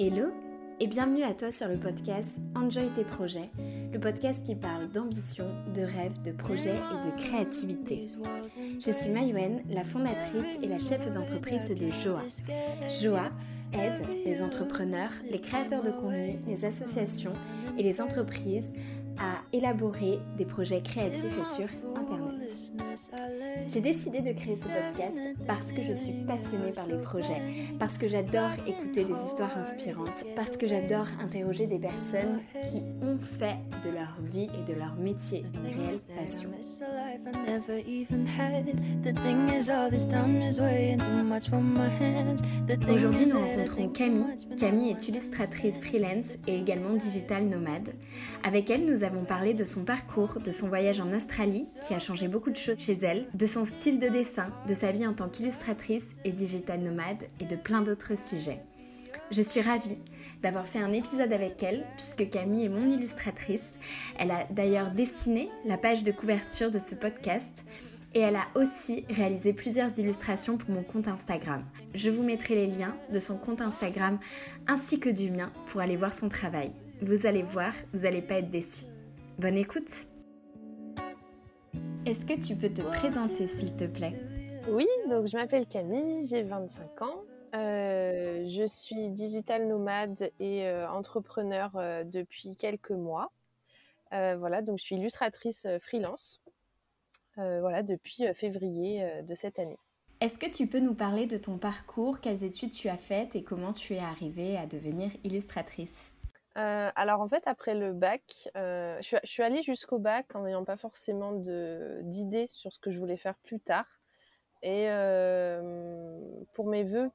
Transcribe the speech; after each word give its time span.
Hello 0.00 0.26
et 0.78 0.86
bienvenue 0.86 1.24
à 1.24 1.34
toi 1.34 1.50
sur 1.50 1.66
le 1.66 1.76
podcast 1.76 2.38
Enjoy 2.54 2.88
tes 2.94 3.02
projets, 3.02 3.50
le 3.92 3.98
podcast 3.98 4.46
qui 4.46 4.54
parle 4.54 4.88
d'ambition, 4.92 5.44
de 5.74 5.82
rêve, 5.82 6.22
de 6.22 6.30
projet 6.30 6.76
et 6.76 7.10
de 7.10 7.20
créativité. 7.20 8.06
Je 8.78 8.92
suis 8.92 9.10
Mayouen, 9.10 9.60
la 9.68 9.82
fondatrice 9.82 10.56
et 10.62 10.68
la 10.68 10.78
chef 10.78 11.04
d'entreprise 11.12 11.70
de 11.70 11.90
Joa. 11.90 12.22
Joa 13.02 13.32
aide 13.72 14.06
les 14.24 14.40
entrepreneurs, 14.40 15.10
les 15.28 15.40
créateurs 15.40 15.82
de 15.82 15.90
contenu, 15.90 16.38
les 16.46 16.64
associations 16.64 17.32
et 17.76 17.82
les 17.82 18.00
entreprises 18.00 18.72
à 19.18 19.42
élaborer 19.52 20.20
des 20.36 20.44
projets 20.44 20.80
créatifs 20.80 21.44
sur 21.56 21.66
Internet. 21.96 22.37
J'ai 23.68 23.80
décidé 23.80 24.20
de 24.20 24.32
créer 24.32 24.56
ce 24.56 24.62
podcast 24.62 25.14
parce 25.46 25.72
que 25.72 25.82
je 25.82 25.92
suis 25.92 26.12
passionnée 26.26 26.72
par 26.72 26.86
les 26.86 27.02
projets, 27.02 27.42
parce 27.78 27.98
que 27.98 28.08
j'adore 28.08 28.52
écouter 28.66 29.04
des 29.04 29.12
histoires 29.26 29.56
inspirantes, 29.58 30.24
parce 30.34 30.56
que 30.56 30.66
j'adore 30.66 31.06
interroger 31.20 31.66
des 31.66 31.78
personnes 31.78 32.40
qui 32.70 32.82
ont 33.02 33.18
fait 33.18 33.56
de 33.84 33.90
leur 33.90 34.16
vie 34.32 34.48
et 34.54 34.72
de 34.72 34.78
leur 34.78 34.94
métier 34.96 35.44
une 35.54 35.66
réelle 35.66 35.98
passion. 36.16 36.50
Aujourd'hui, 42.88 43.26
nous 43.26 43.38
rencontrons 43.38 43.88
Camille. 43.88 44.24
Camille 44.58 44.90
est 44.90 45.08
illustratrice 45.08 45.80
freelance 45.80 46.30
et 46.46 46.58
également 46.58 46.94
digital 46.94 47.44
nomade. 47.44 47.90
Avec 48.42 48.70
elle, 48.70 48.86
nous 48.86 49.04
avons 49.04 49.24
parlé 49.24 49.54
de 49.54 49.64
son 49.64 49.84
parcours, 49.84 50.38
de 50.44 50.50
son 50.50 50.68
voyage 50.68 51.00
en 51.00 51.12
Australie 51.14 51.66
qui 51.86 51.94
a 51.94 51.98
changé 51.98 52.28
beaucoup 52.28 52.37
de 52.46 52.56
choses 52.56 52.78
chez 52.78 52.94
elle, 52.94 53.26
de 53.34 53.46
son 53.46 53.64
style 53.64 53.98
de 53.98 54.08
dessin, 54.08 54.50
de 54.66 54.74
sa 54.74 54.92
vie 54.92 55.06
en 55.06 55.14
tant 55.14 55.28
qu'illustratrice 55.28 56.14
et 56.24 56.32
digital 56.32 56.80
nomade 56.80 57.24
et 57.40 57.44
de 57.44 57.56
plein 57.56 57.82
d'autres 57.82 58.16
sujets. 58.16 58.60
Je 59.30 59.42
suis 59.42 59.60
ravie 59.60 59.98
d'avoir 60.42 60.66
fait 60.66 60.78
un 60.78 60.92
épisode 60.92 61.32
avec 61.32 61.62
elle, 61.62 61.84
puisque 61.96 62.30
Camille 62.30 62.64
est 62.64 62.70
mon 62.70 62.90
illustratrice. 62.90 63.78
Elle 64.18 64.30
a 64.30 64.46
d'ailleurs 64.50 64.90
dessiné 64.92 65.50
la 65.66 65.76
page 65.76 66.02
de 66.02 66.12
couverture 66.12 66.70
de 66.70 66.78
ce 66.78 66.94
podcast 66.94 67.64
et 68.14 68.20
elle 68.20 68.36
a 68.36 68.46
aussi 68.54 69.04
réalisé 69.10 69.52
plusieurs 69.52 69.98
illustrations 69.98 70.56
pour 70.56 70.70
mon 70.70 70.82
compte 70.82 71.08
Instagram. 71.08 71.62
Je 71.94 72.08
vous 72.08 72.22
mettrai 72.22 72.54
les 72.54 72.66
liens 72.66 72.96
de 73.12 73.18
son 73.18 73.36
compte 73.36 73.60
Instagram 73.60 74.18
ainsi 74.66 74.98
que 74.98 75.10
du 75.10 75.30
mien 75.30 75.52
pour 75.66 75.80
aller 75.80 75.96
voir 75.96 76.14
son 76.14 76.28
travail. 76.28 76.72
Vous 77.02 77.26
allez 77.26 77.42
voir, 77.42 77.74
vous 77.92 78.00
n'allez 78.00 78.22
pas 78.22 78.36
être 78.36 78.50
déçus. 78.50 78.86
Bonne 79.38 79.56
écoute 79.56 80.07
Est-ce 82.06 82.24
que 82.24 82.38
tu 82.40 82.56
peux 82.56 82.72
te 82.72 82.82
présenter 82.82 83.46
s'il 83.46 83.76
te 83.76 83.84
plaît? 83.84 84.14
Oui, 84.70 84.86
donc 85.08 85.26
je 85.26 85.36
m'appelle 85.36 85.66
Camille, 85.66 86.26
j'ai 86.26 86.42
25 86.42 87.02
ans. 87.02 87.22
Euh, 87.54 88.46
je 88.46 88.66
suis 88.66 89.10
digital 89.10 89.66
nomade 89.66 90.30
et 90.38 90.66
euh, 90.66 90.88
entrepreneur 90.88 91.70
euh, 91.76 92.04
depuis 92.04 92.56
quelques 92.56 92.90
mois. 92.90 93.32
voilà, 94.10 94.62
donc 94.62 94.78
je 94.78 94.84
suis 94.84 94.96
illustratrice 94.96 95.66
freelance. 95.80 96.40
voilà, 97.36 97.82
depuis 97.82 98.24
février 98.34 99.22
de 99.22 99.34
cette 99.34 99.58
année. 99.58 99.78
Est-ce 100.20 100.38
que 100.38 100.50
tu 100.50 100.66
peux 100.66 100.80
nous 100.80 100.94
parler 100.94 101.26
de 101.26 101.36
ton 101.36 101.58
parcours, 101.58 102.20
quelles 102.20 102.42
études 102.42 102.72
tu 102.72 102.88
as 102.88 102.96
faites 102.96 103.36
et 103.36 103.42
comment 103.42 103.72
tu 103.72 103.94
es 103.94 104.00
arrivée 104.00 104.56
à 104.56 104.66
devenir 104.66 105.10
illustratrice? 105.22 106.12
Alors 106.60 107.20
en 107.20 107.28
fait, 107.28 107.42
après 107.46 107.74
le 107.74 107.92
bac, 107.92 108.48
je, 108.54 108.98
suis, 109.00 109.16
je, 109.22 109.30
suis, 109.30 109.42
allée 109.42 109.62
jusqu'au 109.62 109.98
bac 109.98 110.34
en 110.34 110.42
n'ayant 110.42 110.64
pas 110.64 110.76
forcément 110.76 111.32
d'idées 111.32 112.48
sur 112.52 112.72
ce 112.72 112.78
que 112.80 112.90
je 112.90 112.98
voulais 112.98 113.16
faire 113.16 113.36
plus 113.38 113.60
tard. 113.60 114.00
Et 114.62 114.86
euh, 114.88 116.18
pour 116.54 116.66
mes 116.66 116.82
vœux, 116.82 117.10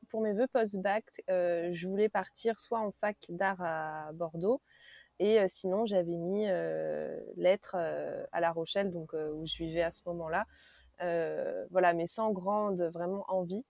post-bac, 0.51 1.05
euh, 1.29 1.71
je 1.73 1.87
voulais 1.87 2.09
partir 2.09 2.59
soit 2.59 2.79
en 2.79 2.91
fac 2.91 3.17
d'art 3.29 3.61
à 3.61 4.11
Bordeaux, 4.13 4.61
et 5.19 5.41
euh, 5.41 5.45
sinon 5.47 5.85
j'avais 5.85 6.17
mis 6.17 6.47
lettres 7.35 7.75
à 7.75 8.39
La 8.39 8.51
Rochelle, 8.51 8.91
donc 8.91 9.13
où 9.13 9.45
je 9.45 9.57
vivais 9.57 9.83
à 9.83 9.91
ce 9.91 10.01
moment-là. 10.05 10.45
voilà, 11.71 11.93
mais 11.93 12.07
sans 12.07 12.31
grande 12.31 12.81
vraiment 12.81 13.25
envie. 13.27 13.65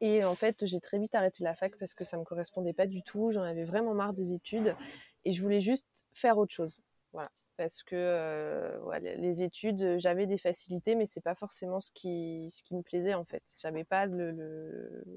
Et 0.00 0.24
en 0.24 0.34
fait, 0.34 0.64
j'ai 0.66 0.80
très 0.80 0.98
vite 0.98 1.14
arrêté 1.14 1.42
la 1.42 1.54
fac 1.54 1.76
parce 1.76 1.94
que 1.94 2.04
ça 2.04 2.16
me 2.16 2.24
correspondait 2.24 2.72
pas 2.72 2.86
du 2.86 3.02
tout. 3.02 3.30
J'en 3.32 3.42
avais 3.42 3.64
vraiment 3.64 3.94
marre 3.94 4.12
des 4.12 4.32
études 4.32 4.74
et 5.24 5.32
je 5.32 5.42
voulais 5.42 5.60
juste 5.60 6.06
faire 6.14 6.38
autre 6.38 6.54
chose. 6.54 6.80
Voilà 7.12 7.30
parce 7.58 7.82
que 7.82 7.96
euh, 7.96 8.78
les 9.00 9.42
études, 9.42 9.96
j'avais 9.98 10.26
des 10.26 10.38
facilités, 10.38 10.94
mais 10.94 11.06
c'est 11.06 11.20
pas 11.20 11.34
forcément 11.34 11.80
ce 11.80 11.90
qui, 11.92 12.48
me 12.70 12.82
plaisait 12.82 13.14
en 13.14 13.24
fait. 13.24 13.42
J'avais 13.60 13.82
pas 13.82 14.06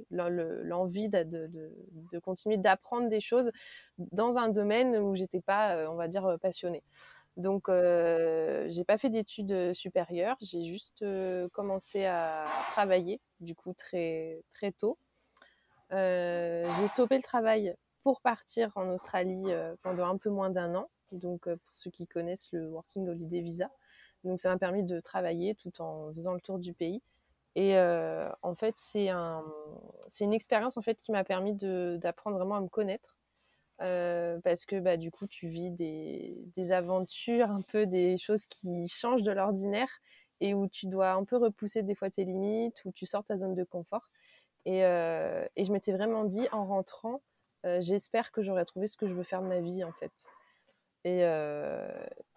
l'envie 0.09 1.08
de, 1.08 1.24
de, 1.24 1.72
de, 2.12 2.20
continuer 2.20 2.58
d'apprendre 2.58 3.09
des 3.09 3.22
choses 3.22 3.52
dans 4.00 4.40
un 4.40 4.50
domaine 4.50 4.97
où 4.97 5.14
j'étais 5.16 5.40
pas, 5.40 5.75
euh, 5.75 5.88
on 5.88 5.96
va 5.96 6.08
dire, 6.08 6.38
passionnée. 6.41 6.81
Donc, 7.38 7.69
euh, 7.69 8.66
j'ai 8.69 8.84
pas 8.84 8.97
fait 8.97 9.09
d'études 9.09 9.74
supérieures, 9.74 10.38
j'ai 10.42 10.66
juste 10.66 11.02
euh, 11.02 11.47
commencé 11.50 12.06
à 12.06 12.46
travailler, 12.69 13.22
du 13.40 13.56
coup 13.56 13.74
très 13.74 14.44
très 14.53 14.72
tôt. 14.72 14.97
j'ai 15.91 16.88
stoppé 16.88 17.16
le 17.18 17.24
travail 17.24 17.75
pour 18.03 18.22
partir 18.22 18.72
en 18.75 18.90
Australie 18.90 19.46
pendant 19.81 20.08
un 20.08 20.18
peu 20.18 20.30
moins 20.30 20.50
d'un 20.50 20.75
an 20.75 20.90
donc 21.12 21.47
euh, 21.47 21.56
pour 21.58 21.75
ceux 21.75 21.91
qui 21.91 22.08
connaissent 22.08 22.52
le 22.52 22.68
Working 22.68 23.08
Holiday 23.08 23.41
Visa. 23.41 23.70
Donc 24.24 24.40
ça 24.40 24.50
m'a 24.50 24.58
permis 24.58 24.84
de 24.84 25.00
travailler 25.00 25.56
tout 25.56 25.81
en 25.81 26.14
faisant 26.14 26.34
le 26.34 26.41
tour 26.41 26.59
du 26.59 26.74
pays. 26.74 27.02
Et 27.56 27.78
euh, 27.78 28.30
en 28.44 28.56
fait, 28.56 28.75
c'est 28.78 29.09
un, 29.09 29.44
une 30.20 30.34
expérience 30.34 30.78
en 30.78 30.81
fait 30.81 31.02
qui 31.02 31.12
m'a 31.12 31.24
permis 31.24 31.53
d'apprendre 31.53 32.38
vraiment 32.38 32.56
à 32.56 32.62
me 32.62 32.70
connaître. 32.70 33.18
Euh, 33.81 34.40
parce 34.44 34.66
que 34.66 34.80
bah, 34.80 34.97
du 34.97 35.12
coup, 35.12 35.28
tu 35.28 35.47
vis 35.47 35.72
des, 35.72 36.36
des, 36.53 36.72
aventures, 36.72 37.50
un 37.50 37.62
peu 37.62 37.88
des 37.88 38.18
choses 38.18 38.46
qui 38.46 38.88
changent 38.88 39.24
de 39.24 39.31
l'ordinaire 39.31 39.90
et 40.40 40.53
où 40.53 40.68
tu 40.68 40.88
dois 40.88 41.12
un 41.12 41.24
peu 41.24 41.38
repousser 41.38 41.81
des 41.81 41.96
fois 41.96 42.09
tes 42.09 42.24
limites, 42.24 42.84
où 42.86 42.91
tu 42.91 43.06
sors 43.06 43.24
ta 43.24 43.38
zone 43.38 43.56
de 43.56 43.64
confort. 43.64 44.12
Et, 44.66 44.80
et 44.81 45.64
je 45.66 45.72
m'étais 45.72 45.91
vraiment 45.91 46.24
dit 46.24 46.47
en 46.52 46.66
rentrant, 46.66 47.22
j'espère 47.64 48.31
que 48.31 48.41
j'aurai 48.44 48.66
trouvé 48.66 48.88
ce 48.88 48.97
que 48.97 49.08
je 49.08 49.14
veux 49.14 49.24
faire 49.24 49.41
de 49.41 49.47
ma 49.47 49.59
vie 49.59 49.84
en 49.84 49.91
fait. 49.91 50.12
Et, 51.03 51.22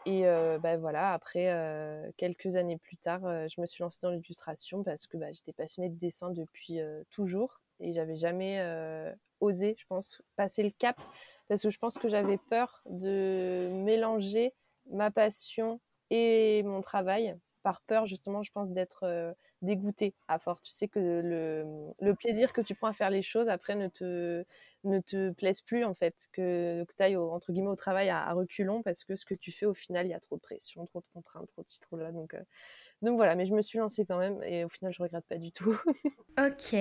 et 0.06 0.22
bah, 0.62 0.76
voilà, 0.78 1.12
après, 1.12 2.12
quelques 2.16 2.56
années 2.56 2.78
plus 2.78 2.96
tard, 2.96 3.20
je 3.48 3.60
me 3.60 3.66
suis 3.66 3.82
lancée 3.82 3.98
dans 4.02 4.10
l'illustration 4.10 4.82
parce 4.82 5.06
que 5.06 5.16
bah, 5.16 5.32
j'étais 5.32 5.52
passionnée 5.52 5.90
de 5.90 5.98
dessin 5.98 6.30
depuis 6.30 6.80
toujours 7.10 7.60
et 7.80 7.92
j'avais 7.92 8.16
jamais 8.16 8.62
osé, 9.40 9.76
je 9.78 9.86
pense, 9.86 10.22
passer 10.36 10.62
le 10.62 10.70
cap 10.70 10.96
parce 11.48 11.62
que 11.62 11.70
je 11.70 11.78
pense 11.78 11.98
que 11.98 12.08
j'avais 12.08 12.38
peur 12.50 12.82
de 12.86 13.68
mélanger 13.72 14.54
ma 14.90 15.10
passion 15.10 15.80
et 16.10 16.62
mon 16.64 16.80
travail 16.80 17.36
par 17.62 17.80
peur 17.80 18.06
justement, 18.06 18.42
je 18.42 18.52
pense, 18.52 18.70
d'être 18.70 19.34
dégoûtée 19.64 20.14
à 20.28 20.38
force. 20.38 20.62
Tu 20.62 20.70
sais 20.70 20.86
que 20.86 21.00
le, 21.00 22.14
plaisir 22.14 22.52
que 22.52 22.60
tu 22.60 22.74
prends 22.74 22.88
à 22.88 22.92
faire 22.92 23.10
les 23.10 23.22
choses 23.22 23.48
après 23.48 23.74
ne 23.74 23.88
te, 23.88 24.44
ne 24.84 25.00
te 25.00 25.30
plaise 25.30 25.60
plus 25.62 25.84
en 25.84 25.94
fait, 25.94 26.28
que, 26.32 26.84
que 26.84 26.92
tu 26.96 27.02
ailles 27.02 27.16
entre 27.16 27.52
guillemets 27.52 27.70
au 27.70 27.76
travail 27.76 28.10
à, 28.10 28.32
reculons 28.32 28.82
parce 28.82 29.04
que 29.04 29.16
ce 29.16 29.24
que 29.24 29.34
tu 29.34 29.50
fais 29.50 29.66
au 29.66 29.74
final, 29.74 30.06
il 30.06 30.10
y 30.10 30.14
a 30.14 30.20
trop 30.20 30.36
de 30.36 30.42
pression, 30.42 30.84
trop 30.84 31.00
de 31.00 31.06
contraintes, 31.12 31.48
trop 31.48 31.62
de 31.62 31.68
ci, 31.68 31.80
trop 31.80 31.96
de 31.96 32.02
là. 32.02 32.12
Donc, 32.12 32.34
euh, 32.34 32.42
donc 33.02 33.16
voilà, 33.16 33.34
mais 33.34 33.44
je 33.44 33.52
me 33.52 33.60
suis 33.60 33.78
lancée 33.78 34.06
quand 34.06 34.18
même 34.18 34.42
et 34.44 34.64
au 34.64 34.68
final, 34.68 34.92
je 34.92 35.02
regrette 35.02 35.26
pas 35.26 35.36
du 35.36 35.52
tout. 35.52 35.78
ok. 36.38 36.76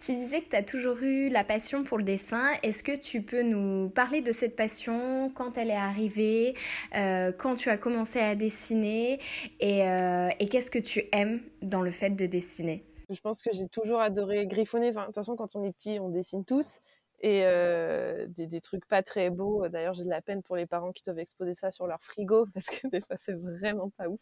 Tu 0.00 0.14
disais 0.14 0.42
que 0.42 0.50
tu 0.50 0.56
as 0.56 0.62
toujours 0.62 0.98
eu 1.02 1.28
la 1.28 1.44
passion 1.44 1.82
pour 1.82 1.96
le 1.98 2.04
dessin. 2.04 2.52
Est-ce 2.62 2.82
que 2.82 2.96
tu 2.96 3.22
peux 3.22 3.42
nous 3.42 3.88
parler 3.88 4.20
de 4.20 4.32
cette 4.32 4.54
passion, 4.54 5.30
quand 5.34 5.56
elle 5.56 5.70
est 5.70 5.74
arrivée, 5.74 6.54
euh, 6.94 7.32
quand 7.32 7.56
tu 7.56 7.70
as 7.70 7.78
commencé 7.78 8.18
à 8.18 8.34
dessiner 8.34 9.18
et, 9.60 9.88
euh, 9.88 10.28
et 10.38 10.48
qu'est-ce 10.48 10.70
que 10.70 10.78
tu 10.78 11.04
aimes 11.12 11.40
dans 11.62 11.80
le 11.80 11.90
fait 11.90 12.10
de 12.10 12.26
dessiner? 12.26 12.84
Je 13.08 13.20
pense 13.20 13.40
que 13.40 13.50
j'ai 13.54 13.68
toujours 13.68 14.00
adoré 14.00 14.46
griffonner. 14.46 14.90
Enfin, 14.90 15.02
de 15.02 15.06
toute 15.06 15.14
façon, 15.14 15.36
quand 15.36 15.56
on 15.56 15.64
est 15.64 15.72
petit, 15.72 15.98
on 16.00 16.10
dessine 16.10 16.44
tous 16.44 16.80
et 17.20 17.44
euh, 17.44 18.26
des, 18.28 18.46
des, 18.46 18.60
trucs 18.60 18.86
pas 18.86 19.02
très 19.02 19.30
beaux. 19.30 19.66
D'ailleurs, 19.68 19.94
j'ai 19.94 20.04
de 20.04 20.10
la 20.10 20.20
peine 20.20 20.42
pour 20.42 20.56
les 20.56 20.66
parents 20.66 20.92
qui 20.92 21.02
doivent 21.02 21.18
exposer 21.18 21.54
ça 21.54 21.70
sur 21.70 21.86
leur 21.86 22.02
frigo 22.02 22.46
parce 22.54 22.66
que 22.66 22.88
des 22.88 23.00
fois, 23.00 23.16
c'est 23.16 23.34
vraiment 23.34 23.90
pas 23.96 24.08
ouf. 24.08 24.20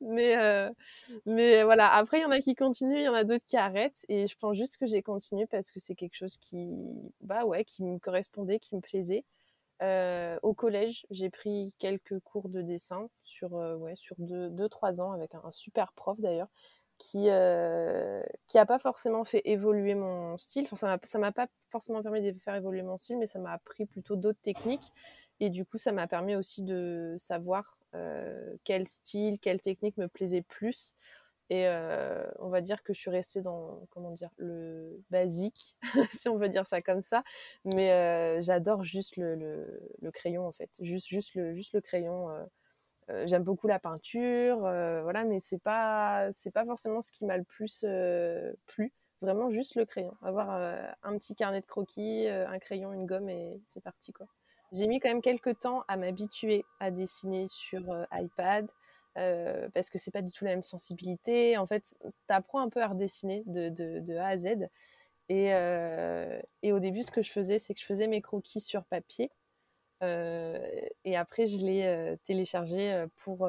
Mais, 0.00 0.36
euh, 0.36 0.70
mais 1.26 1.62
voilà, 1.64 1.92
après, 1.92 2.18
il 2.18 2.22
y 2.22 2.24
en 2.24 2.30
a 2.30 2.40
qui 2.40 2.54
continuent, 2.54 2.98
il 2.98 3.04
y 3.04 3.08
en 3.08 3.14
a 3.14 3.24
d'autres 3.24 3.46
qui 3.46 3.56
arrêtent. 3.56 4.04
Et 4.08 4.26
je 4.26 4.36
pense 4.36 4.56
juste 4.56 4.78
que 4.78 4.86
j'ai 4.86 5.02
continué 5.02 5.46
parce 5.46 5.70
que 5.70 5.80
c'est 5.80 5.94
quelque 5.94 6.16
chose 6.16 6.36
qui, 6.38 6.68
bah 7.20 7.44
ouais, 7.44 7.64
qui 7.64 7.82
me 7.84 7.98
correspondait, 7.98 8.58
qui 8.58 8.76
me 8.76 8.80
plaisait. 8.80 9.24
Euh, 9.82 10.38
au 10.42 10.54
collège, 10.54 11.06
j'ai 11.10 11.30
pris 11.30 11.74
quelques 11.78 12.18
cours 12.20 12.48
de 12.48 12.62
dessin 12.62 13.08
sur, 13.22 13.52
ouais, 13.52 13.96
sur 13.96 14.16
2-3 14.18 14.92
deux, 14.92 15.00
ans 15.00 15.12
avec 15.12 15.34
un, 15.34 15.50
super 15.50 15.92
prof 15.92 16.18
d'ailleurs 16.20 16.48
qui 16.98 17.28
euh, 17.30 18.22
qui 18.46 18.58
pas 18.66 18.78
forcément 18.78 19.24
fait 19.24 19.42
évoluer 19.44 19.94
mon 19.94 20.36
style. 20.36 20.64
Enfin, 20.64 20.76
ça 20.76 20.86
m'a 20.86 20.98
ça 21.02 21.18
m'a 21.18 21.32
pas 21.32 21.46
forcément 21.70 22.02
permis 22.02 22.20
de 22.20 22.38
faire 22.38 22.54
évoluer 22.54 22.82
mon 22.82 22.96
style, 22.96 23.18
mais 23.18 23.26
ça 23.26 23.38
m'a 23.38 23.52
appris 23.52 23.86
plutôt 23.86 24.16
d'autres 24.16 24.40
techniques. 24.42 24.92
Et 25.40 25.50
du 25.50 25.64
coup, 25.64 25.78
ça 25.78 25.92
m'a 25.92 26.06
permis 26.06 26.34
aussi 26.34 26.62
de 26.62 27.14
savoir 27.18 27.76
euh, 27.94 28.56
quel 28.64 28.86
style, 28.86 29.38
quelle 29.38 29.60
technique 29.60 29.96
me 29.98 30.08
plaisait 30.08 30.42
plus. 30.42 30.94
Et 31.48 31.68
on 32.40 32.48
va 32.48 32.60
dire 32.60 32.82
que 32.82 32.92
je 32.92 32.98
suis 32.98 33.10
restée 33.10 33.40
dans, 33.40 33.86
comment 33.90 34.10
dire, 34.10 34.30
le 34.36 35.00
basique, 35.10 35.76
si 36.12 36.28
on 36.28 36.36
veut 36.38 36.48
dire 36.48 36.66
ça 36.66 36.82
comme 36.82 37.02
ça. 37.02 37.22
Mais 37.64 38.42
j'adore 38.42 38.82
juste 38.82 39.16
le, 39.16 39.36
le, 40.00 40.10
crayon, 40.10 40.44
en 40.44 40.50
fait. 40.50 40.70
Juste, 40.80 41.06
juste, 41.06 41.34
le, 41.36 41.54
juste 41.54 41.72
le 41.72 41.80
crayon. 41.80 42.28
J'aime 43.26 43.44
beaucoup 43.44 43.68
la 43.68 43.78
peinture, 43.78 44.58
voilà, 44.58 45.22
mais 45.22 45.38
c'est 45.38 45.62
pas, 45.62 46.30
pas 46.52 46.64
forcément 46.64 47.00
ce 47.00 47.12
qui 47.12 47.24
m'a 47.24 47.36
le 47.36 47.44
plus 47.44 47.86
plu. 48.66 48.92
Vraiment 49.22 49.48
juste 49.48 49.76
le 49.76 49.84
crayon. 49.84 50.16
Avoir 50.22 50.50
un 50.50 51.16
petit 51.16 51.36
carnet 51.36 51.60
de 51.60 51.66
croquis, 51.66 52.26
un 52.26 52.58
crayon, 52.58 52.92
une 52.92 53.06
gomme 53.06 53.28
et 53.28 53.60
c'est 53.68 53.84
parti, 53.84 54.12
quoi. 54.12 54.26
J'ai 54.72 54.86
mis 54.86 55.00
quand 55.00 55.08
même 55.08 55.22
quelques 55.22 55.58
temps 55.60 55.84
à 55.88 55.96
m'habituer 55.96 56.64
à 56.80 56.90
dessiner 56.90 57.46
sur 57.46 57.82
iPad. 58.12 58.70
Euh, 59.18 59.68
parce 59.72 59.88
que 59.88 59.98
c'est 59.98 60.10
pas 60.10 60.22
du 60.22 60.30
tout 60.30 60.44
la 60.44 60.50
même 60.50 60.62
sensibilité. 60.62 61.56
En 61.56 61.66
fait, 61.66 61.96
tu 62.02 62.10
apprends 62.28 62.60
un 62.60 62.68
peu 62.68 62.82
à 62.82 62.88
redessiner 62.88 63.42
de, 63.46 64.16
A 64.16 64.28
à 64.28 64.36
Z. 64.36 64.68
Et, 65.28 65.54
euh, 65.54 66.40
et, 66.62 66.72
au 66.72 66.78
début, 66.80 67.02
ce 67.02 67.10
que 67.10 67.22
je 67.22 67.30
faisais, 67.30 67.58
c'est 67.58 67.74
que 67.74 67.80
je 67.80 67.86
faisais 67.86 68.08
mes 68.08 68.20
croquis 68.20 68.60
sur 68.60 68.84
papier. 68.84 69.30
Euh, 70.02 70.58
et 71.04 71.16
après, 71.16 71.46
je 71.46 71.58
les 71.58 72.16
téléchargeais 72.24 73.06
pour, 73.16 73.48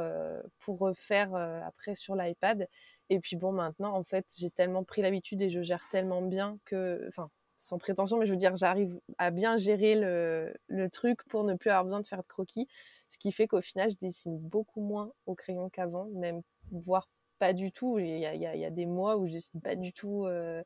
pour 0.59 0.79
refaire 0.79 1.35
après 1.35 1.95
sur 1.95 2.15
l'iPad. 2.15 2.67
Et 3.09 3.19
puis 3.19 3.35
bon, 3.35 3.51
maintenant, 3.51 3.93
en 3.95 4.03
fait, 4.03 4.25
j'ai 4.37 4.49
tellement 4.49 4.83
pris 4.83 5.01
l'habitude 5.01 5.41
et 5.41 5.49
je 5.49 5.61
gère 5.61 5.87
tellement 5.89 6.21
bien 6.21 6.59
que, 6.65 7.05
enfin, 7.07 7.29
sans 7.57 7.77
prétention, 7.77 8.17
mais 8.17 8.25
je 8.25 8.31
veux 8.31 8.37
dire, 8.37 8.55
j'arrive 8.55 8.99
à 9.17 9.31
bien 9.31 9.57
gérer 9.57 9.95
le, 9.95 10.89
truc 10.91 11.23
pour 11.25 11.43
ne 11.43 11.55
plus 11.55 11.69
avoir 11.69 11.83
besoin 11.83 12.01
de 12.01 12.07
faire 12.07 12.21
de 12.21 12.27
croquis. 12.27 12.67
Ce 13.09 13.17
qui 13.17 13.31
fait 13.31 13.47
qu'au 13.47 13.61
final, 13.61 13.89
je 13.91 13.95
dessine 13.95 14.37
beaucoup 14.37 14.81
moins 14.81 15.11
au 15.25 15.35
crayon 15.35 15.69
qu'avant, 15.69 16.05
même 16.13 16.41
voire 16.71 17.09
pas 17.39 17.53
du 17.53 17.71
tout. 17.71 17.99
Il 17.99 18.19
y 18.19 18.25
a, 18.25 18.69
des 18.69 18.85
mois 18.85 19.17
où 19.17 19.27
je 19.27 19.33
dessine 19.33 19.61
pas 19.61 19.75
du 19.75 19.93
tout 19.93 20.25
euh, 20.25 20.63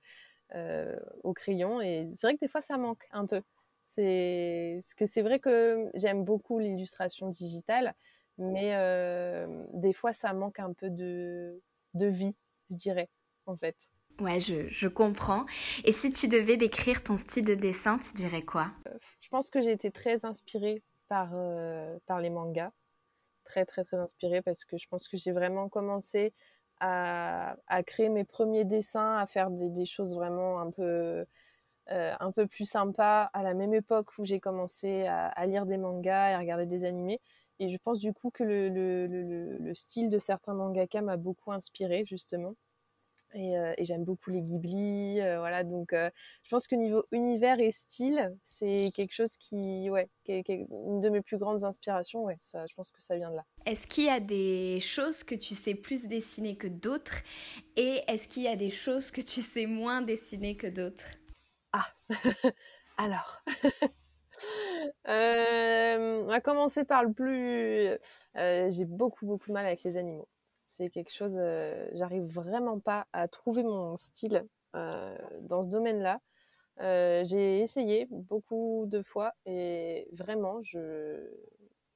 euh, 0.56 0.98
au 1.24 1.34
crayon. 1.34 1.82
Et 1.82 2.10
c'est 2.16 2.28
vrai 2.28 2.36
que 2.36 2.42
des 2.42 2.48
fois, 2.48 2.62
ça 2.62 2.78
manque 2.78 3.08
un 3.12 3.26
peu. 3.26 3.42
C'est 3.86 4.80
c'est 4.82 5.22
vrai 5.22 5.40
que 5.40 5.90
j'aime 5.96 6.24
beaucoup 6.24 6.60
l'illustration 6.60 7.30
digitale, 7.30 7.94
mais 8.38 8.76
euh, 8.76 9.66
des 9.74 9.94
fois, 9.94 10.14
ça 10.14 10.34
manque 10.34 10.60
un 10.60 10.74
peu 10.74 10.90
de 10.90 11.62
vie, 11.94 12.36
je 12.70 12.76
dirais, 12.76 13.10
en 13.46 13.58
fait. 13.58 13.76
Ouais, 14.20 14.40
je, 14.40 14.68
je, 14.68 14.88
comprends. 14.88 15.46
Et 15.84 15.92
si 15.92 16.12
tu 16.12 16.28
devais 16.28 16.58
décrire 16.58 17.04
ton 17.04 17.18
style 17.18 17.46
de 17.46 17.56
dessin, 17.56 17.98
tu 17.98 18.14
dirais 18.14 18.44
quoi? 18.44 18.68
Je 19.20 19.30
pense 19.30 19.50
que 19.50 19.62
j'ai 19.62 19.72
été 19.72 19.92
très 19.92 20.26
inspirée 20.26 20.84
par, 21.08 21.32
euh, 21.34 21.98
par 22.06 22.20
les 22.20 22.30
mangas. 22.30 22.72
Très, 23.46 23.66
très, 23.66 23.84
très 23.84 23.98
inspirée 23.98 24.42
parce 24.42 24.64
que 24.64 24.78
je 24.78 24.88
pense 24.88 25.08
que 25.08 25.18
j'ai 25.18 25.32
vraiment 25.32 25.70
commencé 25.70 26.34
à, 26.80 27.56
à, 27.68 27.84
créer 27.84 28.10
mes 28.10 28.24
premiers 28.24 28.66
dessins, 28.66 29.18
à 29.18 29.26
faire 29.26 29.50
des, 29.50 29.70
des 29.70 29.86
choses 29.86 30.16
vraiment 30.16 30.60
un 30.60 30.72
peu, 30.72 31.26
euh, 31.92 32.14
un 32.20 32.32
peu 32.32 32.48
plus 32.48 32.66
sympas 32.66 33.24
à 33.34 33.44
la 33.44 33.54
même 33.54 33.74
époque 33.74 34.18
où 34.18 34.26
j'ai 34.26 34.40
commencé 34.40 35.08
à, 35.08 35.46
lire 35.48 35.66
des 35.66 35.78
mangas 35.78 36.32
et 36.32 36.34
à 36.34 36.40
regarder 36.40 36.66
des 36.66 36.86
animés. 36.86 37.20
Et 37.60 37.70
je 37.70 37.78
pense 37.78 38.00
du 38.00 38.14
coup 38.14 38.32
que 38.32 38.44
le, 38.44 38.70
le, 38.70 39.08
le, 39.08 39.58
le 39.58 39.76
style 39.76 40.10
de 40.10 40.20
certains 40.20 40.54
mangaka 40.54 41.02
m'a 41.02 41.18
beaucoup 41.18 41.52
inspiré 41.52 42.06
justement. 42.06 42.56
Euh, 43.36 43.74
et, 43.78 43.86
j'aime 43.86 44.04
beaucoup 44.04 44.30
les 44.30 44.42
Ghibli, 44.42 45.22
euh, 45.22 45.40
voilà. 45.40 45.64
Donc, 45.64 45.94
euh, 45.94 46.10
je 46.44 46.50
pense 46.50 46.68
que 46.68 46.76
niveau 46.76 47.06
univers 47.12 47.60
et 47.60 47.72
style, 47.72 48.36
c'est 48.44 48.90
quelque 48.94 49.14
chose 49.14 49.38
qui, 49.38 49.90
ouais, 49.90 50.10
qui 50.24 50.34
est, 50.34 50.50
une 50.50 51.00
de 51.00 51.10
mes 51.10 51.22
plus 51.22 51.38
grandes 51.38 51.64
inspirations. 51.64 52.24
Ouais, 52.24 52.38
ça, 52.40 52.66
je 52.68 52.74
pense 52.74 52.92
que 52.92 53.02
ça 53.02 53.16
vient 53.16 53.32
de 53.32 53.36
là. 53.36 53.46
Est-ce 53.66 53.88
qu'il 53.88 54.06
y 54.06 54.10
a 54.10 54.20
des 54.20 54.80
choses 54.82 55.24
que 55.24 55.36
tu 55.36 55.56
sais 55.56 55.76
plus 55.76 56.08
dessiner 56.08 56.56
que 56.58 56.68
d'autres, 56.68 57.22
et 57.76 58.02
est-ce 58.08 58.28
qu'il 58.28 58.44
y 58.44 58.48
a 58.48 58.56
des 58.56 58.70
choses 58.70 59.12
que 59.12 59.22
tu 59.22 59.42
sais 59.42 59.66
moins 59.66 60.02
dessiner 60.02 60.58
que 60.58 60.68
d'autres? 60.68 61.06
Ah, 61.72 61.88
alors. 62.98 63.44
on 65.06 66.26
va 66.28 66.42
commencer 66.42 66.84
par 66.84 67.04
le 67.04 67.14
plus. 67.14 67.98
J'ai 68.36 68.86
beaucoup 68.86 69.26
beaucoup 69.26 69.48
de 69.48 69.54
mal 69.54 69.66
avec 69.66 69.84
les 69.84 69.98
animaux. 69.98 70.28
C'est 70.74 70.90
quelque 70.90 71.12
chose, 71.12 71.34
j'arrive 71.92 72.24
vraiment 72.24 72.80
pas 72.80 73.06
à 73.12 73.28
trouver 73.28 73.62
mon 73.62 73.98
style 73.98 74.48
dans 74.74 75.64
ce 75.64 75.70
domaine-là. 75.70 76.22
J'ai 76.80 77.60
essayé 77.60 78.08
beaucoup 78.10 78.86
de 78.88 79.02
fois 79.02 79.34
et 79.46 80.08
vraiment, 80.14 80.62
je 80.64 81.30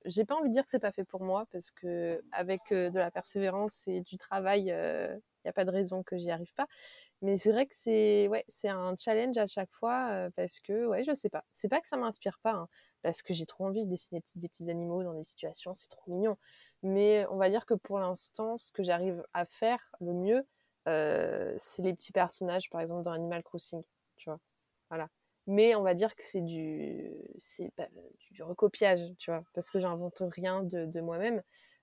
j'ai 0.04 0.26
pas 0.26 0.36
envie 0.36 0.50
de 0.50 0.54
dire 0.54 0.64
que 0.66 0.70
c'est 0.70 0.80
pas 0.80 0.92
fait 0.92 1.06
pour 1.06 1.24
moi 1.24 1.46
parce 1.54 1.72
que 1.72 2.22
avec 2.34 2.62
de 2.72 3.00
la 3.00 3.12
persévérance 3.12 3.88
et 3.88 4.02
du 4.02 4.18
travail, 4.18 4.64
il 4.64 5.22
n'y 5.46 5.50
a 5.50 5.54
pas 5.54 5.64
de 5.66 5.72
raison 5.72 6.04
que 6.04 6.18
j'y 6.18 6.32
arrive 6.32 6.54
pas. 6.54 6.68
Mais 7.22 7.38
c'est 7.38 7.52
vrai 7.54 7.66
que 7.66 7.76
c'est 7.76 8.28
ouais, 8.28 8.46
un 8.66 8.96
challenge 9.00 9.38
à 9.38 9.48
chaque 9.48 9.72
fois 9.72 10.30
parce 10.36 10.60
que 10.60 10.86
ouais, 10.88 11.04
je 11.04 11.14
sais 11.14 11.30
pas. 11.30 11.46
C'est 11.52 11.70
pas 11.70 11.82
que 11.82 11.88
ça 11.88 11.98
m'inspire 11.98 12.40
pas, 12.44 12.52
hein, 12.54 12.68
parce 13.04 13.22
que 13.24 13.34
j'ai 13.34 13.46
trop 13.46 13.66
envie 13.68 13.86
de 13.86 13.90
dessiner 13.90 14.22
des 14.36 14.50
petits 14.50 14.70
animaux 14.70 15.04
dans 15.04 15.14
des 15.14 15.24
situations, 15.24 15.74
c'est 15.76 15.88
trop 15.90 16.12
mignon. 16.12 16.38
Mais 16.86 17.26
on 17.32 17.38
va 17.38 17.50
dire 17.50 17.66
que 17.66 17.74
pour 17.74 17.98
l'instant, 18.00 18.58
ce 18.58 18.72
que 18.72 18.84
j'arrive 18.84 19.24
à 19.34 19.46
faire 19.46 19.80
le 20.00 20.14
mieux, 20.14 20.46
euh, 20.88 21.56
c'est 21.58 21.82
les 21.82 21.96
petits 21.96 22.12
personnages, 22.12 22.70
par 22.70 22.80
exemple 22.80 23.02
dans 23.02 23.12
Animal 23.12 23.42
Crossing, 23.42 23.82
tu 24.18 24.30
vois. 24.30 24.40
Voilà. 24.90 25.10
Mais 25.48 25.74
on 25.76 25.82
va 25.82 25.96
dire 25.96 26.16
que 26.16 26.24
c'est 26.24 26.42
du, 26.42 27.12
c'est 27.40 27.72
du 28.32 28.44
recopiage, 28.44 29.00
tu 29.18 29.32
vois, 29.32 29.44
parce 29.56 29.72
que 29.72 29.80
j'invente 29.80 30.22
rien 30.32 30.62
de, 30.62 30.86
de 30.86 31.02
moi-même. 31.02 31.42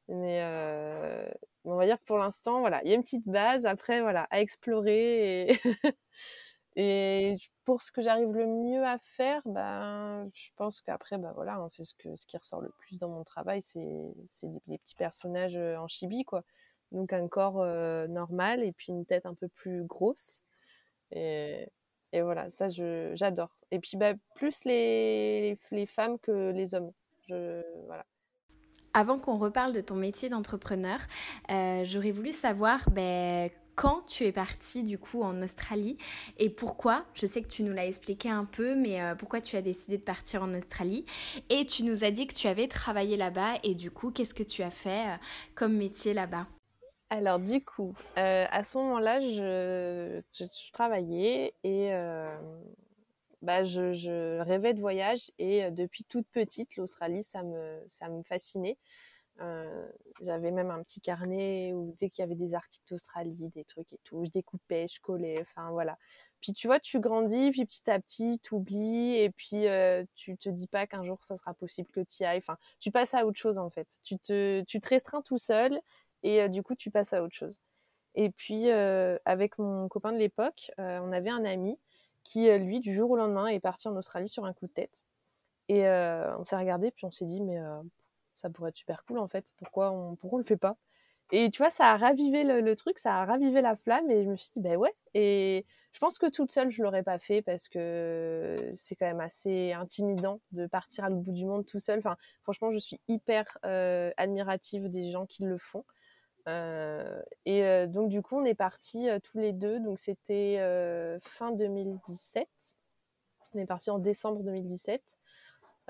Mais 0.09 0.41
euh, 0.43 1.29
on 1.65 1.75
va 1.75 1.87
dire 1.87 1.99
que 1.99 2.05
pour 2.05 2.19
l'instant, 2.19 2.61
voilà, 2.61 2.81
il 2.85 2.91
y 2.91 2.93
a 2.93 2.97
une 2.97 3.03
petite 3.03 3.27
base. 3.27 3.67
Après, 3.67 4.03
voilà, 4.03 4.29
à 4.31 4.41
explorer 4.41 5.51
et 5.51 5.61
Et 6.77 7.37
pour 7.65 7.83
ce 7.83 7.93
que 7.93 8.01
j'arrive 8.01 8.33
le 8.33 8.47
mieux 8.47 8.85
à 8.85 8.99
faire, 8.99 9.43
ben, 9.45 10.29
je 10.33 10.49
pense 10.57 10.81
qu'après, 10.81 11.19
ben 11.19 11.33
voilà, 11.33 11.57
hein, 11.57 11.69
c'est 11.69 11.85
ce, 11.85 11.95
que, 11.95 12.17
ce 12.17 12.27
qui 12.27 12.37
ressort 12.39 12.63
le 12.63 12.71
plus 12.79 12.99
dans 12.99 13.09
mon 13.09 13.25
travail, 13.25 13.61
c'est 13.61 13.81
des, 14.67 14.79
petits 14.79 14.95
personnages 14.95 15.57
en 15.57 15.87
chibi, 15.87 16.25
quoi. 16.25 16.45
Donc 16.91 17.13
un 17.13 17.29
corps 17.29 17.65
normal 18.09 18.63
et 18.63 18.73
puis 18.73 18.93
une 18.93 19.05
tête 19.05 19.27
un 19.27 19.35
peu 19.35 19.49
plus 19.49 19.85
grosse. 19.85 20.41
Et, 21.11 21.69
et 22.13 22.23
voilà, 22.23 22.51
ça, 22.51 22.69
j'adore. 22.69 23.55
Et 23.71 23.79
puis, 23.79 23.97
ben, 23.97 24.19
plus 24.35 24.65
les, 24.65 25.59
les 25.71 25.87
femmes 25.87 26.19
que 26.19 26.51
les 26.51 26.75
hommes. 26.75 26.93
Voilà. 27.29 28.05
Avant 28.95 29.19
qu'on 29.19 29.39
reparle 29.39 29.73
de 29.73 29.81
ton 29.81 29.95
métier 29.95 30.29
d'entrepreneur, 30.29 31.01
j'aurais 31.85 32.11
voulu 32.11 32.33
savoir 32.33 32.91
ben, 32.91 33.51
quand 33.75 34.03
tu 34.07 34.25
es 34.25 34.33
partie 34.33 34.83
du 34.83 34.99
coup 34.99 35.23
en 35.23 35.41
Australie 35.43 35.97
et 36.39 36.51
pourquoi? 36.51 37.05
Je 37.15 37.27
sais 37.27 37.43
que 37.43 37.49
tu 37.49 37.63
nous 37.63 37.73
l'as 37.73 37.87
expliqué 37.87 38.29
un 38.29 38.45
peu, 38.45 38.75
mais 38.75 39.03
euh, 39.03 39.15
pourquoi 39.15 39.41
tu 39.41 39.57
as 39.57 39.63
décidé 39.63 39.99
de 39.99 40.03
partir 40.03 40.43
en 40.43 40.55
Australie? 40.55 41.05
Et 41.49 41.65
tu 41.65 41.85
nous 41.85 42.05
as 42.05 42.11
dit 42.11 42.27
que 42.27 42.35
tu 42.35 42.49
avais 42.49 42.69
travaillé 42.69 43.17
là-bas 43.17 43.55
et 43.63 43.75
du 43.75 43.91
coup, 43.91 44.11
qu'est-ce 44.11 44.35
que 44.35 44.43
tu 44.43 44.63
as 44.63 44.71
fait 44.71 45.09
euh, 45.09 45.17
comme 45.55 45.77
métier 45.77 46.15
là-bas? 46.15 46.47
Alors 47.11 47.39
du 47.39 47.63
coup, 47.63 47.95
euh, 48.19 48.47
à 48.51 48.65
ce 48.65 48.79
moment-là, 48.79 49.21
je, 49.21 50.21
travaillais 50.73 51.55
et 51.63 51.91
bah, 53.43 53.65
je, 53.65 54.41
rêvais 54.41 54.73
de 54.73 54.81
voyage 54.81 55.31
et 55.39 55.71
depuis 55.71 56.05
toute 56.05 56.27
petite, 56.29 56.77
l'Australie, 56.77 57.23
ça 57.23 57.43
me, 57.43 57.85
ça 57.91 58.09
me 58.09 58.23
fascinait. 58.23 58.79
Euh, 59.41 59.89
j'avais 60.21 60.51
même 60.51 60.71
un 60.71 60.83
petit 60.83 61.01
carnet 61.01 61.73
où 61.73 61.95
dès 61.97 62.11
qu'il 62.11 62.23
y 62.23 62.25
avait 62.25 62.35
des 62.35 62.55
articles 62.55 62.85
d'Australie, 62.89 63.51
des 63.55 63.65
trucs 63.65 63.93
et 63.93 63.99
tout, 64.05 64.25
je 64.25 64.31
découpais, 64.31 64.87
je 64.89 65.01
collais, 65.01 65.35
enfin 65.41 65.71
voilà. 65.71 65.99
Puis 66.41 66.53
tu 66.53 66.67
vois, 66.67 66.81
tu 66.81 67.01
grandis, 67.01 67.51
puis 67.51 67.65
petit 67.65 67.91
à 67.91 67.99
petit, 67.99 68.41
tu 68.43 68.55
oublies, 68.55 69.17
et 69.17 69.31
puis 69.31 69.69
euh, 69.69 70.05
tu 70.15 70.37
te 70.37 70.49
dis 70.49 70.67
pas 70.67 70.87
qu'un 70.87 71.05
jour 71.05 71.19
ça 71.23 71.37
sera 71.37 71.55
possible 71.55 71.91
que 71.91 72.01
tu 72.01 72.23
y 72.23 72.27
ailles. 72.27 72.39
Enfin, 72.39 72.59
tu 72.79 72.91
passes 72.91 73.15
à 73.15 73.27
autre 73.27 73.39
chose 73.39 73.59
en 73.59 73.71
fait. 73.71 73.89
Tu 74.05 74.19
te, 74.19 74.63
tu 74.63 74.81
te 74.81 74.89
restreins 74.89 75.23
tout 75.23 75.39
seul, 75.39 75.81
et 76.23 76.43
euh, 76.43 76.49
du 76.49 76.63
coup, 76.63 76.75
tu 76.75 76.91
passes 76.91 77.13
à 77.13 77.23
autre 77.23 77.35
chose. 77.35 77.59
Et 78.15 78.31
puis, 78.31 78.71
avec 78.71 79.59
mon 79.59 79.89
copain 79.89 80.13
de 80.13 80.19
l'époque, 80.19 80.71
on 80.77 81.13
avait 81.13 81.31
un 81.31 81.47
ami 81.47 81.79
qui, 82.25 82.51
lui, 82.59 82.81
du 82.81 82.93
jour 82.93 83.11
au 83.11 83.17
lendemain, 83.17 83.47
est 83.47 83.59
parti 83.59 83.89
en 83.89 83.97
Australie 83.97 84.29
sur 84.29 84.45
un 84.45 84.53
coup 84.53 84.67
de 84.67 84.73
tête. 84.73 85.03
Et 85.69 85.87
on 85.89 86.45
s'est 86.45 86.57
regardé, 86.57 86.91
puis 86.91 87.07
on 87.07 87.11
s'est 87.11 87.25
dit, 87.25 87.41
mais 87.41 87.59
ça 88.43 88.51
pourrait 88.51 88.71
être 88.71 88.77
super 88.77 89.05
cool 89.05 89.19
en 89.19 89.29
fait. 89.29 89.53
Pourquoi 89.57 89.93
on, 89.93 90.17
pourquoi 90.17 90.37
on 90.37 90.41
le 90.41 90.47
fait 90.47 90.57
pas? 90.57 90.77
Et 91.35 91.51
tu 91.51 91.63
vois, 91.63 91.71
ça 91.71 91.93
a 91.93 91.97
ravivé 91.97 92.45
le, 92.45 92.77
truc, 92.77 92.99
ça 92.99 93.17
a 93.17 93.25
ravivé 93.25 93.63
la 93.63 93.75
flamme 93.75 94.11
et 94.11 94.23
je 94.23 94.29
me 94.29 94.37
suis 94.37 94.51
dit, 94.53 94.61
ben 94.61 94.77
ouais. 94.77 94.95
Et 95.15 95.65
je 95.93 95.99
pense 95.99 96.19
que 96.19 96.27
toute 96.29 96.53
seule, 96.53 96.71
je 96.71 96.83
l'aurais 96.83 97.03
pas 97.03 97.19
fait 97.19 97.41
parce 97.41 97.71
que 97.71 98.57
c'est 98.75 98.97
quand 98.97 99.07
même 99.07 99.21
assez 99.21 99.73
intimidant 99.73 100.41
de 100.53 100.67
partir 100.67 101.05
à 101.05 101.09
l'autre 101.09 101.23
bout 101.23 101.33
du 101.33 101.47
monde 101.47 101.65
tout 101.65 101.81
seul. 101.81 102.01
Enfin, 102.01 102.19
franchement, 102.43 102.71
je 102.71 102.79
suis 102.79 103.01
hyper 103.09 103.47
euh, 103.65 104.11
admirative 104.19 104.91
des 104.91 105.11
gens 105.11 105.25
qui 105.25 105.45
le 105.45 105.57
font. 105.57 105.85
Euh, 106.49 107.23
et 107.47 107.65
euh, 107.65 107.87
donc 107.87 108.11
du 108.11 108.21
coup, 108.21 108.37
on 108.37 108.45
est 108.45 108.55
partis 108.55 109.09
tous 109.23 109.39
les 109.39 109.55
deux. 109.55 109.81
Donc 109.81 110.01
c'était 110.01 110.59
fin 111.23 111.53
2017. 111.53 112.47
On 113.55 113.59
est 113.59 113.67
parti 113.67 113.91
en 113.91 113.99
décembre 113.99 114.43
2017. 114.43 115.17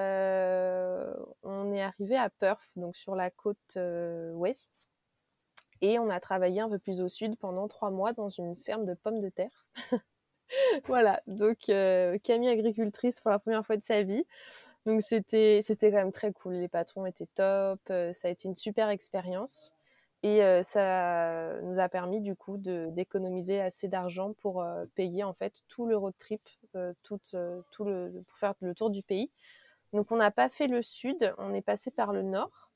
Euh, 0.00 1.14
on 1.42 1.72
est 1.72 1.82
arrivé 1.82 2.16
à 2.16 2.30
Perth, 2.30 2.70
donc 2.76 2.96
sur 2.96 3.14
la 3.14 3.30
côte 3.30 3.58
euh, 3.76 4.32
ouest. 4.32 4.88
Et 5.80 5.98
on 5.98 6.10
a 6.10 6.20
travaillé 6.20 6.60
un 6.60 6.68
peu 6.68 6.78
plus 6.78 7.00
au 7.00 7.08
sud 7.08 7.36
pendant 7.36 7.66
trois 7.68 7.90
mois 7.90 8.12
dans 8.12 8.28
une 8.28 8.56
ferme 8.56 8.86
de 8.86 8.94
pommes 8.94 9.20
de 9.20 9.28
terre. 9.28 9.66
voilà, 10.86 11.22
donc 11.26 11.68
euh, 11.68 12.18
Camille 12.22 12.50
agricultrice 12.50 13.20
pour 13.20 13.30
la 13.30 13.38
première 13.38 13.66
fois 13.66 13.76
de 13.76 13.82
sa 13.82 14.02
vie. 14.02 14.24
Donc 14.86 15.02
c'était 15.02 15.60
c'était 15.62 15.90
quand 15.90 15.98
même 15.98 16.12
très 16.12 16.32
cool. 16.32 16.54
Les 16.54 16.68
patrons 16.68 17.06
étaient 17.06 17.28
top. 17.34 17.80
Ça 17.86 18.28
a 18.28 18.30
été 18.30 18.48
une 18.48 18.56
super 18.56 18.88
expérience 18.88 19.72
et 20.24 20.40
ça 20.64 21.60
nous 21.62 21.78
a 21.78 21.88
permis 21.88 22.20
du 22.20 22.34
coup 22.34 22.56
d'économiser 22.58 23.60
assez 23.60 23.88
d'argent 23.88 24.34
pour 24.40 24.64
payer 24.96 25.24
en 25.24 25.34
fait 25.34 25.62
tout 25.68 25.86
le 25.86 25.96
road 25.96 26.14
trip, 26.18 26.42
tout, 27.02 27.20
tout 27.70 27.84
le 27.84 28.24
pour 28.26 28.38
faire 28.38 28.54
le 28.60 28.74
tour 28.74 28.90
du 28.90 29.02
pays. 29.02 29.30
Donc 29.92 30.10
on 30.10 30.16
n'a 30.16 30.30
pas 30.30 30.48
fait 30.48 30.68
le 30.68 30.82
sud, 30.82 31.34
on 31.38 31.52
est 31.54 31.62
passé 31.62 31.90
par 31.90 32.12
le 32.12 32.22
nord. 32.22 32.70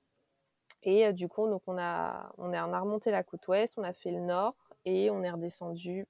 Et 0.82 1.12
du 1.12 1.28
coup, 1.28 1.42
on 1.66 1.78
a, 1.78 2.32
on 2.38 2.52
remonté 2.80 3.10
la 3.10 3.24
côte 3.24 3.48
ouest, 3.48 3.76
on 3.76 3.82
a 3.82 3.92
fait 3.92 4.12
le 4.12 4.20
nord 4.20 4.54
et 4.84 5.10
on 5.10 5.22
est 5.24 5.30
redescendu 5.30 6.06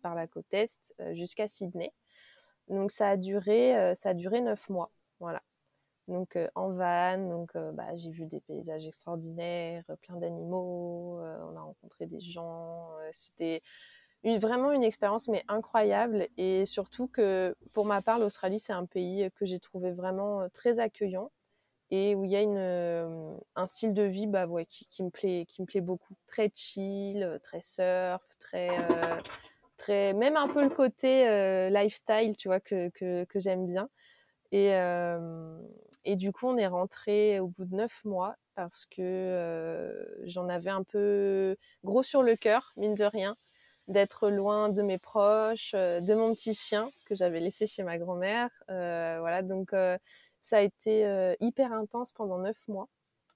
par 0.00 0.14
la 0.14 0.26
côte 0.26 0.46
est 0.52 0.94
jusqu'à 1.12 1.46
Sydney. 1.46 1.92
Donc 2.68 2.90
ça 2.90 3.10
a 3.10 3.16
duré, 3.18 3.94
ça 3.94 4.10
a 4.10 4.14
duré 4.14 4.40
neuf 4.40 4.70
mois, 4.70 4.90
voilà. 5.20 5.42
Donc 6.08 6.38
en 6.54 6.70
van, 6.70 7.18
donc 7.18 7.52
bah, 7.74 7.96
j'ai 7.96 8.10
vu 8.10 8.24
des 8.26 8.40
paysages 8.40 8.86
extraordinaires, 8.86 9.84
plein 10.02 10.16
d'animaux, 10.16 11.18
on 11.20 11.56
a 11.56 11.60
rencontré 11.60 12.06
des 12.06 12.20
gens. 12.20 12.88
C'était 13.12 13.60
vraiment 14.38 14.72
une 14.72 14.82
expérience 14.82 15.28
mais 15.28 15.44
incroyable 15.48 16.28
et 16.36 16.66
surtout 16.66 17.08
que 17.08 17.54
pour 17.72 17.84
ma 17.84 18.02
part 18.02 18.18
l'Australie 18.18 18.58
c'est 18.58 18.72
un 18.72 18.86
pays 18.86 19.28
que 19.36 19.46
j'ai 19.46 19.60
trouvé 19.60 19.92
vraiment 19.92 20.48
très 20.52 20.80
accueillant 20.80 21.30
et 21.90 22.14
où 22.14 22.24
il 22.24 22.30
y 22.30 22.36
a 22.36 22.42
une, 22.42 22.56
euh, 22.58 23.36
un 23.54 23.66
style 23.66 23.94
de 23.94 24.02
vie 24.02 24.26
bah, 24.26 24.46
ouais, 24.46 24.66
qui, 24.66 25.02
me 25.02 25.10
plaît, 25.10 25.44
qui 25.46 25.62
me 25.62 25.66
plaît 25.66 25.80
beaucoup. 25.80 26.14
Très 26.26 26.50
chill, 26.54 27.38
très 27.42 27.60
surf, 27.60 28.24
très, 28.40 28.70
euh, 28.70 29.20
très, 29.76 30.12
même 30.12 30.36
un 30.36 30.48
peu 30.48 30.62
le 30.62 30.70
côté 30.70 31.28
euh, 31.28 31.70
lifestyle, 31.70 32.36
tu 32.36 32.48
vois, 32.48 32.60
que, 32.60 32.88
que, 32.90 33.24
que 33.24 33.38
j'aime 33.38 33.66
bien. 33.66 33.88
Et, 34.52 34.70
et 36.04 36.14
du 36.14 36.30
coup, 36.30 36.46
on 36.46 36.56
est 36.56 36.68
rentré 36.68 37.40
au 37.40 37.48
bout 37.48 37.64
de 37.64 37.74
neuf 37.74 38.04
mois 38.04 38.36
parce 38.54 38.86
que 38.86 40.22
j'en 40.26 40.48
avais 40.48 40.70
un 40.70 40.84
peu 40.84 41.56
gros 41.82 42.04
sur 42.04 42.22
le 42.22 42.36
cœur, 42.36 42.72
mine 42.76 42.94
de 42.94 43.02
rien, 43.02 43.36
d'être 43.88 44.30
loin 44.30 44.68
de 44.70 44.82
mes 44.82 44.98
proches, 44.98 45.72
de 45.72 46.14
mon 46.14 46.34
petit 46.34 46.54
chien 46.54 46.90
que 47.06 47.14
j'avais 47.14 47.40
laissé 47.40 47.66
chez 47.66 47.82
ma 47.82 47.98
grand-mère. 47.98 48.50
voilà, 48.68 49.42
donc 49.42 49.72
ça 50.44 50.58
a 50.58 50.60
été 50.60 51.06
euh, 51.06 51.34
hyper 51.40 51.72
intense 51.72 52.12
pendant 52.12 52.38
neuf 52.38 52.68
mois, 52.68 52.90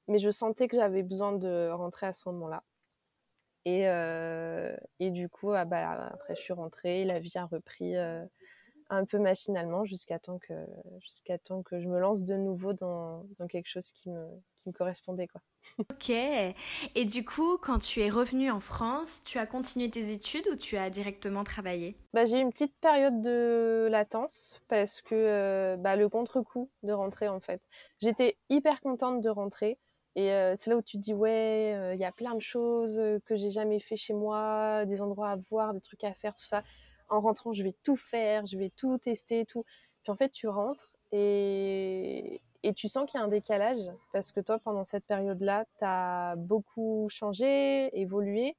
mais 0.09 0.19
je 0.19 0.31
sentais 0.31 0.69
que 0.69 0.77
j'avais 0.77 1.03
besoin 1.03 1.33
de 1.33 1.71
rentrer 1.71 2.07
à 2.07 2.13
ce 2.13 2.29
moment-là. 2.29 2.63
Et, 3.65 3.89
euh, 3.89 4.77
et, 5.01 5.11
du 5.11 5.31
coup, 5.31 5.53
ah 5.53 5.65
bah, 5.65 6.11
après, 6.13 6.37
je 6.37 6.43
suis 6.43 6.53
rentrée, 6.53 7.07
la 7.07 7.19
vie 7.19 7.33
a 7.37 7.47
repris 7.47 7.97
euh, 7.97 8.23
un 8.91 9.05
peu 9.05 9.19
machinalement 9.19 9.85
jusqu'à 9.85 10.19
temps, 10.19 10.39
que, 10.39 10.55
jusqu'à 11.01 11.39
temps 11.39 11.63
que 11.63 11.81
je 11.81 11.89
me 11.89 11.99
lance 11.99 12.25
de 12.25 12.35
nouveau 12.35 12.73
dans, 12.73 13.25
dans 13.39 13.47
quelque 13.47 13.69
chose 13.69 13.91
qui 13.93 14.11
me, 14.11 14.27
qui 14.57 14.69
me 14.69 14.73
correspondait. 14.73 15.27
Quoi. 15.27 15.41
Ok. 15.79 16.11
Et 16.11 17.05
du 17.05 17.25
coup, 17.25 17.59
quand 17.59 17.79
tu 17.79 18.01
es 18.01 18.09
revenue 18.09 18.51
en 18.51 18.61
France, 18.61 19.23
tu 19.25 19.39
as 19.39 19.47
continué 19.47 19.91
tes 19.91 20.13
études 20.13 20.47
ou 20.51 20.57
tu 20.57 20.77
as 20.77 20.91
directement 20.91 21.45
travaillé? 21.45 21.97
Bah, 22.15 22.25
J'ai 22.25 22.39
eu 22.39 22.41
une 22.41 22.51
petite 22.51 22.75
période 22.81 23.21
de 23.21 23.89
latence 23.91 24.61
parce 24.69 25.03
que 25.03 25.15
euh, 25.15 25.77
bah, 25.77 25.97
le 25.97 26.09
contre-coup 26.09 26.71
de 26.83 26.93
rentrer 26.93 27.29
en 27.29 27.41
fait. 27.41 27.63
J'étais 28.01 28.39
hyper 28.49 28.81
contente 28.81 29.21
de 29.21 29.29
rentrer. 29.29 29.79
Et 30.17 30.33
euh, 30.33 30.55
c'est 30.59 30.71
là 30.71 30.77
où 30.77 30.83
tu 30.83 30.97
te 30.97 31.03
dis, 31.03 31.15
ouais, 31.15 31.75
euh, 31.77 31.95
il 31.95 32.01
y 32.01 32.05
a 32.05 32.11
plein 32.11 32.35
de 32.35 32.41
choses 32.41 33.01
que 33.25 33.37
j'ai 33.37 33.53
jamais 33.53 33.79
fait 33.79 33.95
chez 33.95 34.15
moi, 34.15 34.85
des 34.85 35.01
endroits 35.01 35.31
à 35.31 35.37
voir, 35.37 35.75
des 35.75 35.81
trucs 35.81 36.03
à 36.03 36.13
faire, 36.13 36.35
tout 36.35 36.45
ça. 36.47 36.65
En 37.09 37.21
rentrant, 37.21 37.53
je 37.53 37.63
vais 37.63 37.75
tout 37.83 37.97
faire, 37.97 38.45
je 38.47 38.59
vais 38.59 38.71
tout 38.71 38.99
tester, 38.99 39.45
tout. 39.47 39.65
Puis 40.03 40.13
en 40.13 40.17
fait, 40.17 40.31
tu 40.31 40.49
rentres 40.49 40.93
et, 41.13 42.41
tu 42.77 42.89
sens 42.89 43.11
qu'il 43.11 43.19
y 43.19 43.23
a 43.23 43.25
un 43.25 43.29
décalage 43.29 43.79
parce 44.13 44.31
que 44.31 44.41
toi, 44.41 44.59
pendant 44.59 44.85
cette 44.85 45.07
période-là, 45.07 45.65
tu 45.79 45.85
as 45.85 46.35
beaucoup 46.37 47.09
changé, 47.09 47.89
évolué 47.99 48.57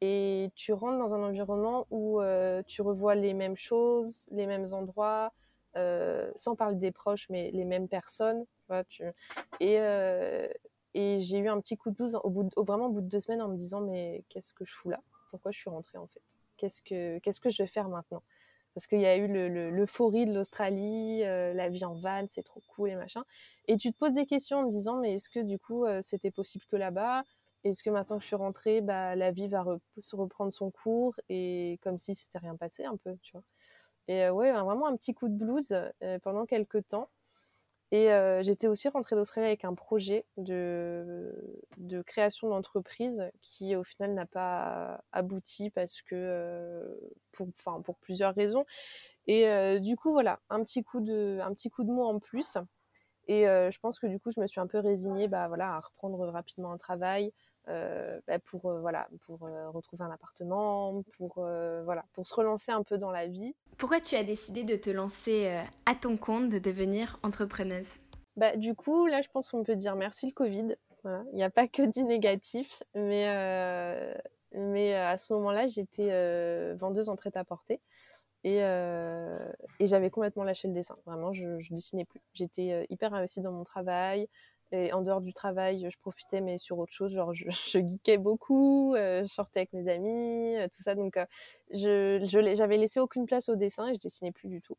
et 0.00 0.50
tu 0.54 0.72
rentres 0.72 0.98
dans 0.98 1.14
un 1.14 1.22
environnement 1.22 1.86
où 1.90 2.20
euh, 2.20 2.62
tu 2.66 2.82
revois 2.82 3.14
les 3.14 3.34
mêmes 3.34 3.56
choses, 3.56 4.28
les 4.30 4.46
mêmes 4.46 4.66
endroits, 4.72 5.32
euh, 5.76 6.30
sans 6.36 6.54
parler 6.56 6.76
des 6.76 6.92
proches, 6.92 7.28
mais 7.30 7.50
les 7.52 7.64
mêmes 7.64 7.88
personnes. 7.88 8.44
euh, 8.70 10.48
et 10.94 11.20
j'ai 11.20 11.38
eu 11.38 11.48
un 11.48 11.60
petit 11.60 11.76
coup 11.76 11.90
de 11.90 11.96
blues 11.96 12.18
au 12.22 12.62
vraiment 12.64 12.86
au 12.86 12.90
bout 12.90 13.00
de 13.02 13.08
deux 13.08 13.20
semaines 13.20 13.42
en 13.42 13.48
me 13.48 13.56
disant 13.56 13.80
mais 13.80 14.24
qu'est-ce 14.28 14.52
que 14.54 14.64
je 14.64 14.74
fous 14.74 14.90
là? 14.90 15.00
Pourquoi 15.30 15.52
je 15.52 15.58
suis 15.58 15.70
rentrée 15.70 15.98
en 15.98 16.06
fait? 16.06 16.37
Qu'est-ce 16.58 16.82
que 16.82 17.18
qu'est-ce 17.20 17.40
que 17.40 17.50
je 17.50 17.62
vais 17.62 17.66
faire 17.68 17.88
maintenant? 17.88 18.22
Parce 18.74 18.86
qu'il 18.86 19.00
y 19.00 19.06
a 19.06 19.16
eu 19.16 19.26
l'euphorie 19.72 20.26
de 20.26 20.32
l'Australie, 20.34 21.24
euh, 21.24 21.52
la 21.54 21.68
vie 21.68 21.84
en 21.84 21.94
van, 21.94 22.26
c'est 22.28 22.44
trop 22.44 22.62
cool 22.68 22.90
et 22.90 22.96
machin. 22.96 23.24
Et 23.66 23.76
tu 23.76 23.92
te 23.92 23.98
poses 23.98 24.12
des 24.14 24.26
questions 24.26 24.58
en 24.60 24.64
te 24.66 24.70
disant, 24.70 24.98
mais 25.00 25.14
est-ce 25.14 25.30
que 25.30 25.40
du 25.40 25.58
coup, 25.58 25.84
euh, 25.84 26.00
c'était 26.02 26.30
possible 26.30 26.64
que 26.70 26.76
là-bas? 26.76 27.24
Est-ce 27.64 27.82
que 27.82 27.90
maintenant 27.90 28.16
que 28.18 28.22
je 28.22 28.28
suis 28.28 28.36
rentrée, 28.36 28.80
bah, 28.80 29.16
la 29.16 29.32
vie 29.32 29.48
va 29.48 29.64
se 29.98 30.14
reprendre 30.16 30.52
son 30.52 30.70
cours 30.70 31.14
et 31.28 31.78
comme 31.82 31.98
si 31.98 32.14
c'était 32.14 32.38
rien 32.38 32.56
passé 32.56 32.84
un 32.84 32.96
peu, 32.96 33.16
tu 33.22 33.32
vois? 33.32 33.42
Et 34.08 34.24
euh, 34.24 34.32
ouais, 34.32 34.52
vraiment 34.52 34.86
un 34.88 34.96
petit 34.96 35.14
coup 35.14 35.28
de 35.28 35.36
blues 35.36 35.74
pendant 36.22 36.46
quelques 36.46 36.86
temps. 36.88 37.10
Et 37.90 38.08
j'étais 38.42 38.68
aussi 38.68 38.88
rentrée 38.88 39.16
d'Australie 39.16 39.46
avec 39.46 39.64
un 39.64 39.74
projet 39.74 40.26
de, 40.36 41.32
création 42.06 42.50
d'entreprise 42.50 43.30
qui 43.40 43.76
au 43.76 43.84
final 43.84 44.12
n'a 44.12 44.26
pas 44.26 45.02
abouti 45.12 45.70
parce 45.70 46.02
que 46.02 46.86
pour, 47.32 47.48
plusieurs 48.00 48.34
raisons. 48.34 48.66
Et 49.26 49.80
du 49.80 49.96
coup 49.96 50.12
voilà, 50.12 50.40
un 50.50 50.62
petit 50.62 50.84
coup 50.84 51.00
de, 51.00 51.38
un 51.42 51.52
petit 51.54 51.70
coup 51.70 51.84
de 51.84 51.90
mot 51.90 52.04
en 52.04 52.18
plus. 52.18 52.58
Et 53.26 53.44
je 53.44 53.78
pense 53.78 53.98
que 53.98 54.06
du 54.06 54.20
coup 54.20 54.30
je 54.30 54.40
me 54.40 54.46
suis 54.46 54.60
un 54.60 54.66
peu 54.66 54.78
résignée, 54.78 55.26
bah 55.26 55.48
voilà, 55.48 55.74
à 55.74 55.80
reprendre 55.80 56.26
rapidement 56.28 56.72
un 56.72 56.78
travail. 56.78 57.32
Bah, 58.26 58.38
pour 58.46 58.72
voilà 58.80 59.08
pour 59.26 59.40
retrouver 59.40 60.04
un 60.04 60.10
appartement 60.10 61.02
pour 61.16 61.34
voilà 61.84 62.04
pour 62.14 62.26
se 62.26 62.34
relancer 62.34 62.72
un 62.72 62.82
peu 62.82 62.96
dans 62.98 63.10
la 63.10 63.26
vie 63.26 63.54
pourquoi 63.78 64.00
tu 64.00 64.16
as 64.16 64.24
décidé 64.24 64.64
de 64.64 64.74
te 64.74 64.90
lancer 64.90 65.46
euh, 65.46 65.62
à 65.86 65.94
ton 65.94 66.16
compte, 66.16 66.48
de 66.48 66.58
devenir 66.58 67.20
entrepreneuse? 67.22 67.86
Bah, 68.36 68.56
Du 68.56 68.74
coup, 68.74 69.06
là, 69.06 69.22
je 69.22 69.28
pense 69.28 69.52
qu'on 69.52 69.62
peut 69.62 69.76
dire 69.76 69.94
merci 69.94 70.26
le 70.26 70.32
Covid. 70.32 70.76
Il 71.04 71.36
n'y 71.36 71.44
a 71.44 71.48
pas 71.48 71.68
que 71.68 71.82
du 71.82 72.02
négatif, 72.02 72.82
mais, 72.94 73.28
euh, 73.28 74.12
mais 74.52 74.94
euh, 74.94 75.06
à 75.06 75.16
ce 75.16 75.32
moment-là, 75.32 75.68
j'étais 75.68 76.74
vendeuse 76.74 77.08
en 77.08 77.14
prêt-à-porter. 77.14 77.80
Et, 78.44 78.58
et 78.58 79.86
j'avais 79.86 80.10
complètement 80.10 80.44
lâché 80.44 80.68
le 80.68 80.74
dessin. 80.74 80.96
Vraiment, 81.06 81.32
je, 81.32 81.46
ne 81.46 81.74
dessinais 81.76 82.04
plus. 82.04 82.20
J'étais 82.34 82.86
hyper 82.90 83.14
investie 83.14 83.40
dans 83.40 83.52
mon 83.52 83.64
travail. 83.64 84.28
Et 84.70 84.92
en 84.92 85.00
dehors 85.00 85.22
du 85.22 85.32
travail, 85.32 85.88
je 85.90 85.98
profitais, 85.98 86.40
mais 86.40 86.58
sur 86.58 86.78
autre 86.78 86.92
chose. 86.92 87.12
Genre, 87.14 87.32
je, 87.34 87.78
geekais 87.78 88.18
beaucoup, 88.18 88.94
euh, 88.94 89.22
je 89.22 89.32
sortais 89.32 89.60
avec 89.60 89.72
mes 89.72 89.88
amis, 89.88 90.56
euh, 90.56 90.68
tout 90.68 90.82
ça. 90.82 90.94
Donc, 90.94 91.16
euh, 91.16 91.24
je 91.70 92.20
j'avais 92.54 92.76
laissé 92.76 93.00
aucune 93.00 93.26
place 93.26 93.48
au 93.48 93.56
dessin 93.56 93.88
et 93.88 93.94
je 93.94 94.00
dessinais 94.00 94.32
plus 94.32 94.48
du 94.48 94.60
tout. 94.60 94.76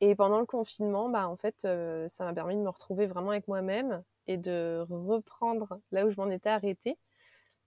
Et 0.00 0.14
pendant 0.14 0.40
le 0.40 0.46
confinement, 0.46 1.08
bah, 1.10 1.28
en 1.28 1.36
fait, 1.36 1.66
ça 2.08 2.24
m'a 2.24 2.32
permis 2.32 2.56
de 2.56 2.62
me 2.62 2.70
retrouver 2.70 3.06
vraiment 3.06 3.30
avec 3.30 3.46
moi-même 3.48 4.02
et 4.26 4.38
de 4.38 4.86
reprendre 4.88 5.78
là 5.92 6.06
où 6.06 6.10
je 6.10 6.16
m'en 6.16 6.30
étais 6.30 6.48
arrêtée. 6.48 6.96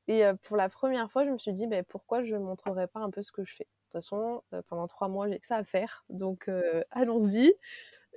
Et 0.08 0.24
pour 0.44 0.58
la 0.58 0.68
première 0.68 1.12
fois, 1.12 1.26
je 1.26 1.30
me 1.30 1.38
suis 1.38 1.54
dit, 1.54 1.68
bah, 1.68 1.84
pourquoi 1.84 2.24
je 2.24 2.34
ne 2.36 2.40
montrerais 2.40 2.88
pas 2.88 3.02
un 3.02 3.12
peu 3.12 3.22
ce 3.22 3.32
que 3.32 3.46
je 3.46 3.54
fais? 3.54 3.66
De 3.66 3.70
toute 3.86 3.92
façon, 3.94 4.42
pendant 4.68 4.88
trois 4.88 5.10
mois, 5.10 5.30
j'ai 5.30 5.40
que 5.40 5.46
ça 5.46 5.58
à 5.58 5.64
faire. 5.64 6.06
Donc, 6.10 6.50
allons-y. 6.92 7.54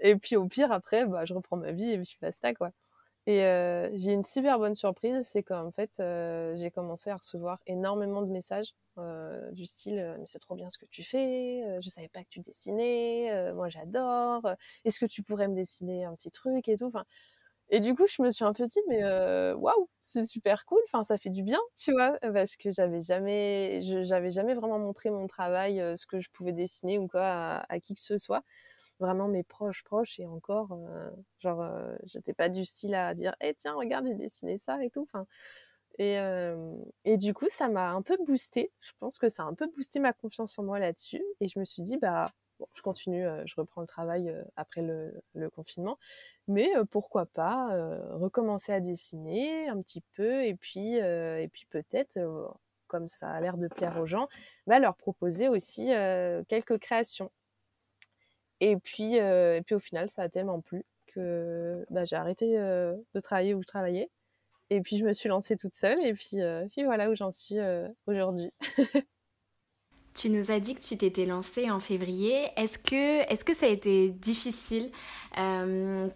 Et 0.02 0.16
puis 0.16 0.36
au 0.36 0.46
pire, 0.46 0.72
après, 0.72 1.06
bah, 1.06 1.24
je 1.24 1.34
reprends 1.34 1.56
ma 1.56 1.72
vie 1.72 1.90
et 1.92 1.98
puis 1.98 2.16
basta, 2.20 2.54
quoi. 2.54 2.70
Et 3.26 3.44
euh, 3.44 3.90
j'ai 3.94 4.12
une 4.12 4.24
super 4.24 4.58
bonne 4.58 4.74
surprise, 4.76 5.28
c'est 5.30 5.42
qu'en 5.42 5.70
fait, 5.72 5.92
euh, 6.00 6.54
j'ai 6.56 6.70
commencé 6.70 7.10
à 7.10 7.16
recevoir 7.16 7.58
énormément 7.66 8.22
de 8.22 8.30
messages 8.30 8.74
euh, 8.98 9.50
du 9.52 9.66
style 9.66 10.16
Mais 10.18 10.26
c'est 10.26 10.38
trop 10.40 10.54
bien 10.56 10.68
ce 10.70 10.78
que 10.78 10.86
tu 10.86 11.04
fais, 11.04 11.62
je 11.82 11.88
savais 11.90 12.08
pas 12.08 12.22
que 12.24 12.30
tu 12.30 12.40
dessinais, 12.40 13.52
moi 13.54 13.68
j'adore, 13.68 14.42
est-ce 14.84 15.00
que 15.00 15.06
tu 15.06 15.22
pourrais 15.22 15.48
me 15.48 15.56
dessiner 15.56 16.04
un 16.06 16.14
petit 16.14 16.30
truc 16.30 16.68
et 16.68 16.78
tout 16.78 16.92
Et 17.70 17.80
du 17.80 17.94
coup, 17.94 18.06
je 18.08 18.22
me 18.22 18.30
suis 18.30 18.44
un 18.44 18.52
peu 18.52 18.66
dit 18.66 18.80
Mais 18.88 19.02
waouh, 19.54 19.88
c'est 20.04 20.26
super 20.26 20.64
cool, 20.66 20.80
enfin, 20.86 21.04
ça 21.04 21.18
fait 21.18 21.30
du 21.30 21.42
bien, 21.42 21.60
tu 21.76 21.92
vois, 21.92 22.18
parce 22.32 22.56
que 22.56 22.70
j'avais 22.72 23.00
jamais, 23.00 23.80
j'avais 24.04 24.30
jamais 24.30 24.54
vraiment 24.54 24.78
montré 24.78 25.10
mon 25.10 25.26
travail, 25.26 25.78
ce 25.96 26.06
que 26.06 26.20
je 26.20 26.30
pouvais 26.32 26.52
dessiner 26.52 26.98
ou 26.98 27.08
quoi 27.08 27.64
à 27.68 27.80
qui 27.80 27.94
que 27.94 28.00
ce 28.00 28.18
soit 28.18 28.44
vraiment 28.98 29.28
mes 29.28 29.42
proches 29.42 29.84
proches 29.84 30.18
et 30.20 30.26
encore 30.26 30.72
euh, 30.72 31.10
genre 31.38 31.62
euh, 31.62 31.94
j'étais 32.04 32.32
pas 32.32 32.48
du 32.48 32.64
style 32.64 32.94
à 32.94 33.14
dire 33.14 33.34
eh 33.40 33.54
tiens 33.54 33.74
regarde 33.74 34.06
j'ai 34.06 34.14
dessiné 34.14 34.58
ça 34.58 34.82
et 34.82 34.90
tout 34.90 35.06
et, 35.98 36.18
euh, 36.18 36.76
du 37.04 37.34
coup 37.34 37.46
ça 37.48 37.68
m'a 37.68 37.90
un 37.90 38.02
peu 38.02 38.16
boosté 38.26 38.72
je 38.80 38.92
pense 38.98 39.18
que 39.18 39.28
ça 39.28 39.42
a 39.44 39.46
un 39.46 39.54
peu 39.54 39.66
boosté 39.66 39.98
ma 40.00 40.12
confiance 40.12 40.58
en 40.58 40.64
moi 40.64 40.78
là-dessus 40.78 41.22
et 41.40 41.48
je 41.48 41.58
me 41.58 41.64
suis 41.64 41.82
dit 41.82 41.96
bah 41.98 42.30
je 42.72 42.80
continue, 42.80 43.26
je 43.44 43.54
reprends 43.58 43.82
le 43.82 43.86
travail 43.86 44.34
après 44.56 44.80
le, 44.80 45.50
confinement. 45.50 45.98
Mais 46.48 46.70
pourquoi 46.90 47.26
pas 47.26 47.66
recommencer 48.14 48.72
à 48.72 48.80
dessiner 48.80 49.68
un 49.68 49.82
petit 49.82 50.02
peu 50.14 50.42
et 50.42 50.54
puis, 50.54 50.94
et 50.94 51.50
puis 51.52 51.66
peut-être, 51.68 52.18
comme 52.86 53.08
ça 53.08 53.28
a 53.28 53.40
l'air 53.42 53.58
de 53.58 53.68
plaire 53.68 54.00
aux 54.00 54.06
gens, 54.06 54.26
bah, 54.66 54.78
leur 54.78 54.96
proposer 54.96 55.50
aussi 55.50 55.90
quelques 56.48 56.78
créations. 56.78 57.30
Et 58.60 58.76
puis, 58.76 59.16
et 59.16 59.62
puis 59.64 59.74
au 59.74 59.78
final, 59.78 60.08
ça 60.10 60.22
a 60.22 60.28
tellement 60.28 60.60
plu 60.60 60.84
que 61.06 61.84
bah, 61.90 62.04
j'ai 62.04 62.16
arrêté 62.16 62.56
de 62.56 63.20
travailler 63.20 63.54
où 63.54 63.62
je 63.62 63.66
travaillais. 63.66 64.10
Et 64.70 64.80
puis 64.80 64.96
je 64.96 65.04
me 65.04 65.12
suis 65.12 65.28
lancée 65.28 65.56
toute 65.56 65.74
seule 65.74 66.04
et 66.04 66.14
puis, 66.14 66.38
puis 66.70 66.84
voilà 66.84 67.10
où 67.10 67.14
j'en 67.14 67.30
suis 67.32 67.58
aujourd'hui. 68.06 68.52
Tu 70.16 70.30
nous 70.30 70.50
as 70.50 70.60
dit 70.60 70.74
que 70.74 70.80
tu 70.80 70.96
t'étais 70.96 71.26
lancée 71.26 71.70
en 71.70 71.78
février. 71.78 72.48
Est-ce 72.56 72.78
que, 72.78 73.30
est 73.30 73.44
que 73.44 73.52
ça 73.52 73.66
a 73.66 73.68
été 73.68 74.08
difficile? 74.08 74.90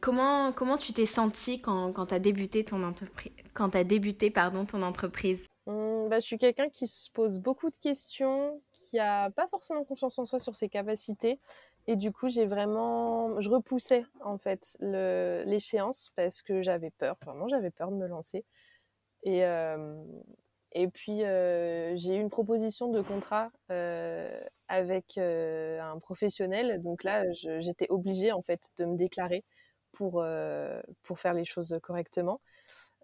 Comment, 0.00 0.52
comment 0.52 0.78
tu 0.78 0.94
t'es 0.94 1.04
sentie 1.04 1.60
quand, 1.60 1.92
quand 1.92 2.06
tu 2.06 2.14
as 2.14 2.18
débuté 2.18 2.64
ton 2.64 2.82
entreprise 2.82 3.34
quand 3.52 3.76
as 3.76 3.84
débuté 3.84 4.30
pardon, 4.30 4.64
ton 4.64 4.82
entreprise? 4.82 5.46
Mmh, 5.66 6.08
bah, 6.08 6.18
Je 6.18 6.24
suis 6.24 6.38
quelqu'un 6.38 6.68
qui 6.68 6.86
se 6.86 7.10
pose 7.10 7.38
beaucoup 7.38 7.70
de 7.70 7.76
questions, 7.76 8.60
qui 8.72 8.96
n'a 8.96 9.30
pas 9.30 9.48
forcément 9.48 9.84
confiance 9.84 10.18
en 10.18 10.24
soi 10.24 10.38
sur 10.38 10.56
ses 10.56 10.68
capacités. 10.68 11.38
Et 11.90 11.96
du 11.96 12.12
coup, 12.12 12.28
j'ai 12.28 12.46
vraiment, 12.46 13.40
je 13.40 13.50
repoussais 13.50 14.04
en 14.20 14.38
fait 14.38 14.76
l'échéance 14.80 16.12
parce 16.14 16.40
que 16.40 16.62
j'avais 16.62 16.90
peur, 16.92 17.16
vraiment 17.20 17.48
j'avais 17.48 17.72
peur 17.72 17.90
de 17.90 17.96
me 17.96 18.06
lancer. 18.06 18.44
Et, 19.24 19.44
euh, 19.44 20.00
et 20.70 20.86
puis 20.86 21.24
euh, 21.24 21.96
j'ai 21.96 22.14
eu 22.14 22.20
une 22.20 22.30
proposition 22.30 22.90
de 22.92 23.00
contrat 23.02 23.50
euh, 23.72 24.40
avec 24.68 25.18
un 25.18 25.98
professionnel, 25.98 26.80
donc 26.80 27.02
là 27.02 27.24
j'étais 27.32 27.88
obligée 27.90 28.30
en 28.30 28.42
fait 28.42 28.70
de 28.78 28.84
me 28.84 28.96
déclarer 28.96 29.44
pour 29.90 30.24
pour 31.02 31.18
faire 31.18 31.34
les 31.34 31.44
choses 31.44 31.76
correctement. 31.82 32.40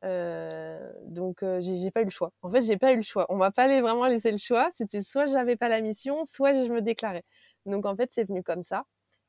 donc 0.03 1.45
j'ai 1.59 1.91
pas 1.91 2.03
eu 2.03 2.05
le 2.05 2.11
choix. 2.11 2.31
En 2.43 2.53
fait, 2.53 2.63
j'ai 2.63 2.77
pas 2.77 2.93
eu 2.93 2.97
le 2.97 3.03
choix. 3.03 3.27
On 3.31 3.37
m'a 3.37 3.51
pas 3.51 3.67
vraiment 3.81 4.07
laissé 4.07 4.31
le 4.31 4.39
choix. 4.39 4.69
C'était 4.73 5.01
soit 5.03 5.27
j'avais 5.27 5.57
pas 5.57 5.69
la 5.69 5.81
mission, 5.81 6.25
soit 6.25 6.53
je 6.55 6.71
me 6.71 6.83
déclarais. 6.83 7.25
Donc 7.67 7.87
en 7.87 7.95
fait, 7.97 8.11
c'est 8.13 8.25
venu 8.25 8.43
comme 8.43 8.63
ça. 8.63 8.87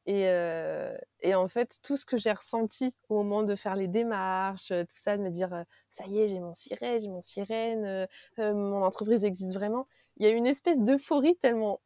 Et, 0.07 0.29
euh, 0.29 0.97
et, 1.19 1.35
en 1.35 1.49
fait, 1.49 1.79
tout 1.83 1.97
ce 1.97 2.05
que 2.05 2.15
j'ai 2.15 2.31
ressenti 2.31 2.95
au 3.09 3.15
moment 3.15 3.43
de 3.43 3.55
faire 3.55 3.75
les 3.75 3.89
démarches, 3.89 4.69
tout 4.69 4.95
ça, 4.95 5.17
de 5.17 5.21
me 5.21 5.29
dire 5.29 5.65
ça 5.89 6.05
y 6.07 6.19
est, 6.19 6.29
j'ai 6.29 6.39
mon 6.39 6.53
sirène, 6.53 6.97
j'ai 6.97 7.09
mon 7.09 7.21
sirène, 7.21 8.07
euh, 8.39 8.53
mon 8.53 8.83
entreprise 8.83 9.25
existe 9.25 9.53
vraiment, 9.53 9.85
il 10.15 10.25
y 10.25 10.29
a 10.29 10.31
une 10.31 10.47
espèce 10.47 10.81
d'euphorie 10.81 11.35
tellement 11.35 11.81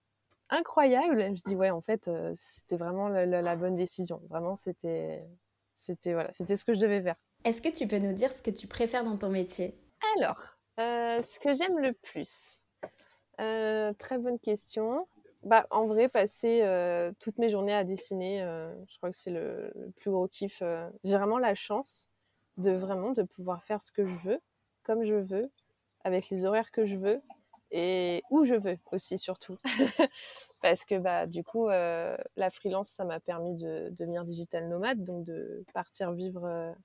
incroyable. 0.51 1.19
Je 1.23 1.29
me 1.29 1.49
dis 1.49 1.55
ouais, 1.55 1.71
en 1.71 1.81
fait, 1.81 2.07
euh, 2.07 2.31
c'était 2.35 2.77
vraiment 2.77 3.09
la, 3.09 3.55
bonne 3.55 3.75
décision. 3.75 4.21
Vraiment, 4.29 4.55
c'était, 4.55 5.27
c'était 5.75 6.13
voilà, 6.13 6.31
c'était 6.31 6.55
ce 6.55 6.63
que 6.63 6.75
je 6.75 6.79
devais 6.79 7.01
faire. 7.01 7.15
Est-ce 7.43 7.63
que 7.63 7.69
tu 7.69 7.87
peux 7.87 7.97
nous 7.97 8.13
dire 8.13 8.31
ce 8.31 8.43
que 8.43 8.51
tu 8.51 8.67
préfères 8.67 9.03
dans 9.03 9.17
ton 9.17 9.29
métier? 9.29 9.75
Alors, 10.15 10.59
ce 10.77 11.39
que 11.39 11.55
j'aime 11.55 11.79
le 11.79 11.93
plus. 11.93 12.59
très 13.97 14.17
bonne 14.19 14.37
question 14.37 15.07
bah, 15.43 15.65
en 15.71 15.87
vrai, 15.87 16.07
passer 16.07 16.61
euh, 16.61 17.11
toutes 17.19 17.39
mes 17.39 17.49
journées 17.49 17.73
à 17.73 17.83
dessiner, 17.83 18.43
euh, 18.43 18.71
je 18.87 18.97
crois 18.97 19.09
que 19.09 19.17
c'est 19.17 19.31
le, 19.31 19.73
plus 19.97 20.11
gros 20.11 20.27
kiff. 20.27 20.61
Euh. 20.61 20.87
J'ai 21.03 21.17
vraiment 21.17 21.39
la 21.39 21.55
chance 21.55 22.07
de 22.57 22.71
vraiment 22.71 23.11
de 23.11 23.23
pouvoir 23.23 23.63
faire 23.63 23.81
ce 23.81 23.91
que 23.91 24.05
je 24.05 24.15
veux, 24.23 24.39
comme 24.83 25.03
je 25.03 25.15
veux, 25.15 25.51
avec 26.03 26.29
les 26.29 26.45
horaires 26.45 26.71
que 26.71 26.85
je 26.85 26.95
veux 26.95 27.21
et 27.71 28.21
où 28.29 28.43
je 28.43 28.53
veux 28.53 28.77
aussi 28.91 29.17
surtout. 29.17 29.57
Parce 30.61 30.85
que 30.85 30.99
bah, 30.99 31.25
du 31.25 31.43
coup, 31.43 31.67
la 31.69 32.49
freelance, 32.51 32.89
ça 32.89 33.05
m'a 33.05 33.19
permis 33.19 33.55
de, 33.55 33.89
devenir 33.91 34.25
digital 34.25 34.67
nomade, 34.67 35.03
donc 35.03 35.23
de 35.25 35.63
partir 35.73 36.11
vivre 36.11 36.75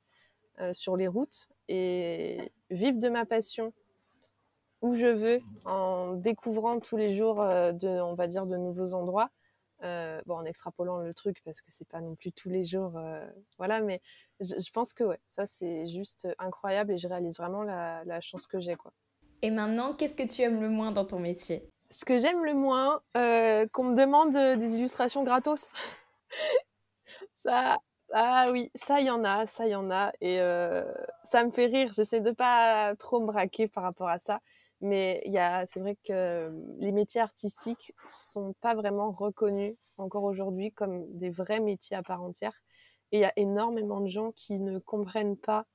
sur 0.72 0.96
les 0.96 1.08
routes 1.08 1.48
et 1.68 2.52
vivre 2.70 2.98
de 2.98 3.08
ma 3.08 3.26
passion 3.26 3.74
où 4.86 4.94
je 4.94 5.06
veux, 5.06 5.40
en 5.64 6.12
découvrant 6.14 6.78
tous 6.78 6.96
les 6.96 7.14
jours, 7.14 7.40
euh, 7.42 7.72
de, 7.72 7.88
on 7.88 8.14
va 8.14 8.28
dire, 8.28 8.46
de 8.46 8.56
nouveaux 8.56 8.94
endroits. 8.94 9.30
Euh, 9.82 10.22
bon, 10.24 10.36
en 10.36 10.44
extrapolant 10.46 11.00
le 11.00 11.12
truc 11.12 11.42
parce 11.44 11.60
que 11.60 11.66
c'est 11.68 11.86
pas 11.86 12.00
non 12.00 12.14
plus 12.14 12.32
tous 12.32 12.48
les 12.48 12.64
jours, 12.64 12.96
euh, 12.96 13.26
voilà. 13.58 13.80
Mais 13.80 14.00
je, 14.40 14.70
pense 14.70 14.94
que 14.94 15.04
ouais, 15.04 15.20
ça 15.28 15.44
c'est 15.44 15.86
juste 15.86 16.26
incroyable 16.38 16.92
et 16.92 16.98
je 16.98 17.06
réalise 17.06 17.36
vraiment 17.36 17.62
la, 17.62 18.02
la 18.06 18.22
chance 18.22 18.46
que 18.46 18.58
j'ai, 18.58 18.76
quoi. 18.76 18.92
Et 19.42 19.50
maintenant, 19.50 19.92
qu'est-ce 19.92 20.16
que 20.16 20.22
tu 20.22 20.40
aimes 20.40 20.62
le 20.62 20.70
moins 20.70 20.92
dans 20.92 21.04
ton 21.04 21.18
métier? 21.18 21.68
Ce 21.90 22.06
que 22.06 22.18
j'aime 22.18 22.42
le 22.42 22.54
moins, 22.54 23.02
qu'on 23.14 23.84
me 23.84 23.94
demande 23.94 24.32
des 24.32 24.78
illustrations 24.78 25.24
gratos. 25.24 25.72
ça, 27.44 27.76
ah 28.14 28.46
oui, 28.50 28.70
ça 28.74 29.02
y 29.02 29.10
en 29.10 29.24
a, 29.24 29.46
ça 29.46 29.66
y 29.66 29.74
en 29.74 29.90
a, 29.90 30.10
et 30.22 30.38
ça 31.24 31.44
me 31.44 31.50
fait 31.50 31.66
rire. 31.66 31.92
J'essaie 31.92 32.20
de 32.20 32.30
pas 32.30 32.96
trop 32.96 33.20
me 33.20 33.26
braquer 33.26 33.68
par 33.68 33.82
rapport 33.82 34.08
à 34.08 34.18
ça. 34.18 34.40
Mais 34.80 35.22
c'est 35.66 35.80
vrai 35.80 35.96
que 36.04 36.52
les 36.78 36.92
métiers 36.92 37.20
artistiques 37.20 37.94
sont 38.06 38.54
pas 38.60 38.74
vraiment 38.74 39.10
reconnus 39.10 39.76
encore 39.98 40.24
aujourd'hui 40.24 40.72
comme 40.72 41.06
des 41.18 41.30
vrais 41.30 41.60
métiers 41.60 41.96
à 41.96 42.02
part 42.02 42.22
entière. 42.22 42.52
Et 43.12 43.18
il 43.18 43.20
y 43.20 43.24
a 43.24 43.32
énormément 43.36 44.00
de 44.00 44.08
gens 44.08 44.32
qui 44.32 44.58
ne 44.58 44.78
comprennent 44.78 45.36
pas. 45.36 45.66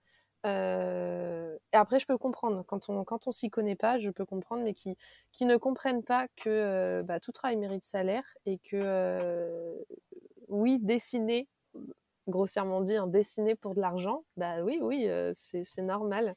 Euh... 0.45 1.57
Et 1.73 1.77
après, 1.77 1.99
je 1.99 2.05
peux 2.05 2.17
comprendre 2.17 2.63
quand 2.67 2.89
on 2.89 3.03
quand 3.03 3.27
on 3.27 3.31
s'y 3.31 3.49
connaît 3.49 3.75
pas, 3.75 3.97
je 3.99 4.09
peux 4.09 4.25
comprendre, 4.25 4.63
mais 4.63 4.73
qui 4.73 4.97
qui 5.31 5.45
ne 5.45 5.57
comprennent 5.57 6.03
pas 6.03 6.27
que 6.35 6.49
euh, 6.49 7.03
bah, 7.03 7.19
tout 7.19 7.31
travail 7.31 7.57
mérite 7.57 7.83
salaire 7.83 8.25
et 8.45 8.57
que 8.59 8.79
euh... 8.83 9.75
oui, 10.49 10.79
dessiner, 10.79 11.47
grossièrement 12.27 12.81
dit, 12.81 12.95
hein, 12.95 13.07
dessiner 13.07 13.55
pour 13.55 13.75
de 13.75 13.81
l'argent, 13.81 14.23
bah 14.37 14.61
oui, 14.63 14.79
oui, 14.81 15.07
c'est 15.35 15.81
normal. 15.81 16.35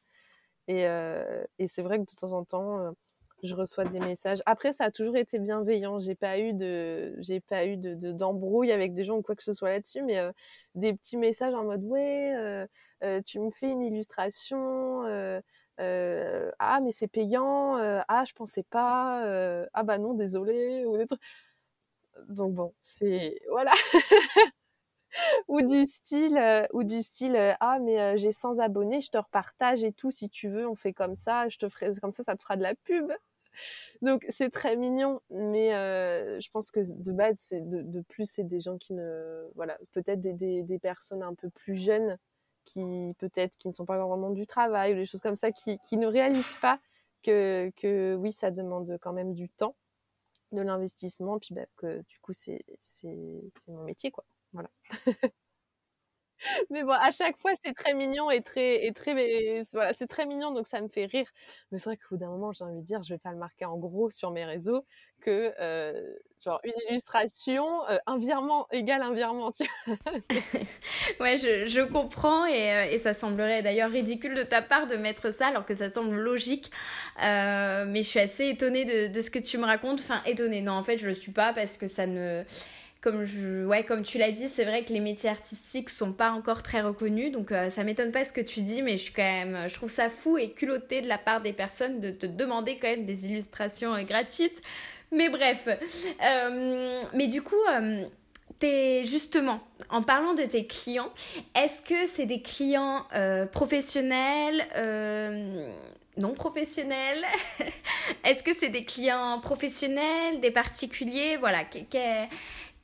Et, 0.68 0.87
euh, 0.88 1.44
et 1.59 1.66
c'est 1.66 1.83
vrai 1.83 1.98
que 1.98 2.05
de 2.05 2.16
temps 2.18 2.33
en 2.33 2.44
temps, 2.44 2.79
euh, 2.81 2.90
je 3.42 3.55
reçois 3.55 3.85
des 3.85 4.00
messages. 4.00 4.42
Après, 4.46 4.72
ça 4.72 4.85
a 4.85 4.90
toujours 4.90 5.16
été 5.16 5.38
bienveillant. 5.38 6.00
J'ai 6.00 6.14
pas 6.14 6.38
eu 6.38 6.55
de, 6.55 7.14
j'ai 7.20 7.40
pas 7.40 7.66
eu 7.66 7.77
de, 7.77 8.12
d'embrouille 8.12 8.72
avec 8.72 8.94
des 8.94 9.05
gens 9.05 9.16
ou 9.18 9.22
quoi 9.22 9.35
que 9.37 9.42
ce 9.42 9.53
soit 9.53 9.68
là-dessus, 9.70 10.03
mais 10.03 10.18
euh, 10.18 10.33
des 10.74 10.94
petits 10.94 11.18
messages 11.18 11.55
en 11.55 11.64
mode 11.64 11.85
ouais, 11.85 12.66
tu 13.27 13.40
me 13.40 13.50
fais 13.50 13.70
une 13.70 13.83
illustration. 13.83 15.03
ah 15.79 16.81
mais 16.83 16.90
c'est 16.90 17.09
payant. 17.09 17.77
ah 18.09 18.24
je 18.27 18.33
pensais 18.33 18.62
pas. 18.64 19.22
ah 19.74 19.83
bah 19.83 19.98
non 19.98 20.14
désolé. 20.14 20.85
Ou 20.87 20.96
des. 20.96 21.07
Donc 22.29 22.55
bon, 22.55 22.72
c'est 22.83 23.40
voilà. 23.50 23.72
ou 25.48 25.62
du 25.62 25.85
style 25.85 26.37
euh, 26.37 26.66
ou 26.72 26.85
du 26.85 27.03
style 27.03 27.37
euh, 27.37 27.53
ah 27.61 27.79
mais 27.81 28.00
euh, 28.00 28.16
j'ai 28.16 28.33
100 28.33 28.59
abonnés 28.59 29.00
je 29.00 29.11
te 29.11 29.18
repartage 29.18 29.85
et 29.85 29.92
tout 29.92 30.11
si 30.11 30.29
tu 30.29 30.48
veux 30.48 30.68
on 30.68 30.74
fait 30.74 30.92
comme 30.92 31.14
ça 31.14 31.48
je 31.48 31.59
te 31.59 31.68
ferai 31.68 31.90
comme 32.00 32.11
ça 32.11 32.22
ça 32.22 32.37
te 32.37 32.42
fera 32.42 32.57
de 32.57 32.62
la 32.62 32.74
pub. 32.74 33.12
Donc 34.03 34.24
c'est 34.29 34.50
très 34.50 34.77
mignon 34.77 35.20
mais 35.31 35.70
je 36.40 36.50
pense 36.50 36.70
que 36.70 36.81
de 36.81 37.12
base 37.12 37.37
c'est 37.38 37.61
de, 37.61 38.00
plus 38.03 38.29
c'est 38.29 38.44
des 38.44 38.61
gens 38.61 38.79
qui 38.79 38.94
ne 38.94 39.48
voilà 39.55 39.79
peut-être 39.92 40.20
des, 40.20 40.62
des, 40.62 40.79
personnes 40.81 41.22
un 41.22 41.35
peu 41.35 41.50
plus 41.50 41.77
jeunes 41.77 42.18
qui 42.64 43.14
peut-être 43.18 43.57
qui 43.57 43.68
ne 43.68 43.72
sont 43.72 43.85
pas 43.85 43.96
dans 43.96 44.31
du 44.31 44.46
travail 44.46 44.92
ou 44.94 44.96
des 44.96 45.07
choses 45.07 45.20
comme 45.20 45.37
ça 45.37 45.53
qui, 45.53 45.79
qui 45.79 45.96
ne 45.96 46.09
réalisent 46.09 46.57
pas 46.61 46.81
que, 47.22 47.70
que 47.77 48.16
oui 48.16 48.33
ça 48.33 48.50
demande 48.50 48.98
quand 49.00 49.12
même 49.12 49.35
du 49.35 49.48
temps 49.48 49.77
de 50.50 50.61
l'investissement 50.61 51.38
puis 51.38 51.55
bah, 51.55 51.66
que 51.77 52.03
du 52.09 52.18
coup 52.20 52.33
c'est 52.33 52.64
c'est 52.81 53.16
mon 53.68 53.85
métier 53.85 54.11
quoi 54.11 54.24
voilà. 54.55 54.71
mais 56.71 56.83
bon, 56.83 56.93
à 56.93 57.11
chaque 57.11 57.38
fois, 57.38 57.53
c'est 57.62 57.73
très 57.73 57.95
mignon 57.95 58.31
et 58.31 58.43
très, 58.43 58.85
et 58.87 58.93
très, 58.93 59.62
voilà, 59.73 59.93
c'est 59.93 60.07
très 60.07 60.27
mignon, 60.27 60.53
donc 60.53 60.67
ça 60.67 60.81
me 60.81 60.88
fait 60.88 61.07
rire. 61.07 61.27
Mais 61.71 61.79
c'est 61.79 61.90
vrai 61.90 61.97
qu'au 61.97 62.14
bout 62.14 62.19
d'un 62.19 62.29
moment, 62.29 62.53
j'ai 62.53 62.64
envie 62.64 62.81
de 62.81 62.85
dire, 62.85 63.03
je 63.03 63.12
vais 63.14 63.19
pas 63.19 63.33
le 63.33 63.38
marquer 63.38 63.64
en 63.64 63.77
gros 63.79 64.11
sur 64.11 64.31
mes 64.31 64.45
réseaux 64.45 64.85
que, 65.21 65.55
euh, 65.61 66.14
genre, 66.45 66.61
une 66.64 66.73
illustration, 66.90 67.67
euh, 67.88 67.97
un 68.07 68.19
virement 68.19 68.67
égale 68.73 69.03
un 69.03 69.14
virement. 69.14 69.53
ouais, 71.21 71.37
je, 71.38 71.67
je 71.67 71.81
comprends 71.81 72.45
et, 72.47 72.73
euh, 72.73 72.90
et, 72.90 72.99
ça 72.99 73.14
semblerait 73.14 73.62
d'ailleurs 73.62 73.90
ridicule 73.90 74.35
de 74.35 74.43
ta 74.43 74.61
part 74.61 74.87
de 74.87 74.97
mettre 74.97 75.33
ça 75.33 75.47
alors 75.47 75.64
que 75.64 75.75
ça 75.75 75.88
semble 75.88 76.17
logique. 76.17 76.71
mais 77.19 78.03
je 78.03 78.09
suis 78.09 78.21
assez 78.21 78.49
étonnée 78.49 78.85
de, 78.85 79.12
de, 79.12 79.21
ce 79.21 79.31
que 79.31 79.38
tu 79.38 79.57
me 79.59 79.64
racontes. 79.64 80.01
Enfin, 80.01 80.23
étonnée. 80.27 80.61
Non, 80.61 80.73
en 80.73 80.83
fait, 80.83 80.99
je 80.99 81.07
le 81.07 81.14
suis 81.14 81.33
pas 81.33 81.53
parce 81.55 81.77
que 81.79 81.87
ça 81.87 82.07
ne 82.07 82.45
comme 83.05 83.27
ouais, 83.67 83.85
comme 83.85 84.03
tu 84.03 84.17
l'as 84.17 84.31
dit, 84.31 84.49
c'est 84.49 84.64
vrai 84.64 84.83
que 84.83 84.90
les 84.90 85.01
métiers 85.01 85.29
artistiques 85.29 85.90
sont 85.90 86.14
pas 86.14 86.31
encore 86.31 86.62
très 86.62 86.81
reconnus, 86.81 87.31
donc 87.33 87.53
euh, 87.53 87.69
ça 87.69 87.85
m'étonne 87.85 88.12
pas 88.12 88.25
ce 88.25 88.33
que 88.33 88.40
tu 88.40 88.62
dis, 88.62 88.81
mais 88.81 88.93
je 88.93 89.03
suis 89.03 89.12
quand 89.12 89.23
même, 89.23 89.69
je 89.69 89.75
trouve 89.75 89.90
ça 89.90 90.09
fou 90.09 90.38
et 90.38 90.53
culotté 90.53 91.03
de 91.03 91.07
la 91.07 91.19
part 91.19 91.43
des 91.43 91.53
personnes 91.53 92.01
de 92.01 92.11
te 92.11 92.25
demander 92.25 92.79
quand 92.79 92.88
même 92.88 93.05
des 93.05 93.27
illustrations 93.27 93.95
euh, 93.95 94.05
gratuites. 94.05 94.62
Mais 95.12 95.29
bref, 95.29 95.69
euh, 95.69 97.03
mais 97.12 97.27
du 97.29 97.43
coup. 97.43 97.55
T'es 98.61 99.05
justement, 99.05 99.61
en 99.90 100.03
parlant 100.03 100.33
de 100.33 100.45
tes 100.45 100.64
clients, 100.64 101.11
est-ce 101.57 101.83
que 101.83 102.07
c'est 102.07 102.25
des 102.25 102.40
clients 102.40 103.05
professionnels, 103.53 104.64
non 106.17 106.35
professionnels? 106.35 107.25
Est-ce 108.25 108.43
que 108.43 108.55
c'est 108.55 108.69
des 108.69 108.85
clients 108.85 109.40
professionnels, 109.40 110.40
des 110.40 110.53
particuliers? 110.53 111.37
Voilà, 111.37 111.64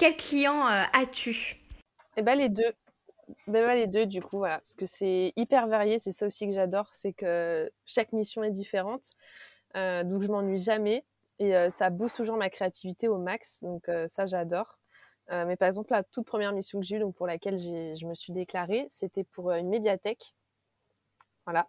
Quel 0.01 0.17
client 0.17 0.65
as-tu? 0.65 1.61
Eh 2.17 2.23
ben 2.23 2.35
les 2.35 2.49
deux. 2.49 2.73
Ben, 3.47 3.67
ben, 3.67 3.75
les 3.75 3.87
deux 3.87 4.07
du 4.07 4.23
coup 4.23 4.39
voilà 4.39 4.59
parce 4.61 4.75
que 4.75 4.87
c'est 4.87 5.35
hyper 5.37 5.69
varié, 5.69 5.99
c'est 5.99 6.13
ça 6.13 6.27
aussi 6.27 6.47
que 6.47 6.55
j'adore, 6.55 6.89
c'est 6.95 7.13
que 7.13 7.71
chaque 7.85 8.15
mission 8.15 8.43
est 8.43 8.51
différente, 8.51 9.11
donc 9.75 10.23
je 10.23 10.29
m'ennuie 10.29 10.59
jamais 10.59 11.05
et 11.39 11.53
ça 11.69 11.91
booste 11.91 12.17
toujours 12.17 12.39
ma 12.39 12.49
créativité 12.49 13.09
au 13.09 13.19
max, 13.19 13.63
donc 13.63 13.91
ça 14.09 14.25
j'adore. 14.25 14.79
mais 15.29 15.57
par 15.57 15.69
exemple 15.69 15.93
la 15.93 16.03
toute 16.03 16.25
première 16.25 16.55
mission 16.55 16.81
que 16.81 16.87
j'ai 16.87 16.97
eue, 16.97 17.13
pour 17.13 17.27
laquelle 17.27 17.59
je 17.59 18.07
me 18.07 18.15
suis 18.15 18.33
déclarée, 18.33 18.87
c'était 18.89 19.25
pour 19.25 19.53
une 19.53 19.69
médiathèque. 19.69 20.33
Voilà. 21.45 21.69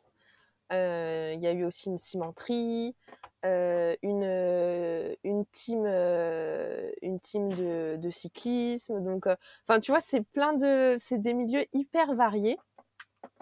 Il 0.71 1.39
y 1.41 1.47
a 1.47 1.51
eu 1.51 1.65
aussi 1.65 1.89
une 1.89 1.97
cimenterie, 1.97 2.95
une, 3.43 5.15
une 5.23 5.45
team, 5.51 5.85
une 5.85 7.19
team 7.19 7.53
de, 7.53 7.97
de 7.97 8.09
cyclisme. 8.09 9.03
Donc, 9.03 9.27
enfin, 9.67 9.79
tu 9.79 9.91
vois, 9.91 9.99
c'est 9.99 10.21
plein 10.21 10.53
de, 10.53 10.95
c'est 10.99 11.19
des 11.19 11.33
milieux 11.33 11.65
hyper 11.73 12.15
variés. 12.15 12.57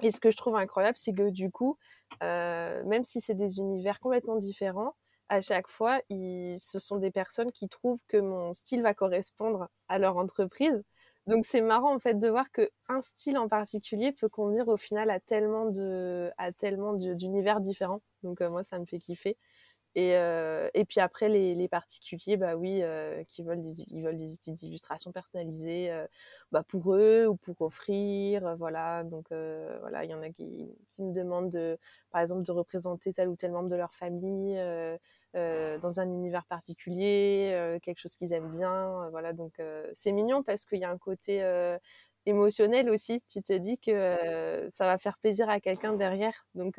Et 0.01 0.11
ce 0.11 0.19
que 0.19 0.31
je 0.31 0.37
trouve 0.37 0.55
incroyable, 0.55 0.97
c'est 0.97 1.13
que 1.13 1.29
du 1.29 1.51
coup, 1.51 1.77
même 2.21 3.03
si 3.03 3.21
c'est 3.21 3.35
des 3.35 3.59
univers 3.59 3.99
complètement 3.99 4.35
différents, 4.37 4.95
à 5.29 5.41
chaque 5.41 5.67
fois, 5.67 6.01
ils, 6.09 6.57
ce 6.59 6.79
sont 6.79 6.97
des 6.97 7.11
personnes 7.11 7.51
qui 7.51 7.69
trouvent 7.69 8.01
que 8.07 8.17
mon 8.17 8.53
style 8.55 8.81
va 8.81 8.95
correspondre 8.95 9.69
à 9.87 9.99
leur 9.99 10.17
entreprise. 10.17 10.83
Donc 11.29 11.45
c'est 11.45 11.61
marrant 11.61 11.93
en 11.93 11.99
fait 11.99 12.15
de 12.17 12.27
voir 12.27 12.51
que 12.51 12.71
un 12.87 13.01
style 13.01 13.37
en 13.37 13.47
particulier 13.47 14.11
peut 14.11 14.29
convenir 14.29 14.67
au 14.67 14.77
final 14.77 15.11
à 15.11 15.19
tellement 15.19 15.65
de 15.67 16.31
à 16.39 16.51
tellement 16.51 16.93
d'univers 16.93 17.61
différents. 17.61 18.01
Donc 18.23 18.41
moi 18.41 18.63
ça 18.63 18.79
me 18.79 18.85
fait 18.85 18.99
kiffer. 18.99 19.37
Et, 19.95 20.11
et 20.13 20.85
puis 20.85 20.99
après 21.01 21.29
les, 21.29 21.67
particuliers 21.67 22.37
bah 22.37 22.55
oui 22.55 22.81
qui 23.27 23.43
veulent 23.43 23.61
des 23.61 23.81
ils 23.89 24.03
veulent 24.03 24.17
des 24.17 24.37
petites 24.37 24.61
illustrations 24.63 25.11
personnalisées 25.11 25.91
bah, 26.51 26.63
pour 26.67 26.95
eux 26.95 27.27
ou 27.27 27.35
pour 27.35 27.61
offrir 27.61 28.55
voilà 28.57 29.03
donc 29.03 29.27
voilà 29.29 30.05
il 30.05 30.11
y 30.11 30.13
en 30.13 30.21
a 30.21 30.29
qui, 30.29 30.67
qui 30.89 31.03
me 31.03 31.13
demandent 31.13 31.49
de 31.49 31.77
par 32.11 32.21
exemple 32.21 32.43
de 32.43 32.51
représenter 32.51 33.11
tel 33.13 33.29
ou 33.29 33.35
tel 33.35 33.51
membre 33.51 33.69
de 33.69 33.75
leur 33.75 33.93
famille 33.95 34.57
euh, 34.59 34.97
dans 35.33 35.99
un 35.99 36.09
univers 36.09 36.45
particulier, 36.45 37.51
euh, 37.53 37.79
quelque 37.79 37.99
chose 37.99 38.15
qu'ils 38.15 38.33
aiment 38.33 38.51
bien. 38.51 39.03
Euh, 39.05 39.09
voilà, 39.09 39.33
donc 39.33 39.61
c'est 39.93 40.11
mignon 40.11 40.43
parce 40.43 40.65
qu'il 40.65 40.79
y 40.79 40.85
a 40.85 40.89
un 40.89 40.97
côté 40.97 41.43
émotionnel 42.25 42.89
aussi. 42.89 43.21
Tu 43.29 43.41
te 43.41 43.53
dis 43.53 43.77
que 43.77 44.69
ça 44.71 44.85
va 44.85 44.97
faire 44.97 45.17
plaisir 45.19 45.49
à 45.49 45.59
quelqu'un 45.59 45.93
derrière. 45.93 46.45
Donc, 46.55 46.75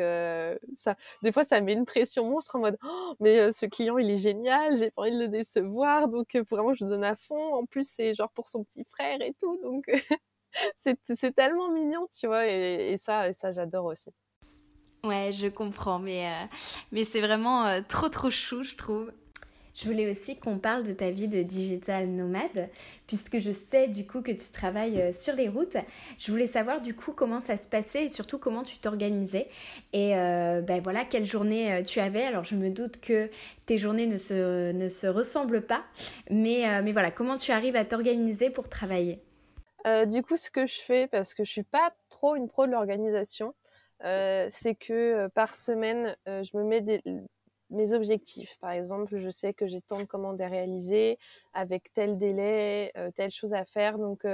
ça, 0.76 0.96
des 1.22 1.32
fois, 1.32 1.44
ça 1.44 1.60
met 1.60 1.72
une 1.72 1.84
pression 1.86 2.28
monstre 2.30 2.56
en 2.56 2.60
mode 2.60 2.78
«Oh, 2.84 3.14
mais 3.20 3.52
ce 3.52 3.66
client, 3.66 3.98
il 3.98 4.10
est 4.10 4.16
génial, 4.16 4.76
j'ai 4.76 4.90
pas 4.90 5.02
envie 5.02 5.12
de 5.12 5.18
le 5.18 5.28
décevoir. 5.28 6.08
Donc, 6.08 6.36
vraiment, 6.50 6.74
je 6.74 6.84
donne 6.84 7.04
à 7.04 7.16
fond. 7.16 7.54
En 7.54 7.66
plus, 7.66 7.88
c'est 7.88 8.14
genre 8.14 8.30
pour 8.32 8.48
son 8.48 8.64
petit 8.64 8.84
frère 8.84 9.20
et 9.22 9.34
tout. 9.40 9.58
Donc, 9.62 9.84
c'est 10.76 11.34
tellement 11.34 11.70
mignon, 11.70 12.06
tu 12.12 12.26
vois. 12.26 12.46
Et, 12.48 12.92
et 12.92 12.96
ça, 12.96 13.28
et 13.28 13.32
ça 13.32 13.50
j'adore 13.50 13.86
aussi. 13.86 14.10
Ouais, 15.02 15.30
je 15.32 15.46
comprends, 15.46 15.98
mais, 15.98 16.26
euh, 16.26 16.46
mais 16.92 17.04
c'est 17.04 17.22
vraiment 17.22 17.66
euh, 17.66 17.80
trop 17.88 18.08
trop 18.10 18.28
chou, 18.28 18.62
je 18.62 18.74
trouve. 18.74 19.10
Je 19.74 19.88
voulais 19.88 20.10
aussi 20.10 20.36
qu'on 20.36 20.58
parle 20.58 20.82
de 20.82 20.92
ta 20.92 21.10
vie 21.10 21.26
de 21.26 21.42
digital 21.42 22.06
nomade, 22.06 22.68
puisque 23.06 23.38
je 23.38 23.50
sais 23.50 23.88
du 23.88 24.06
coup 24.06 24.20
que 24.20 24.32
tu 24.32 24.52
travailles 24.52 25.00
euh, 25.00 25.12
sur 25.14 25.34
les 25.34 25.48
routes. 25.48 25.78
Je 26.18 26.30
voulais 26.30 26.46
savoir 26.46 26.82
du 26.82 26.94
coup 26.94 27.12
comment 27.14 27.40
ça 27.40 27.56
se 27.56 27.66
passait 27.66 28.04
et 28.04 28.08
surtout 28.08 28.38
comment 28.38 28.62
tu 28.62 28.76
t'organisais. 28.76 29.48
Et 29.94 30.10
ben 30.10 30.82
voilà, 30.82 31.06
quelle 31.06 31.24
journée 31.24 31.82
tu 31.86 31.98
avais. 31.98 32.24
Alors 32.24 32.44
je 32.44 32.56
me 32.56 32.68
doute 32.68 33.00
que 33.00 33.30
tes 33.64 33.78
journées 33.78 34.06
ne 34.06 34.18
se, 34.18 34.72
ne 34.72 34.88
se 34.90 35.06
ressemblent 35.06 35.62
pas, 35.62 35.84
mais, 36.30 36.82
mais 36.82 36.92
voilà, 36.92 37.10
comment 37.10 37.38
tu 37.38 37.52
arrives 37.52 37.76
à 37.76 37.84
t'organiser 37.86 38.50
pour 38.50 38.68
travailler? 38.68 39.22
Du 40.08 40.22
coup, 40.22 40.36
ce 40.36 40.50
que 40.50 40.66
je 40.66 40.80
fais, 40.80 41.06
parce 41.06 41.32
que 41.32 41.44
je 41.44 41.50
suis 41.50 41.62
pas 41.62 41.94
trop 42.10 42.36
une 42.36 42.48
pro 42.48 42.66
de 42.66 42.72
l'organisation, 42.72 43.54
euh, 44.04 44.48
c'est 44.50 44.74
que 44.74 45.28
par 45.28 45.54
semaine, 45.54 46.16
je 46.26 46.56
me 46.56 46.64
mets 46.64 47.02
mes 47.70 47.92
objectifs. 47.92 48.56
Par 48.60 48.70
exemple, 48.70 49.18
je 49.18 49.30
sais 49.30 49.52
que 49.54 49.66
j'ai 49.66 49.80
tant 49.80 49.98
de 49.98 50.04
commandes 50.04 50.40
à 50.40 50.48
réaliser 50.48 51.18
avec 51.52 51.92
tel 51.92 52.18
délai, 52.18 52.92
telle 53.14 53.30
chose 53.30 53.54
à 53.54 53.64
faire. 53.64 53.98
Donc, 53.98 54.26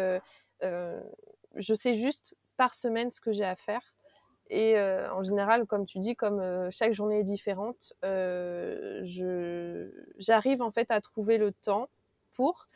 je 0.62 1.74
sais 1.74 1.94
juste 1.94 2.35
par 2.57 2.74
semaine 2.74 3.11
ce 3.11 3.20
que 3.20 3.33
j'ai 3.33 3.44
à 3.44 3.57
faire. 3.57 3.94
Et 4.48 4.79
en 4.79 5.22
général, 5.22 5.66
comme 5.66 5.87
tu 5.87 5.98
dis, 5.98 6.14
comme 6.14 6.70
chaque 6.70 6.92
journée 6.92 7.20
est 7.20 7.24
différente, 7.24 7.92
j'arrive 10.18 10.62
en 10.62 10.70
fait 10.70 10.90
à 10.90 11.00
trouver 11.00 11.38
le 11.38 11.52
temps 11.52 11.88
pour, 12.33 12.68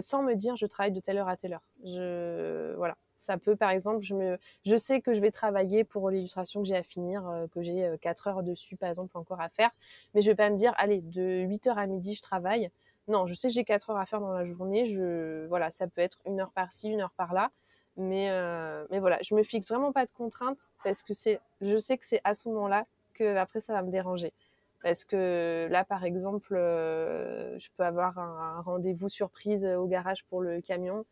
sans 0.00 0.22
me 0.22 0.34
dire 0.34 0.56
je 0.56 0.66
travaille 0.66 0.92
de 0.92 1.00
telle 1.00 1.18
heure 1.18 1.28
à 1.28 1.36
telle 1.36 1.52
heure. 1.52 1.64
Je, 1.84 2.74
voilà. 2.76 2.96
Ça 3.18 3.36
peut, 3.36 3.56
par 3.56 3.70
exemple, 3.70 4.04
je, 4.04 4.14
me, 4.14 4.38
je 4.64 4.76
sais 4.76 5.00
que 5.00 5.12
je 5.12 5.20
vais 5.20 5.32
travailler 5.32 5.82
pour 5.82 6.08
l'illustration 6.08 6.62
que 6.62 6.68
j'ai 6.68 6.76
à 6.76 6.84
finir, 6.84 7.28
euh, 7.28 7.48
que 7.48 7.62
j'ai 7.62 7.92
4 8.00 8.26
euh, 8.26 8.30
heures 8.30 8.42
dessus, 8.44 8.76
par 8.76 8.88
exemple, 8.88 9.18
encore 9.18 9.40
à 9.40 9.48
faire. 9.48 9.70
Mais 10.14 10.22
je 10.22 10.30
vais 10.30 10.36
pas 10.36 10.48
me 10.48 10.56
dire, 10.56 10.72
allez, 10.76 11.00
de 11.00 11.40
8 11.40 11.66
heures 11.66 11.78
à 11.78 11.86
midi, 11.88 12.14
je 12.14 12.22
travaille. 12.22 12.70
Non, 13.08 13.26
je 13.26 13.34
sais 13.34 13.48
que 13.48 13.54
j'ai 13.54 13.64
4 13.64 13.90
heures 13.90 13.96
à 13.96 14.06
faire 14.06 14.20
dans 14.20 14.32
la 14.32 14.44
journée. 14.44 14.86
Je, 14.86 15.46
voilà, 15.48 15.72
ça 15.72 15.88
peut 15.88 16.00
être 16.00 16.18
une 16.26 16.38
heure 16.38 16.52
par-ci, 16.52 16.90
une 16.90 17.00
heure 17.00 17.10
par-là. 17.10 17.50
Mais, 17.96 18.30
euh, 18.30 18.86
mais 18.90 19.00
voilà, 19.00 19.18
je 19.22 19.34
me 19.34 19.42
fixe 19.42 19.68
vraiment 19.68 19.90
pas 19.90 20.06
de 20.06 20.12
contraintes 20.12 20.70
parce 20.84 21.02
que 21.02 21.12
je 21.60 21.76
sais 21.76 21.98
que 21.98 22.06
c'est 22.06 22.20
à 22.22 22.34
ce 22.34 22.48
moment-là 22.50 22.86
que 23.14 23.34
après 23.34 23.60
ça 23.60 23.72
va 23.72 23.82
me 23.82 23.90
déranger. 23.90 24.32
Parce 24.84 25.04
que 25.04 25.66
là, 25.68 25.84
par 25.84 26.04
exemple, 26.04 26.54
je 26.54 27.68
peux 27.76 27.82
avoir 27.82 28.16
un 28.20 28.60
rendez-vous 28.60 29.08
surprise 29.08 29.66
au 29.66 29.88
garage 29.88 30.24
pour 30.26 30.40
le 30.40 30.60
camion 30.60 30.98
euh, 30.98 31.04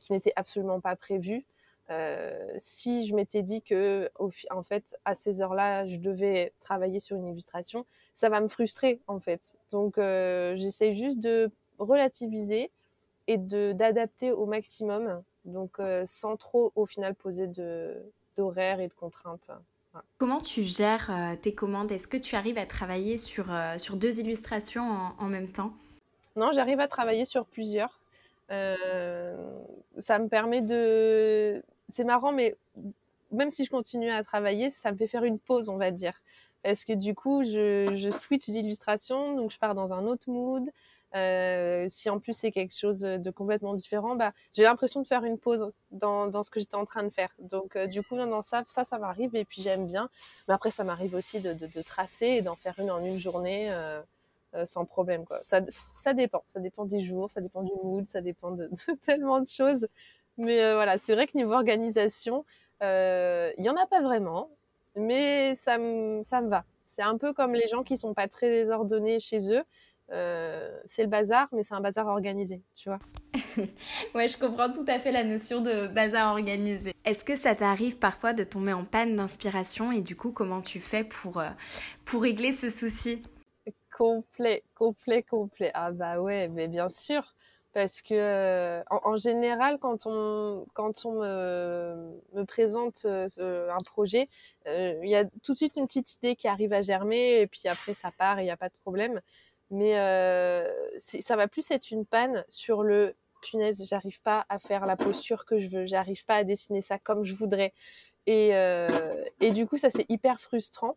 qui 0.00 0.12
n'était 0.12 0.32
absolument 0.36 0.80
pas 0.80 0.96
prévu. 0.96 1.44
Euh, 1.88 2.48
si 2.58 3.06
je 3.06 3.14
m'étais 3.14 3.42
dit 3.42 3.62
que, 3.62 4.10
en 4.50 4.62
fait, 4.64 4.96
à 5.04 5.14
ces 5.14 5.40
heures-là, 5.40 5.86
je 5.86 5.98
devais 5.98 6.52
travailler 6.58 6.98
sur 6.98 7.16
une 7.16 7.28
illustration, 7.28 7.86
ça 8.12 8.28
va 8.28 8.40
me 8.40 8.48
frustrer, 8.48 9.00
en 9.06 9.20
fait. 9.20 9.54
Donc, 9.70 9.98
euh, 9.98 10.56
j'essaie 10.56 10.92
juste 10.92 11.20
de 11.20 11.48
relativiser 11.78 12.72
et 13.28 13.36
d'adapter 13.38 14.32
au 14.32 14.46
maximum, 14.46 15.22
donc 15.44 15.78
sans 16.06 16.36
trop, 16.36 16.72
au 16.74 16.86
final, 16.86 17.14
poser 17.14 17.48
d'horaires 18.36 18.80
et 18.80 18.88
de 18.88 18.94
contraintes. 18.94 19.50
Comment 20.18 20.40
tu 20.40 20.62
gères 20.62 21.10
tes 21.42 21.54
commandes? 21.54 21.92
Est-ce 21.92 22.06
que 22.06 22.16
tu 22.16 22.34
arrives 22.36 22.58
à 22.58 22.66
travailler 22.66 23.16
sur, 23.16 23.46
sur 23.78 23.96
deux 23.96 24.20
illustrations 24.20 25.12
en 25.18 25.26
même 25.26 25.48
temps? 25.48 25.72
Non, 26.36 26.50
j'arrive 26.52 26.80
à 26.80 26.88
travailler 26.88 27.24
sur 27.24 27.46
plusieurs. 27.46 28.00
Euh, 28.50 29.36
ça 29.98 30.18
me 30.18 30.28
permet 30.28 30.62
de. 30.62 31.62
C'est 31.88 32.04
marrant, 32.04 32.32
mais 32.32 32.56
même 33.32 33.50
si 33.50 33.64
je 33.64 33.70
continue 33.70 34.10
à 34.10 34.22
travailler, 34.24 34.70
ça 34.70 34.92
me 34.92 34.96
fait 34.96 35.06
faire 35.06 35.24
une 35.24 35.38
pause, 35.38 35.68
on 35.68 35.76
va 35.76 35.90
dire. 35.90 36.22
Parce 36.62 36.84
que 36.84 36.92
du 36.92 37.14
coup, 37.14 37.44
je, 37.44 37.94
je 37.96 38.10
switch 38.10 38.48
d'illustration, 38.50 39.36
donc 39.36 39.50
je 39.52 39.58
pars 39.58 39.74
dans 39.74 39.92
un 39.92 40.06
autre 40.06 40.30
mood. 40.30 40.70
Euh, 41.14 41.86
si 41.88 42.10
en 42.10 42.18
plus 42.18 42.34
c'est 42.36 42.50
quelque 42.50 42.76
chose 42.76 43.00
de 43.00 43.30
complètement 43.30 43.74
différent, 43.74 44.16
bah, 44.16 44.32
j'ai 44.52 44.64
l'impression 44.64 45.00
de 45.00 45.06
faire 45.06 45.24
une 45.24 45.38
pause 45.38 45.70
dans, 45.90 46.26
dans 46.26 46.42
ce 46.42 46.50
que 46.50 46.60
j'étais 46.60 46.74
en 46.74 46.84
train 46.84 47.04
de 47.04 47.10
faire. 47.10 47.32
Donc 47.38 47.76
euh, 47.76 47.86
du 47.86 48.02
coup, 48.02 48.16
dans 48.16 48.42
ça, 48.42 48.64
ça, 48.66 48.84
ça 48.84 48.98
m'arrive 48.98 49.34
et 49.34 49.44
puis 49.44 49.62
j'aime 49.62 49.86
bien. 49.86 50.10
Mais 50.48 50.54
après, 50.54 50.70
ça 50.70 50.84
m'arrive 50.84 51.14
aussi 51.14 51.40
de, 51.40 51.52
de, 51.52 51.66
de, 51.66 51.82
tracer 51.82 52.26
et 52.26 52.42
d'en 52.42 52.56
faire 52.56 52.74
une 52.78 52.90
en 52.90 53.02
une 53.04 53.18
journée. 53.18 53.68
Euh, 53.70 54.02
sans 54.64 54.84
problème. 54.84 55.24
Quoi. 55.24 55.38
Ça, 55.42 55.60
ça 55.96 56.14
dépend. 56.14 56.42
Ça 56.46 56.60
dépend 56.60 56.84
des 56.84 57.00
jours, 57.00 57.30
ça 57.30 57.40
dépend 57.40 57.62
du 57.62 57.72
mood, 57.82 58.08
ça 58.08 58.20
dépend 58.20 58.50
de, 58.52 58.70
tellement 59.02 59.40
de 59.40 59.46
choses. 59.46 59.86
Mais 60.38 60.62
euh, 60.62 60.74
voilà, 60.74 60.98
c'est 60.98 61.14
vrai 61.14 61.26
que 61.26 61.36
niveau 61.36 61.52
organisation, 61.52 62.44
euh, 62.82 63.50
il 63.58 63.64
y 63.64 63.70
en 63.70 63.76
a 63.76 63.86
pas 63.86 64.02
vraiment, 64.02 64.50
mais 64.94 65.54
ça 65.54 65.78
me, 65.78 66.22
ça 66.22 66.40
me 66.40 66.48
va. 66.48 66.64
C'est 66.84 67.02
un 67.02 67.16
peu 67.16 67.32
comme 67.32 67.54
les 67.54 67.68
gens 67.68 67.82
qui 67.82 67.96
sont 67.96 68.14
pas 68.14 68.28
très 68.28 68.48
désordonnés 68.48 69.18
chez 69.18 69.50
eux. 69.50 69.62
c'est 70.86 71.02
le 71.02 71.08
bazar, 71.08 71.48
mais 71.52 71.62
c'est 71.62 71.74
un 71.74 71.80
bazar 71.80 72.06
organisé, 72.06 72.62
tu 72.76 72.90
vois. 72.90 72.98
ouais, 74.14 74.28
je 74.28 74.38
comprends 74.38 74.70
tout 74.70 74.84
à 74.86 74.98
fait 74.98 75.10
la 75.10 75.24
notion 75.24 75.60
de 75.60 75.88
bazar 75.88 76.30
organisé. 76.32 76.94
Est-ce 77.04 77.24
que 77.24 77.34
ça 77.34 77.54
t'arrive 77.54 77.98
parfois 77.98 78.32
de 78.32 78.44
tomber 78.44 78.72
en 78.72 78.84
panne 78.84 79.16
d'inspiration 79.16 79.90
et 79.90 80.00
du 80.00 80.16
coup, 80.16 80.32
comment 80.32 80.60
tu 80.60 80.80
fais 80.80 81.02
pour, 81.02 81.42
pour 82.04 82.22
régler 82.22 82.52
ce 82.52 82.70
souci? 82.70 83.22
Complet, 83.96 84.62
complet, 84.74 85.22
complet. 85.22 85.70
Ah 85.72 85.90
bah 85.90 86.20
ouais, 86.20 86.48
mais 86.48 86.68
bien 86.68 86.88
sûr. 86.88 87.34
Parce 87.72 88.02
que 88.02 88.14
euh, 88.14 88.82
en, 88.90 89.16
général, 89.16 89.78
quand 89.78 90.06
on, 90.06 90.66
quand 90.74 91.06
on 91.06 91.12
me, 91.22 92.20
me 92.34 92.44
présente 92.44 93.06
euh, 93.06 93.70
un 93.70 93.82
projet, 93.86 94.28
euh, 94.66 95.00
il 95.02 95.08
y 95.08 95.14
a 95.14 95.24
tout 95.42 95.52
de 95.52 95.56
suite 95.56 95.76
une 95.76 95.86
petite 95.86 96.14
idée 96.16 96.36
qui 96.36 96.46
arrive 96.46 96.74
à 96.74 96.82
germer 96.82 97.40
et 97.40 97.46
puis 97.46 97.68
après 97.68 97.94
ça 97.94 98.10
part 98.10 98.38
et 98.38 98.42
il 98.42 98.44
n'y 98.44 98.50
a 98.50 98.56
pas 98.58 98.68
de 98.68 98.76
problème. 98.82 99.22
Mais 99.70 99.92
ça 100.98 101.36
va 101.36 101.48
plus 101.48 101.70
être 101.70 101.90
une 101.90 102.04
panne 102.04 102.44
sur 102.50 102.82
le 102.82 103.14
punaise, 103.42 103.82
j'arrive 103.88 104.20
pas 104.20 104.44
à 104.50 104.58
faire 104.58 104.84
la 104.84 104.96
posture 104.96 105.46
que 105.46 105.58
je 105.58 105.68
veux, 105.68 105.86
j'arrive 105.86 106.24
pas 106.26 106.36
à 106.36 106.44
dessiner 106.44 106.82
ça 106.82 106.98
comme 106.98 107.24
je 107.24 107.34
voudrais. 107.34 107.72
Et, 108.26 108.50
et 109.40 109.50
du 109.52 109.66
coup, 109.66 109.78
ça 109.78 109.90
c'est 109.90 110.06
hyper 110.10 110.40
frustrant 110.40 110.96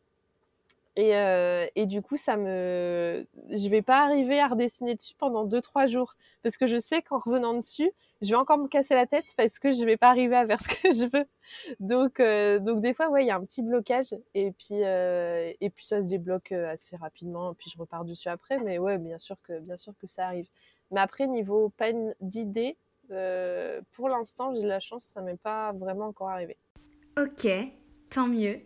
Et, 0.99 1.15
euh, 1.15 1.65
et, 1.77 1.85
du 1.85 2.01
coup, 2.01 2.17
ça 2.17 2.35
me, 2.35 3.25
je 3.49 3.69
vais 3.69 3.81
pas 3.81 4.03
arriver 4.03 4.37
à 4.41 4.49
redessiner 4.49 4.95
dessus 4.95 5.13
pendant 5.17 5.45
deux 5.45 5.61
trois 5.61 5.87
jours 5.87 6.17
parce 6.43 6.57
que 6.57 6.67
je 6.67 6.75
sais 6.75 7.01
qu'en 7.01 7.19
revenant 7.19 7.53
dessus, 7.53 7.89
je 8.21 8.27
vais 8.27 8.35
encore 8.35 8.57
me 8.57 8.67
casser 8.67 8.95
la 8.95 9.05
tête 9.05 9.33
parce 9.37 9.59
que 9.59 9.71
je 9.71 9.85
vais 9.85 9.95
pas 9.95 10.09
arriver 10.09 10.35
à 10.35 10.45
faire 10.45 10.59
ce 10.61 10.67
que 10.67 10.91
je 10.91 11.05
veux. 11.05 11.25
Donc, 11.79 12.19
euh, 12.19 12.59
donc 12.59 12.81
des 12.81 12.93
fois, 12.93 13.09
ouais, 13.09 13.23
il 13.23 13.27
y 13.27 13.31
a 13.31 13.37
un 13.37 13.45
petit 13.45 13.61
blocage 13.61 14.13
et 14.33 14.51
puis 14.51 14.83
euh, 14.83 15.53
et 15.61 15.69
puis 15.69 15.85
ça 15.85 16.01
se 16.01 16.07
débloque 16.09 16.51
assez 16.51 16.97
rapidement. 16.97 17.53
Puis 17.53 17.71
je 17.73 17.79
repars 17.79 18.03
dessus 18.03 18.27
après, 18.27 18.57
mais 18.57 18.77
ouais, 18.77 18.97
bien 18.97 19.19
sûr 19.19 19.37
que 19.43 19.57
bien 19.59 19.77
sûr 19.77 19.93
que 20.01 20.07
ça 20.07 20.25
arrive. 20.25 20.49
Mais 20.91 20.99
après, 20.99 21.27
niveau 21.27 21.69
peine 21.69 22.13
d'idées, 22.19 22.75
pour 23.07 24.09
l'instant, 24.09 24.53
j'ai 24.53 24.63
de 24.63 24.67
la 24.67 24.81
chance, 24.81 25.05
ça 25.05 25.21
m'est 25.21 25.37
pas 25.37 25.71
vraiment 25.71 26.07
encore 26.07 26.29
arrivé. 26.29 26.57
Ok, 27.17 27.47
Tant 28.09 28.27
mieux. 28.27 28.59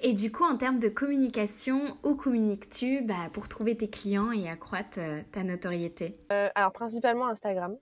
Et 0.00 0.12
du 0.12 0.32
coup, 0.32 0.42
en 0.42 0.56
termes 0.56 0.80
de 0.80 0.88
communication, 0.88 1.96
où 2.02 2.16
communiques-tu 2.16 3.02
bah, 3.02 3.30
pour 3.32 3.48
trouver 3.48 3.76
tes 3.76 3.88
clients 3.88 4.32
et 4.32 4.48
accroître 4.48 4.98
euh, 4.98 5.20
ta 5.30 5.44
notoriété? 5.44 6.18
Euh, 6.32 6.48
Alors, 6.56 6.72
principalement 6.72 7.28
Instagram. 7.28 7.76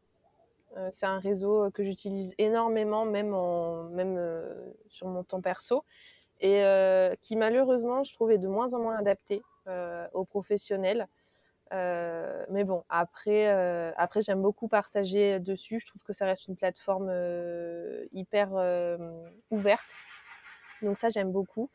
Euh, 0.77 0.89
c'est 0.91 1.07
un 1.07 1.19
réseau 1.19 1.71
que 1.71 1.83
j'utilise 1.83 2.35
énormément, 2.37 3.07
même, 3.07 3.35
sur 4.91 5.09
mon 5.09 5.25
temps 5.25 5.41
perso, 5.41 5.85
et 6.41 6.61
qui 7.23 7.37
malheureusement, 7.37 8.05
je 8.05 8.13
trouvais 8.13 8.37
de 8.37 8.47
moins 8.47 8.75
en 8.75 8.81
moins 8.81 8.97
adapté 8.97 9.43
aux 10.13 10.25
professionnels. 10.27 11.09
mais 11.73 12.65
bon, 12.65 12.85
après 12.91 13.47
j'aime 14.21 14.43
beaucoup 14.43 14.69
partager 14.69 15.41
dessus. 15.41 15.81
Je 15.81 15.87
trouve 15.87 16.03
que 16.03 16.13
ça 16.13 16.27
reste 16.27 16.47
une 16.47 16.57
plateforme 16.57 17.11
hyper 18.13 18.51
ouverte 19.51 20.03
donc 20.83 20.99
ça, 20.99 21.09
j'aime 21.09 21.33
beaucoup. 21.33 21.71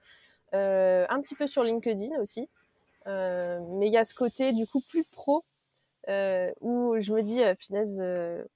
Euh, 0.53 1.05
un 1.09 1.21
petit 1.21 1.35
peu 1.35 1.47
sur 1.47 1.63
LinkedIn 1.63 2.19
aussi. 2.19 2.49
Euh, 3.07 3.59
mais 3.79 3.87
il 3.87 3.93
y 3.93 3.97
a 3.97 4.03
ce 4.03 4.13
côté 4.13 4.53
du 4.53 4.67
coup 4.67 4.81
plus 4.89 5.03
pro 5.11 5.43
euh, 6.09 6.51
où 6.61 6.95
je 6.99 7.13
me 7.13 7.21
dis, 7.21 7.41
punaise, 7.59 8.01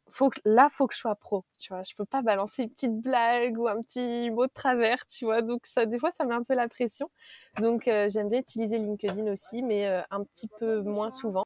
faut 0.10 0.30
que, 0.30 0.40
là, 0.46 0.70
faut 0.72 0.88
que 0.88 0.94
je 0.94 1.00
sois 1.00 1.16
pro, 1.16 1.46
tu 1.60 1.74
vois. 1.74 1.84
Je 1.84 1.96
peux 1.96 2.06
pas 2.06 2.22
balancer 2.22 2.64
une 2.64 2.70
petite 2.70 3.00
blague 3.00 3.58
ou 3.58 3.68
un 3.68 3.82
petit 3.82 4.30
mot 4.32 4.48
de 4.48 4.52
travers, 4.54 5.06
tu 5.08 5.26
vois. 5.26 5.42
Donc 5.42 5.66
ça, 5.66 5.86
des 5.86 6.00
fois, 6.00 6.12
ça 6.12 6.26
met 6.26 6.36
un 6.36 6.44
peu 6.44 6.56
la 6.56 6.68
pression. 6.68 7.10
Donc 7.60 7.84
j'aime 7.86 8.30
bien 8.30 8.40
utiliser 8.40 8.78
LinkedIn 8.80 9.32
aussi, 9.32 9.64
mais 9.64 9.88
un 10.12 10.24
petit 10.24 10.48
peu 10.60 10.82
moins 10.82 11.10
souvent. 11.10 11.46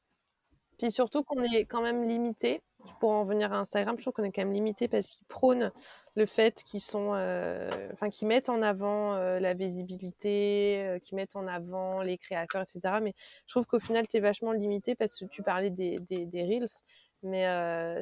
Puis 0.78 0.90
surtout 0.90 1.22
qu'on 1.22 1.42
est 1.42 1.64
quand 1.66 1.82
même 1.82 2.08
limité 2.08 2.62
pour 2.98 3.10
en 3.10 3.24
venir 3.24 3.52
à 3.52 3.58
Instagram, 3.58 3.96
je 3.96 4.02
trouve 4.02 4.12
qu'on 4.12 4.24
est 4.24 4.32
quand 4.32 4.42
même 4.42 4.52
limité 4.52 4.88
parce 4.88 5.08
qu'ils 5.08 5.26
prônent 5.26 5.72
le 6.16 6.26
fait 6.26 6.62
qu'ils 6.64 6.80
sont, 6.80 7.12
euh, 7.14 7.70
enfin, 7.92 8.10
qu'ils 8.10 8.28
mettent 8.28 8.48
en 8.48 8.62
avant 8.62 9.14
euh, 9.14 9.38
la 9.40 9.54
visibilité, 9.54 10.82
euh, 10.86 10.98
qu'ils 10.98 11.16
mettent 11.16 11.36
en 11.36 11.46
avant 11.46 12.02
les 12.02 12.18
créateurs, 12.18 12.62
etc. 12.62 12.98
Mais 13.02 13.14
je 13.46 13.52
trouve 13.52 13.66
qu'au 13.66 13.78
final, 13.78 14.06
tu 14.08 14.16
es 14.16 14.20
vachement 14.20 14.52
limité 14.52 14.94
parce 14.94 15.18
que 15.18 15.24
tu 15.24 15.42
parlais 15.42 15.70
des, 15.70 15.98
des, 16.00 16.26
des 16.26 16.42
Reels, 16.42 16.82
mais 17.22 17.44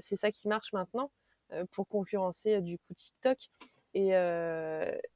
c'est 0.00 0.16
ça 0.16 0.30
qui 0.30 0.48
marche 0.48 0.72
maintenant 0.72 1.10
pour 1.72 1.88
concurrencer 1.88 2.60
du 2.60 2.78
coup 2.78 2.94
TikTok. 2.94 3.38
Et, 3.94 4.10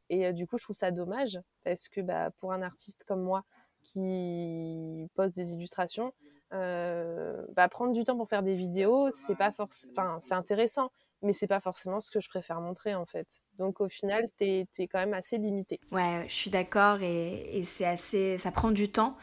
et 0.09 0.33
du 0.33 0.47
coup, 0.47 0.59
je 0.59 0.65
trouve 0.65 0.77
ça 0.77 0.91
dommage 0.91 1.39
parce 1.63 1.89
que 1.89 2.01
bah, 2.01 2.31
pour 2.39 2.53
un 2.53 2.63
artiste 2.63 3.05
comme 3.05 3.23
moi 3.23 3.45
qui 3.85 5.09
poste 5.15 5.35
des 5.37 5.53
illustrations, 5.53 6.13
bah, 6.53 7.69
prendre 7.69 7.93
du 7.93 8.05
temps 8.05 8.17
pour 8.17 8.29
faire 8.29 8.43
des 8.43 8.55
vidéos, 8.55 9.11
c'est 9.11 9.37
pas 9.37 9.51
enfin, 9.59 10.19
c'est 10.21 10.35
intéressant, 10.35 10.91
mais 11.23 11.33
c'est 11.33 11.47
pas 11.47 11.61
forcément 11.61 12.01
ce 12.01 12.11
que 12.11 12.21
je 12.21 12.29
préfère 12.29 12.61
montrer 12.61 12.95
en 12.95 13.07
fait. 13.07 13.41
Donc 13.59 13.81
au 13.81 13.89
final, 13.89 14.25
t'es 14.37 14.67
es 14.79 14.87
quand 14.87 14.99
même 14.99 15.15
assez 15.15 15.39
limité. 15.39 15.81
Ouais, 15.91 16.25
je 16.29 16.35
suis 16.35 16.51
d'accord 16.51 17.03
et, 17.03 17.63
c'est 17.65 17.87
assez, 17.87 18.39
ça 18.39 18.51
prend 18.51 18.71
du 18.71 18.91
temps 18.91 19.17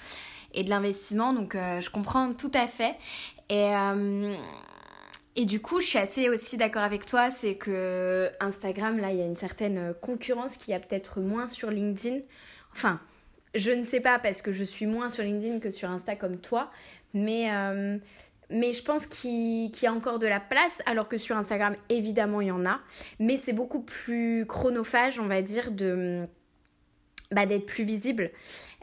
et 0.54 0.64
de 0.64 0.70
l'investissement, 0.70 1.34
donc 1.34 1.56
euh, 1.56 1.82
je 1.82 1.90
comprends 1.90 2.34
tout 2.34 2.52
à 2.54 2.68
fait. 2.68 2.96
Et 3.50 3.76
euh, 3.76 4.34
et 5.36 5.46
du 5.46 5.62
coup, 5.62 5.80
je 5.80 5.86
suis 5.86 6.00
assez 6.00 6.28
aussi 6.28 6.58
d'accord 6.58 6.84
avec 6.84 7.06
toi, 7.06 7.32
c'est 7.32 7.56
que 7.56 8.30
Instagram, 8.40 8.98
là, 8.98 9.12
il 9.12 9.20
y 9.20 9.22
a 9.22 9.26
une 9.26 9.36
certaine 9.36 9.94
concurrence 10.02 10.58
qui 10.58 10.74
a 10.74 10.80
peut-être 10.80 11.22
moins 11.22 11.48
sur 11.48 11.72
LinkedIn. 11.72 12.20
Enfin, 12.74 13.00
je 13.56 13.72
ne 13.72 13.84
sais 13.84 14.02
pas 14.02 14.20
parce 14.20 14.42
que 14.42 14.52
je 14.52 14.64
suis 14.64 14.86
moins 14.86 15.10
sur 15.10 15.24
LinkedIn 15.24 15.60
que 15.60 15.72
sur 15.72 15.90
Insta 15.90 16.16
comme 16.16 16.40
toi, 16.40 16.70
mais, 17.14 17.52
euh, 17.52 17.98
mais 18.50 18.74
je 18.74 18.84
pense 18.84 19.06
qu'il 19.06 19.72
y 19.82 19.86
a 19.86 19.94
encore 19.94 20.20
de 20.20 20.28
la 20.28 20.40
place, 20.40 20.82
alors 20.86 21.08
que 21.08 21.18
sur 21.18 21.38
Instagram, 21.38 21.76
évidemment, 21.90 22.42
il 22.42 22.48
y 22.48 22.52
en 22.52 22.66
a. 22.66 22.80
Mais 23.20 23.38
c'est 23.38 23.54
beaucoup 23.54 23.82
plus 23.82 24.46
chronophage, 24.46 25.20
on 25.20 25.28
va 25.28 25.42
dire, 25.42 25.72
de 25.72 26.28
bah, 27.32 27.46
d'être 27.46 27.66
plus 27.66 27.84
visible. 27.84 28.32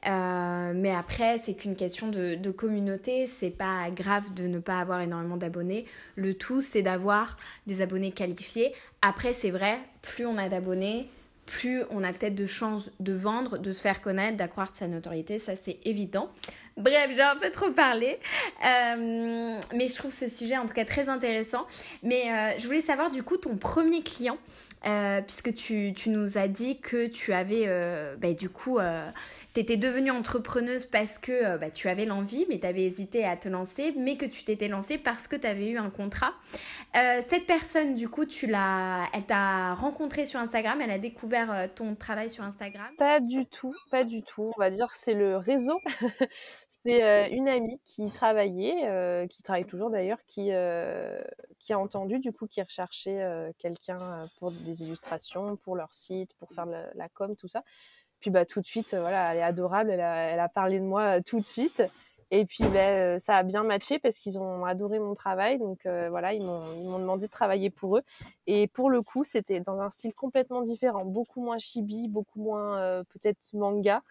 Euh, 0.07 0.73
mais 0.75 0.93
après, 0.93 1.39
c'est 1.39 1.55
qu'une 1.55 1.75
question 1.75 2.09
de, 2.09 2.37
de 2.37 2.51
communauté. 2.51 3.27
C'est 3.27 3.51
pas 3.51 3.91
grave 3.91 4.35
de 4.35 4.47
ne 4.47 4.59
pas 4.59 4.79
avoir 4.79 5.01
énormément 5.01 5.37
d'abonnés. 5.37 5.85
Le 6.15 6.35
tout, 6.35 6.61
c'est 6.61 6.83
d'avoir 6.83 7.39
des 7.67 7.83
abonnés 7.83 8.13
qualifiés. 8.13 8.73
Après, 9.03 9.33
c'est 9.33 9.51
vrai, 9.51 9.79
plus 10.03 10.27
on 10.27 10.39
a 10.39 10.49
d'abonnés, 10.49 11.09
plus 11.47 11.83
on 11.91 12.05
a 12.05 12.13
peut-être 12.13 12.35
de 12.35 12.47
chances 12.47 12.91
de 13.01 13.15
vendre, 13.15 13.59
de 13.59 13.73
se 13.73 13.81
faire 13.81 14.01
connaître, 14.01 14.37
d'accroître 14.37 14.75
sa 14.75 14.87
notoriété. 14.87 15.39
Ça, 15.39 15.57
c'est 15.57 15.79
évident. 15.85 16.31
Bref, 16.77 17.11
j'ai 17.15 17.23
un 17.23 17.37
peu 17.37 17.51
trop 17.51 17.71
parlé. 17.71 18.19
Euh, 18.65 19.59
mais 19.75 19.89
je 19.89 19.95
trouve 19.95 20.13
ce 20.13 20.29
sujet 20.29 20.59
en 20.59 20.67
tout 20.67 20.75
cas 20.75 20.85
très 20.85 21.09
intéressant. 21.09 21.67
Mais 22.03 22.31
euh, 22.31 22.59
je 22.59 22.67
voulais 22.67 22.83
savoir 22.83 23.11
du 23.11 23.23
coup 23.23 23.39
ton 23.39 23.57
premier 23.57 24.03
client, 24.03 24.37
euh, 24.87 25.23
puisque 25.23 25.55
tu, 25.55 25.95
nous 26.07 26.37
as 26.37 26.49
dit 26.49 26.79
que 26.79 27.07
tu 27.07 27.33
avais, 27.33 27.67
bah, 28.19 28.33
du 28.33 28.51
coup, 28.51 28.79
tu 29.57 29.61
étais 29.63 29.77
devenue 29.77 30.11
entrepreneuse 30.11 30.87
parce 30.87 31.19
que 31.19 31.57
bah, 31.59 31.71
tu 31.71 31.89
avais 31.89 32.05
l'envie, 32.05 32.47
mais 32.49 32.61
tu 32.61 32.67
avais 32.67 32.85
hésité 32.85 33.25
à 33.25 33.37
te 33.37 33.49
lancer, 33.49 33.95
mais 33.97 34.17
que 34.17 34.27
tu 34.27 34.45
t'étais 34.45 34.69
lancée 34.69 34.99
parce 34.99 35.27
que 35.27 35.37
tu 35.37 35.47
avais 35.47 35.69
eu 35.69 35.79
un 35.79 35.91
contrat. 35.91 36.35
cette 36.95 37.47
personne, 37.47 37.95
du 37.95 38.09
coup, 38.09 38.25
tu 38.25 38.47
l'as, 38.47 39.09
elle 39.13 39.25
t'a 39.25 39.75
rencontré 39.75 40.27
sur 40.27 40.41
Instagram, 40.41 40.81
elle 40.81 40.91
a 40.91 40.99
découvert 40.99 41.69
ton 41.75 41.95
travail 41.95 42.31
sur 42.31 42.45
Instagram? 42.45 42.89
Pas 42.99 43.21
du 43.21 43.47
tout, 43.47 43.75
pas 43.91 44.05
du 44.05 44.23
tout. 44.23 44.53
On 44.57 44.61
va 44.61 44.71
dire 44.71 44.91
que 44.91 44.97
c'est 44.97 45.15
le 45.15 45.37
réseau. 45.37 45.81
C'est 46.87 47.03
euh, 47.03 47.29
une 47.33 47.49
amie 47.49 47.81
qui 47.85 48.09
travaillait, 48.13 48.89
euh, 48.89 49.27
qui 49.27 49.43
travaille 49.43 49.67
toujours 49.67 49.91
d'ailleurs, 49.91 50.19
qui, 50.29 50.53
euh, 50.53 51.21
qui 51.59 51.73
a 51.73 51.79
entendu 51.81 52.21
du 52.21 52.33
coup 52.33 52.47
qui 52.47 52.63
recherchait 52.63 53.53
quelqu'un 53.59 54.29
pour 54.39 54.53
des 54.53 54.83
illustrations, 54.85 55.57
pour 55.57 55.75
leur 55.75 55.93
site, 55.93 56.35
pour 56.35 56.53
faire 56.53 56.67
la, 56.67 57.09
com, 57.09 57.35
tout 57.35 57.49
ça. 57.49 57.65
Puis 58.27 58.33
bah 58.33 58.45
tout 58.45 58.61
de 58.61 58.67
suite, 58.67 58.97
voilà, 58.99 59.33
elle 59.33 59.39
est 59.39 59.43
adorable, 59.43 59.93
elle 59.93 60.01
a, 60.01 60.49
parlé 60.49 60.81
de 60.81 60.85
moi 60.85 61.21
tout 61.23 61.39
de 61.39 61.47
suite. 61.47 61.81
Et 62.33 62.45
puis 62.45 62.65
bah, 62.65 63.21
ça 63.21 63.37
a 63.37 63.45
bien 63.45 63.63
matché 63.63 64.01
parce 64.01 64.19
qu'ils 64.19 64.37
ont 64.37 64.65
adoré 64.65 64.99
mon 64.99 65.15
travail. 65.15 65.61
Donc 65.61 65.83
voilà, 65.85 66.35
ils 66.35 66.43
m'ont 66.43 66.99
demandé 66.99 67.27
de 67.27 67.31
travailler 67.31 67.71
pour 67.71 67.99
eux. 67.99 68.03
Et 68.49 68.67
pour 68.67 68.91
le 68.91 69.01
coup, 69.01 69.23
c'était 69.23 69.61
dans 69.61 69.79
un 69.81 69.91
style 69.91 70.13
complètement 70.13 70.61
différent, 70.61 71.05
beaucoup 71.05 71.41
moins 71.41 71.59
chibi, 71.59 72.09
beaucoup 72.09 72.43
moins 72.43 73.05
peut-être 73.05 73.53
manga. 73.53 74.03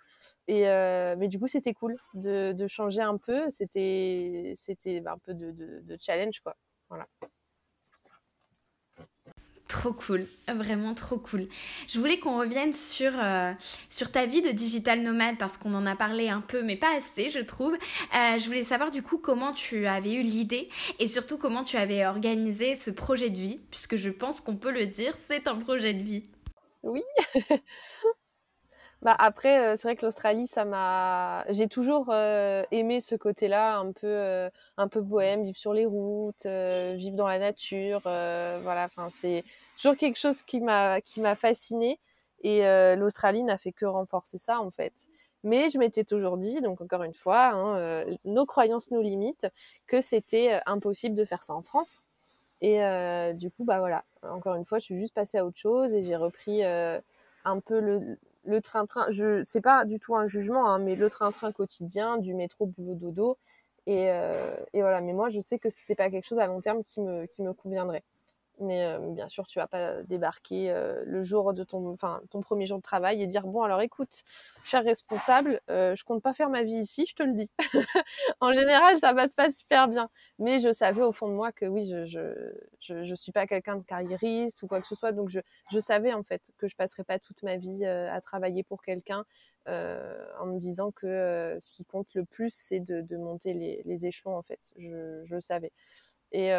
Et 0.48 0.70
euh, 0.70 1.18
mais 1.18 1.28
du 1.28 1.38
coup, 1.38 1.48
c'était 1.50 1.74
cool 1.74 1.98
de, 2.14 2.68
changer 2.70 3.02
un 3.02 3.18
peu. 3.18 3.50
C'était 3.50 4.54
c'était 4.56 5.04
un 5.06 5.18
peu 5.18 5.34
de, 5.34 5.98
challenge, 6.00 6.40
quoi. 6.40 6.56
Voilà. 6.88 7.06
Trop 9.76 9.92
cool, 9.92 10.26
vraiment 10.48 10.94
trop 10.94 11.18
cool. 11.18 11.50
Je 11.90 12.00
voulais 12.00 12.18
qu'on 12.18 12.40
revienne 12.40 12.72
sur, 12.74 13.12
euh, 13.22 13.52
sur 13.90 14.10
ta 14.10 14.26
vie 14.26 14.42
de 14.42 14.52
digital 14.52 15.02
nomade 15.02 15.38
parce 15.38 15.58
qu'on 15.58 15.74
en 15.74 15.86
a 15.86 15.98
parlé 15.98 16.30
un 16.30 16.40
peu, 16.40 16.64
mais 16.64 16.78
pas 16.78 16.96
assez, 16.96 17.30
je 17.30 17.40
trouve. 17.40 17.74
Euh, 17.74 18.40
je 18.40 18.46
voulais 18.46 18.64
savoir 18.64 18.90
du 18.90 19.04
coup 19.04 19.18
comment 19.18 19.52
tu 19.52 19.86
avais 19.86 20.14
eu 20.14 20.22
l'idée 20.22 20.70
et 21.00 21.08
surtout 21.08 21.38
comment 21.38 21.64
tu 21.66 21.76
avais 21.76 22.06
organisé 22.06 22.76
ce 22.76 22.90
projet 22.90 23.30
de 23.30 23.38
vie, 23.38 23.60
puisque 23.70 23.98
je 23.98 24.10
pense 24.10 24.40
qu'on 24.40 24.56
peut 24.56 24.72
le 24.72 24.86
dire, 24.86 25.14
c'est 25.18 25.46
un 25.46 25.56
projet 25.56 25.94
de 25.94 26.04
vie. 26.04 26.24
Oui, 26.82 27.02
Bah 29.06 29.16
après, 29.20 29.74
euh, 29.74 29.76
c'est 29.76 29.88
vrai 29.88 29.96
que 29.96 30.04
l'Australie, 30.04 30.48
ça 30.48 30.66
m'a. 30.66 31.46
J'ai 31.50 31.68
toujours 31.68 32.08
euh, 32.10 32.64
aimé 32.72 33.02
ce 33.02 33.14
côté-là, 33.14 33.78
un 33.78 33.92
peu, 33.92 34.08
euh, 34.08 34.50
un 34.78 34.88
peu 34.88 35.00
bohème, 35.00 35.44
vivre 35.44 35.56
sur 35.56 35.74
les 35.74 35.86
routes, 35.86 36.48
vivre 36.48 37.16
dans 37.16 37.28
la 37.28 37.38
nature, 37.38 38.02
voilà. 38.02 38.86
Enfin, 38.86 39.10
c'est 39.12 39.44
toujours 39.78 39.96
quelque 39.96 40.18
chose 40.18 40.42
qui 40.42 40.60
m'a, 40.60 41.02
qui 41.02 41.22
m'a 41.22 41.36
fasciné. 41.36 42.00
Et 42.42 42.62
l'Australie 42.96 43.44
n'a 43.44 43.60
fait 43.60 43.72
que 43.74 43.86
renforcer 43.86 44.40
ça, 44.40 44.60
en 44.60 44.72
fait. 44.72 45.06
Mais 45.44 45.70
je 45.70 45.78
m'étais 45.78 46.04
toujours 46.04 46.38
dit, 46.38 46.60
donc 46.62 46.82
encore 46.82 47.04
une 47.04 47.14
fois, 47.14 47.52
hein, 47.54 48.06
nos 48.24 48.48
croyances 48.48 48.90
nous 48.90 49.02
limitent, 49.04 49.48
que 49.86 50.02
c'était 50.02 50.60
impossible 50.66 51.16
de 51.16 51.26
faire 51.26 51.44
ça 51.44 51.54
en 51.54 51.62
France. 51.62 52.00
Et 52.62 52.80
du 53.36 53.52
coup, 53.52 53.66
bah 53.66 53.78
voilà. 53.80 54.04
Encore 54.24 54.56
une 54.56 54.66
fois, 54.66 54.80
je 54.80 54.86
suis 54.86 55.00
juste 55.00 55.14
passée 55.14 55.38
à 55.38 55.46
autre 55.46 55.60
chose 55.60 55.94
et 55.94 56.02
j'ai 56.02 56.16
repris 56.16 56.64
un 56.64 57.60
peu 57.60 57.80
le, 57.80 58.18
le 58.46 58.62
train-train, 58.62 59.08
je 59.10 59.42
c'est 59.44 59.62
pas 59.62 59.86
du 59.86 60.00
tout 60.00 60.16
un 60.16 60.28
jugement, 60.28 60.70
hein, 60.70 60.80
mais 60.80 60.96
le 60.96 61.10
train-train 61.10 61.52
quotidien, 61.52 62.18
du 62.18 62.34
métro, 62.34 62.66
boulot, 62.68 62.96
dodo. 62.96 63.38
Et, 63.88 64.10
euh, 64.12 64.56
et, 64.74 64.82
voilà, 64.82 65.02
mais 65.02 65.14
moi, 65.14 65.30
je 65.30 65.40
sais 65.42 65.60
que 65.60 65.70
c'était 65.70 65.96
pas 65.96 66.10
quelque 66.10 66.26
chose 66.26 66.40
à 66.40 66.48
long 66.48 66.62
terme 66.62 66.84
qui 66.84 67.02
me, 67.02 67.26
qui 67.28 67.44
me 67.44 67.54
conviendrait. 67.54 68.04
Mais 68.60 68.86
euh, 68.86 69.00
bien 69.00 69.28
sûr, 69.28 69.46
tu 69.48 69.60
vas 69.60 69.68
pas 69.68 70.02
débarquer 70.04 70.72
euh, 70.72 71.04
le 71.06 71.24
jour 71.24 71.54
de 71.54 71.64
ton, 71.64 71.90
enfin, 71.92 72.22
ton 72.30 72.42
premier 72.42 72.66
jour 72.66 72.78
de 72.78 72.84
travail 72.84 73.22
et 73.22 73.26
dire 73.26 73.46
bon 73.48 73.64
alors 73.64 73.82
écoute, 73.82 74.24
cher 74.64 74.84
responsable, 74.84 75.62
euh, 75.70 75.96
je 75.96 76.04
compte 76.06 76.24
pas 76.24 76.34
faire 76.34 76.50
ma 76.50 76.64
vie 76.64 76.78
ici, 76.78 77.06
je 77.08 77.16
te 77.16 77.24
le 77.24 77.34
dis. 77.34 77.52
en 78.40 78.54
général, 78.54 78.98
ça 79.00 79.14
passe 79.14 79.36
pas 79.36 79.52
super 79.52 79.88
bien. 79.90 80.10
Mais 80.40 80.60
je 80.60 80.72
savais 80.72 81.02
au 81.02 81.12
fond 81.12 81.28
de 81.28 81.34
moi 81.34 81.52
que 81.52 81.66
oui, 81.66 81.86
je 81.86 82.06
je, 82.06 83.04
je, 83.04 83.16
suis 83.16 83.32
pas 83.32 83.48
quelqu'un 83.48 83.76
de 83.78 83.84
carriériste 83.84 84.64
ou 84.64 84.68
quoi 84.68 84.80
que 84.80 84.88
ce 84.88 84.96
soit, 84.96 85.12
donc 85.12 85.30
je, 85.30 85.40
je 85.72 85.80
savais 85.80 86.14
en 86.14 86.24
fait 86.24 86.52
que 86.58 86.68
je 86.68 86.76
passerais 86.76 87.04
pas 87.04 87.20
toute 87.20 87.44
ma 87.44 87.58
vie 87.58 87.86
à 87.86 88.22
travailler 88.22 88.64
pour 88.64 88.82
quelqu'un. 88.84 89.26
en 89.68 90.46
me 90.46 90.58
disant 90.60 90.92
que 90.92 91.58
ce 91.60 91.72
qui 91.72 91.86
compte 91.86 92.14
le 92.14 92.24
plus, 92.26 92.54
c'est 92.54 92.80
de, 92.80 93.02
de 93.02 93.18
monter 93.18 93.54
les, 93.54 93.82
les, 93.86 94.06
échelons 94.06 94.36
en 94.38 94.44
fait. 94.44 94.60
Je, 94.78 95.24
je 95.26 95.34
le 95.34 95.42
savais. 95.42 95.72
Et, 96.32 96.52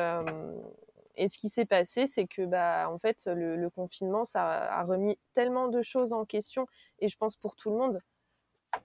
et 1.16 1.28
ce 1.28 1.38
qui 1.38 1.48
s'est 1.48 1.64
passé, 1.64 2.06
c'est 2.06 2.26
que 2.26 2.44
bah 2.44 2.88
en 2.90 2.98
fait 2.98 3.26
le, 3.26 3.68
confinement 3.70 4.24
ça 4.24 4.46
a 4.46 4.84
remis 4.84 5.18
tellement 5.34 5.68
de 5.68 5.82
choses 5.82 6.12
en 6.12 6.24
question 6.24 6.66
et 6.98 7.08
je 7.08 7.16
pense 7.16 7.36
pour 7.36 7.56
tout 7.56 7.70
le 7.70 7.76
monde. 7.76 8.00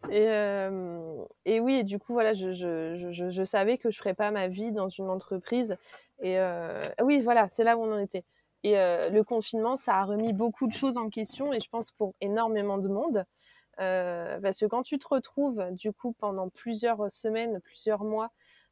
Et, 0.09 0.29
euh, 0.29 1.25
oui, 1.47 1.75
et 1.75 1.83
du 1.83 1.99
coup 1.99 2.13
voilà, 2.13 2.33
je, 2.33 2.51
je, 2.51 3.11
je, 3.11 3.29
je, 3.29 3.43
savais 3.43 3.77
que 3.77 3.91
je 3.91 3.97
ferais 3.97 4.13
pas 4.13 4.31
ma 4.31 4.47
vie 4.47 4.71
dans 4.71 4.87
une 4.87 5.09
entreprise. 5.09 5.75
Et 6.21 6.39
euh, 6.39 6.79
oui, 7.03 7.19
voilà, 7.19 7.47
c'est 7.51 7.63
là 7.63 7.77
où 7.77 7.83
on 7.83 7.93
en 7.93 7.99
était. 7.99 8.23
Et 8.63 8.79
euh, 8.79 9.09
le 9.09 9.23
confinement, 9.23 9.75
ça 9.75 9.95
a 9.95 10.05
remis 10.05 10.33
beaucoup 10.33 10.67
de 10.67 10.73
choses 10.73 10.97
en 10.97 11.09
question 11.09 11.51
et 11.51 11.59
je 11.59 11.69
pense 11.69 11.91
pour 11.91 12.13
énormément 12.21 12.77
de 12.77 12.87
monde. 12.87 13.25
parce 13.77 14.59
que 14.59 14.65
quand 14.65 14.83
tu 14.83 14.97
te 14.97 15.07
retrouves 15.07 15.65
du 15.71 15.91
coup 15.91 16.13
pendant 16.13 16.49
plusieurs 16.49 17.11
semaines, 17.11 17.59
plusieurs 17.61 18.03
mois 18.03 18.31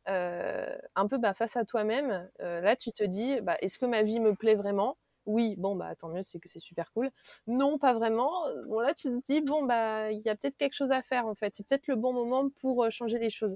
euh, 0.10 0.76
un 0.95 1.08
peu 1.08 1.17
bah, 1.17 1.34
face 1.34 1.56
à 1.56 1.65
toi-même. 1.65 2.30
Euh, 2.41 2.62
là, 2.62 2.76
tu 2.76 2.91
te 2.91 3.04
dis, 3.04 3.39
bah, 3.41 3.58
est-ce 3.62 3.78
que 3.78 3.86
ma 3.86 4.02
vie 4.02 4.19
me 4.19 4.34
plaît 4.34 4.56
vraiment? 4.56 4.98
Oui, 5.26 5.56
bon, 5.58 5.76
bah 5.76 5.93
tant 5.95 6.08
mieux, 6.08 6.24
c'est 6.24 6.39
que 6.39 6.50
c'est 6.50 6.60
super 6.60 6.91
cool. 6.93 7.12
Non, 7.45 7.78
pas 7.78 7.93
vraiment. 7.93 8.32
Bon, 8.67 8.80
là, 8.80 8.93
tu 8.93 9.10
te 9.10 9.22
dis, 9.26 9.41
bon, 9.41 9.63
bah, 9.63 10.12
il 10.12 10.22
y 10.22 10.30
a 10.30 10.36
peut-être 10.36 10.58
quelque 10.58 10.74
chose 10.74 10.91
à 10.91 11.02
faire, 11.02 11.28
en 11.28 11.36
fait. 11.36 11.54
C'est 11.56 11.67
peut-être 11.67 11.88
le 11.88 11.95
bon 11.95 12.13
moment 12.13 12.50
pour 12.62 12.84
euh, 12.84 12.89
changer 12.89 13.19
les 13.19 13.30
choses. 13.30 13.56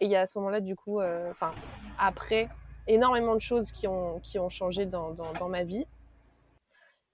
Et 0.00 0.06
il 0.06 0.10
y 0.10 0.16
a 0.16 0.22
à 0.22 0.26
ce 0.26 0.38
moment-là, 0.38 0.60
du 0.60 0.76
coup, 0.76 1.02
enfin, 1.02 1.52
après, 1.98 2.48
énormément 2.86 3.34
de 3.34 3.40
choses 3.40 3.70
qui 3.70 3.86
ont, 3.86 4.18
qui 4.20 4.38
ont 4.38 4.48
changé 4.48 4.86
dans, 4.86 5.10
dans, 5.10 5.48
ma 5.48 5.62
vie. 5.62 5.86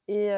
Et, 0.07 0.29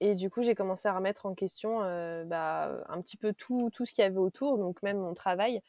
et 0.00 0.14
du 0.14 0.28
coup, 0.28 0.42
j'ai 0.42 0.54
commencé 0.54 0.88
à 0.88 0.94
remettre 0.94 1.24
en 1.24 1.32
question 1.32 1.78
bah, 2.26 2.84
un 2.86 3.00
petit 3.00 3.16
peu 3.16 3.32
tout, 3.32 3.70
tout 3.72 3.86
ce 3.86 3.94
qu'il 3.94 4.04
y 4.04 4.06
avait 4.06 4.18
autour, 4.18 4.58
donc 4.58 4.82
même 4.82 4.98
mon 4.98 5.14
travail 5.14 5.62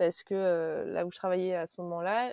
parce 0.00 0.22
que 0.22 0.84
là 0.86 1.04
où 1.04 1.10
je 1.12 1.18
travaillais 1.18 1.54
à 1.54 1.66
ce 1.66 1.74
moment-là, 1.82 2.32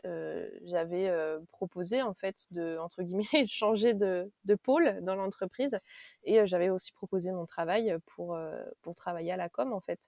j'avais 0.63 1.11
proposé 1.51 2.01
en 2.01 2.13
fait 2.13 2.47
de 2.51 2.77
entre 2.77 3.03
guillemets 3.03 3.23
changer 3.45 3.93
de, 3.93 4.31
de 4.45 4.55
pôle 4.55 4.99
dans 5.01 5.15
l'entreprise 5.15 5.77
et 6.23 6.45
j'avais 6.45 6.69
aussi 6.69 6.93
proposé 6.93 7.33
mon 7.33 7.45
travail 7.45 7.97
pour 8.05 8.39
pour 8.81 8.95
travailler 8.95 9.33
à 9.33 9.35
la 9.35 9.49
com 9.49 9.73
en 9.73 9.81
fait. 9.81 9.99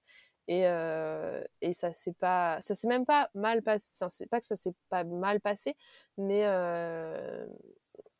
Et, 0.48 0.62
et 0.62 1.74
ça 1.74 1.91
s'est 1.91 2.13
pas 2.13 2.62
ça 2.62 2.76
s'est 2.76 2.88
même 2.88 3.06
pas 3.06 3.30
mal 3.36 3.62
passé 3.62 4.06
c'est 4.08 4.30
pas 4.30 4.39
que 4.39 4.45
ça 4.45 4.56
s'est 4.56 4.74
pas 4.88 5.04
mal 5.04 5.41
passé 5.41 5.76
mais 6.17 6.45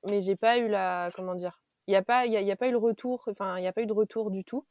mais 0.10 0.20
j'ai 0.20 0.36
pas 0.36 0.58
eu 0.58 0.68
la 0.68 1.12
comment 1.16 1.36
dire 1.36 1.62
il 1.88 1.94
y 1.94 1.96
a 1.96 2.02
pas 2.02 2.26
il 2.26 2.34
y, 2.34 2.52
a 2.52 2.56
pas 2.58 2.68
eu 2.68 2.72
le 2.72 2.78
retour 2.78 3.24
enfin 3.30 3.58
il 3.58 3.64
y 3.64 3.68
a 3.68 3.74
pas 3.74 3.84
eu 3.84 3.88
de 3.88 3.94
retour 3.94 4.32
du 4.32 4.44
tout 4.44 4.66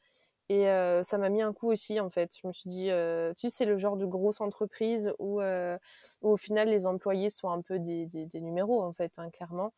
et 0.49 0.65
ça 1.05 1.19
m'a 1.19 1.29
mis 1.29 1.43
un 1.43 1.53
coup 1.53 1.69
aussi, 1.71 2.01
en 2.01 2.11
fait. 2.11 2.35
Je 2.41 2.47
me 2.47 2.53
suis 2.53 2.71
dit, 2.71 2.91
tu 3.37 3.49
sais, 3.49 3.51
c'est 3.51 3.65
le 3.67 3.79
genre 3.79 3.97
de 3.97 4.07
grosse 4.07 4.41
entreprise 4.41 5.13
où, 5.19 5.41
où, 5.43 6.29
au 6.29 6.37
final, 6.37 6.69
les 6.69 6.87
employés 6.87 7.31
sont 7.31 7.51
un 7.51 7.61
peu 7.63 7.79
des, 7.79 8.07
des, 8.07 8.27
des 8.27 8.41
numéros, 8.41 8.83
en 8.83 8.93
fait, 8.93 9.13
hein, 9.19 9.31
clairement. 9.31 9.73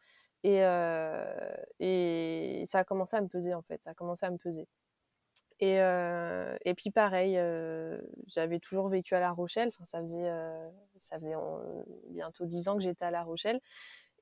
Et, 0.45 0.59
et 1.81 2.65
ça 2.67 2.79
a 2.81 2.85
commencé 2.85 3.17
à 3.17 3.21
me 3.21 3.29
peser, 3.29 3.55
en 3.55 3.63
fait. 3.63 3.83
Ça 3.85 3.91
a 3.91 3.95
commencé 3.95 4.27
à 4.27 4.31
me 4.31 4.39
peser. 4.39 4.69
Et, 5.59 5.77
et 5.77 6.75
puis, 6.75 6.91
pareil, 6.91 7.39
j'avais 8.27 8.61
toujours 8.61 8.89
vécu 8.89 9.15
à 9.15 9.21
La 9.21 9.33
Rochelle. 9.33 9.69
Enfin, 9.69 9.85
ça 9.85 10.01
faisait, 10.01 10.31
ça 10.99 11.19
faisait 11.19 11.35
bientôt 12.09 12.47
dix 12.47 12.69
ans 12.69 12.77
que 12.77 12.83
j'étais 12.83 13.05
à 13.05 13.11
La 13.11 13.25
Rochelle. 13.25 13.61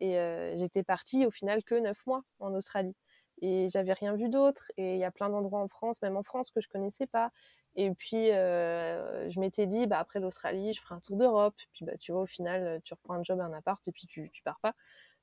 Et 0.01 0.15
j'étais 0.57 0.83
partie, 0.83 1.27
au 1.27 1.31
final, 1.31 1.63
que 1.63 1.75
neuf 1.75 2.07
mois 2.07 2.23
en 2.41 2.55
Australie 2.55 2.97
et 3.43 3.69
j'avais 3.69 3.93
rien 3.93 4.15
vu 4.15 4.29
d'autre. 4.29 4.71
Et 4.77 4.95
il 4.95 4.99
y 4.99 5.05
a 5.05 5.11
plein 5.11 5.29
d'endroits 5.29 5.61
en 5.61 5.69
France 5.69 6.03
même 6.03 6.17
en 6.17 6.23
France 6.23 6.51
que 6.51 6.61
je 6.61 6.69
connaissais 6.69 7.07
pas. 7.07 7.31
Et 7.77 7.91
puis 7.93 8.31
euh, 8.33 9.29
je 9.31 9.41
m'étais 9.41 9.67
dit 9.67 9.87
bah 9.87 9.99
après 9.99 10.21
l'Australie 10.21 10.73
je 10.73 10.81
ferai 10.81 10.95
un 10.95 11.01
tour 11.01 11.17
d'Europe. 11.17 11.55
Puis 11.73 11.85
bah 11.85 11.97
tu 11.99 12.13
vois 12.13 12.23
au 12.23 12.27
final 12.27 12.81
tu 12.85 12.95
reprends 12.95 13.15
un 13.15 13.23
job 13.23 13.41
un 13.41 13.53
appart 13.53 13.87
et 13.87 13.93
puis 13.93 14.07
tu 14.07 14.31
tu 14.33 14.43
pars 14.43 14.61
pas. 14.61 14.75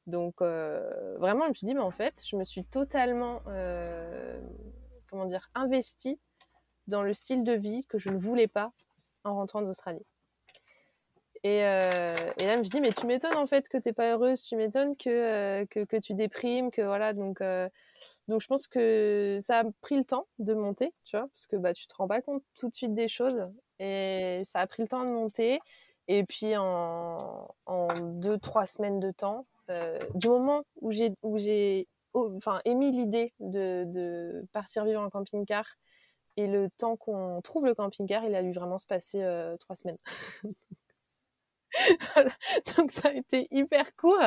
Donc 0.07 0.41
euh, 0.41 1.17
vraiment 1.17 1.45
je 1.45 1.49
me 1.49 1.53
suis 1.53 1.67
dit 1.67 1.73
mais 1.73 1.81
en 1.81 1.91
fait 1.91 2.21
je 2.25 2.35
me 2.35 2.43
suis 2.43 2.65
totalement 2.65 3.41
euh, 3.47 4.39
comment 5.09 5.25
dire 5.25 5.49
investie 5.55 6.19
dans 6.87 7.01
le 7.01 7.13
style 7.13 7.43
de 7.43 7.53
vie 7.53 7.85
que 7.87 7.97
je 7.97 8.09
ne 8.09 8.17
voulais 8.17 8.47
pas 8.47 8.71
en 9.23 9.35
rentrant 9.35 9.61
d'Australie 9.61 10.05
et, 11.45 11.63
euh, 11.63 12.15
et, 12.39 12.45
là, 12.47 12.55
je 12.55 12.59
me 12.61 12.63
dit, 12.63 12.81
mais 12.81 12.91
tu 12.91 13.05
m'étonnes 13.05 13.37
en 13.37 13.45
fait 13.45 13.69
que 13.69 13.77
t'es 13.77 13.93
pas 13.93 14.13
heureuse, 14.13 14.41
tu 14.41 14.55
m'étonnes 14.55 14.97
que, 14.97 15.09
euh, 15.09 15.65
que, 15.67 15.99
tu 15.99 16.15
déprimes, 16.15 16.71
que 16.71 16.81
voilà. 16.81 17.13
Donc, 17.13 17.39
euh, 17.39 17.69
donc, 18.27 18.41
je 18.41 18.47
pense 18.47 18.65
que 18.67 19.37
ça 19.41 19.59
a 19.59 19.63
pris 19.81 19.95
le 19.95 20.05
temps 20.05 20.25
de 20.39 20.55
monter, 20.55 20.91
tu 21.03 21.15
vois, 21.15 21.27
parce 21.27 21.45
que 21.45 21.55
bah, 21.55 21.75
tu 21.75 21.85
te 21.85 21.93
rends 21.95 22.07
pas 22.07 22.23
compte 22.23 22.41
tout 22.55 22.67
de 22.67 22.73
suite 22.73 22.95
des 22.95 23.07
choses. 23.07 23.43
Et 23.77 24.41
ça 24.43 24.59
a 24.59 24.65
pris 24.65 24.81
le 24.81 24.87
temps 24.87 25.03
de 25.05 25.11
monter. 25.11 25.59
Et 26.07 26.23
puis, 26.23 26.57
en, 26.57 27.47
en 27.67 27.87
deux, 27.99 28.39
trois 28.39 28.65
semaines 28.65 28.99
de 28.99 29.11
temps, 29.11 29.45
du 30.15 30.29
moment 30.29 30.63
où 30.81 30.91
j'ai, 30.91 31.13
j'ai 31.35 31.87
enfin, 32.15 32.59
émis 32.65 32.89
l'idée 32.89 33.33
de, 33.39 33.83
de 33.85 34.47
partir 34.51 34.83
vivre 34.83 35.01
en 35.01 35.11
camping-car, 35.11 35.65
et 36.37 36.47
le 36.47 36.71
temps 36.71 36.97
qu'on 36.97 37.39
trouve 37.43 37.65
le 37.67 37.75
camping-car, 37.75 38.25
il 38.25 38.33
a 38.33 38.41
dû 38.41 38.51
vraiment 38.51 38.79
se 38.79 38.87
passer 38.87 39.23
trois 39.59 39.75
semaines. 39.75 39.99
Donc 42.77 42.91
ça 42.91 43.09
a 43.09 43.13
été 43.13 43.47
hyper 43.51 43.95
court 43.95 44.23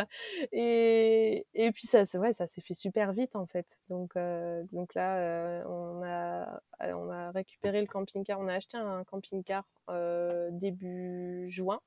et, 0.52 1.46
et 1.54 1.72
puis 1.72 1.86
ça, 1.86 2.02
ouais, 2.18 2.32
ça 2.32 2.46
s'est 2.46 2.60
fait 2.60 2.74
super 2.74 3.12
vite 3.12 3.36
en 3.36 3.46
fait. 3.46 3.78
Donc, 3.88 4.16
euh, 4.16 4.62
donc 4.72 4.94
là, 4.94 5.16
euh, 5.18 5.64
on, 5.66 6.02
a, 6.04 6.60
on 6.80 7.10
a 7.10 7.30
récupéré 7.30 7.80
le 7.80 7.86
camping-car, 7.86 8.38
on 8.40 8.48
a 8.48 8.54
acheté 8.54 8.76
un 8.76 9.04
camping-car 9.04 9.64
euh, 9.90 10.50
début 10.52 11.46
juin. 11.48 11.80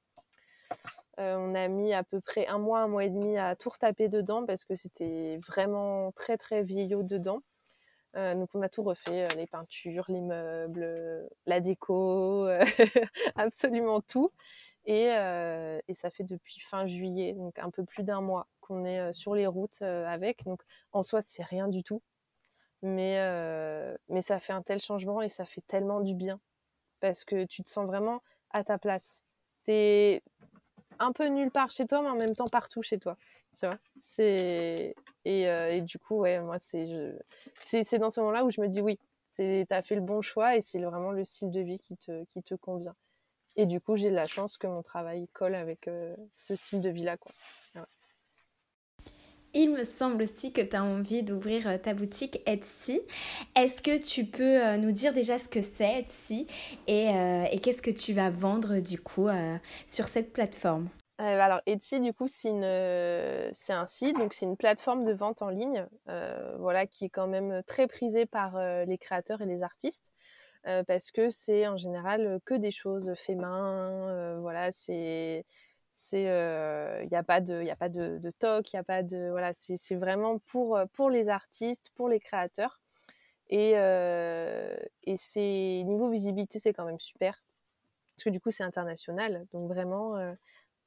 on 1.18 1.56
a 1.56 1.68
mis 1.68 1.94
à 1.94 2.04
peu 2.04 2.22
près 2.22 2.48
un 2.48 2.58
mois, 2.58 2.80
un 2.80 2.88
mois 2.88 3.06
et 3.06 3.10
demi 3.10 3.38
à 3.38 3.56
tout 3.56 3.70
retaper 3.70 4.10
dedans 4.10 4.46
parce 4.46 4.64
que 4.66 4.76
c'était 4.76 5.40
vraiment 5.48 6.12
très 6.14 6.38
très 6.38 6.64
vieillot 6.64 7.04
dedans. 7.04 7.42
donc 8.16 8.50
on 8.54 8.62
a 8.62 8.70
tout 8.70 8.84
refait, 8.84 9.28
les 9.38 9.48
peintures, 9.48 10.06
les 10.10 10.22
meubles, 10.22 11.30
la 11.46 11.60
déco, 11.60 12.48
absolument 13.36 14.02
tout. 14.02 14.32
Et, 14.86 15.12
euh, 15.12 15.80
et, 15.88 15.94
ça 15.94 16.10
fait 16.10 16.24
depuis 16.24 16.60
fin 16.60 16.86
juillet, 16.86 17.34
donc 17.34 17.60
un 17.60 17.70
peu 17.70 17.84
plus 17.84 18.04
d'un 18.04 18.22
mois, 18.22 18.48
qu'on 18.62 18.84
est 18.86 19.00
euh, 19.00 19.14
sur 19.14 19.36
les 19.36 19.46
routes 19.46 19.82
euh, 19.84 20.06
avec. 20.08 20.44
Donc 20.46 20.62
en 20.92 21.04
soi, 21.04 21.22
c'est 21.22 21.44
rien 21.44 21.68
du 21.68 21.84
tout. 21.84 22.02
Mais, 22.84 23.20
mais 24.10 24.22
ça 24.22 24.40
fait 24.40 24.54
un 24.54 24.64
tel 24.64 24.80
changement 24.80 25.22
et 25.22 25.30
ça 25.30 25.46
fait 25.46 25.62
tellement 25.68 26.02
du 26.02 26.16
bien. 26.16 26.40
Parce 27.00 27.26
que 27.26 27.46
tu 27.46 27.64
te 27.64 27.70
sens 27.70 27.86
vraiment 27.86 28.24
à 28.50 28.64
ta 28.64 28.80
place. 28.80 29.24
Tu 29.66 29.72
es 29.72 30.24
un 30.98 31.12
peu 31.12 31.28
nulle 31.28 31.52
part 31.52 31.70
chez 31.70 31.86
toi, 31.86 32.02
mais 32.02 32.10
en 32.10 32.16
même 32.16 32.36
temps 32.36 32.48
partout 32.52 32.82
chez 32.82 32.98
toi. 32.98 33.18
Tu 33.56 33.68
vois 33.68 33.78
c'est 34.00 34.96
et, 35.26 35.82
du 35.82 36.00
coup, 36.00 36.22
ouais, 36.22 36.40
moi, 36.40 36.58
c'est 36.58 37.14
c'est 37.56 38.00
dans 38.00 38.10
ce 38.10 38.20
moment-là 38.22 38.46
où 38.46 38.50
je 38.50 38.62
me 38.62 38.68
dis 38.68 38.82
oui, 38.82 38.98
tu 39.36 39.66
as 39.70 39.82
fait 39.84 39.96
le 39.96 40.02
bon 40.02 40.22
choix 40.22 40.56
et 40.56 40.62
c'est 40.62 40.80
vraiment 40.80 41.12
le 41.12 41.24
style 41.24 41.52
de 41.52 41.62
vie 41.62 41.78
qui 41.78 41.98
te, 41.98 42.24
qui 42.26 42.42
te 42.42 42.56
convient. 42.56 42.96
Et 43.56 43.66
du 43.66 43.82
coup, 43.82 43.98
j'ai 43.98 44.10
la 44.10 44.28
chance 44.28 44.58
que 44.58 44.68
mon 44.68 44.82
travail 44.82 45.28
colle 45.34 45.56
avec 45.56 45.88
euh, 45.88 46.16
ce 46.38 46.56
style 46.56 46.82
de 46.82 46.90
vie-là. 46.90 47.18
Quoi. 47.18 47.32
Il 49.54 49.72
me 49.72 49.84
semble 49.84 50.24
aussi 50.24 50.54
que 50.54 50.62
tu 50.62 50.76
as 50.78 50.84
envie 50.84 51.24
d'ouvrir 51.24 51.68
euh, 51.68 51.78
ta 51.78 51.94
boutique 51.94 52.42
Etsy. 52.46 53.02
Est-ce 53.56 53.82
que 53.82 54.02
tu 54.02 54.26
peux 54.26 54.66
euh, 54.66 54.78
nous 54.78 54.94
dire 54.94 55.14
déjà 55.14 55.38
ce 55.38 55.50
que 55.50 55.62
c'est 55.62 56.00
Etsy 56.00 56.48
et, 56.88 57.08
et 57.52 57.60
qu'est-ce 57.60 57.82
que 57.82 57.92
tu 57.92 58.14
vas 58.14 58.30
vendre 58.30 58.80
du 58.80 59.00
coup 59.00 59.28
sur 59.86 60.06
cette 60.06 60.32
plateforme? 60.32 60.90
Alors 61.18 61.62
Etsy 61.68 62.00
du 62.00 62.14
coup 62.14 62.28
c'est 62.28 62.50
une 62.50 63.52
c'est 63.54 63.74
un 63.74 63.86
site 63.86 64.18
donc 64.18 64.34
c'est 64.34 64.48
une 64.48 64.58
plateforme 64.58 65.04
de 65.04 65.14
vente 65.14 65.44
en 65.44 65.50
ligne 65.50 65.86
voilà 66.58 66.88
qui 66.88 67.06
est 67.06 67.10
quand 67.10 67.28
même 67.28 67.62
très 67.68 67.86
prisée 67.86 68.26
par 68.26 68.58
les 68.86 68.98
créateurs 68.98 69.42
et 69.42 69.46
les 69.46 69.62
artistes 69.62 70.12
parce 70.64 71.12
que 71.12 71.30
c'est 71.30 71.68
en 71.68 71.78
général 71.78 72.40
que 72.46 72.54
des 72.54 72.72
choses 72.72 73.14
fait 73.16 73.36
main. 73.36 74.40
Voilà, 74.42 74.72
c'est 74.72 75.46
c'est 75.94 76.24
il 76.24 77.10
n'y 77.10 77.18
a 77.18 77.24
pas 77.24 77.42
de 77.42 77.62
il 77.62 77.70
a 77.70 77.76
pas 77.76 77.90
de, 77.90 78.18
de 78.18 78.32
toc 78.32 78.72
il 78.74 78.76
y 78.76 78.80
a 78.80 78.84
pas 78.84 79.04
de 79.04 79.30
voilà 79.32 79.52
c'est 79.54 79.96
vraiment 79.96 80.40
pour 80.40 80.80
pour 80.94 81.10
les 81.10 81.30
artistes 81.30 81.92
pour 81.96 82.10
les 82.10 82.20
créateurs 82.20 82.82
et 83.50 83.72
et 83.72 85.18
c'est 85.18 85.84
niveau 85.86 86.10
visibilité 86.10 86.60
c'est 86.60 86.74
quand 86.74 86.86
même 86.86 87.00
super 87.00 87.44
parce 88.16 88.24
que 88.26 88.30
du 88.30 88.40
coup 88.40 88.52
c'est 88.52 88.64
international 88.64 89.46
donc 89.52 89.68
vraiment 89.68 90.16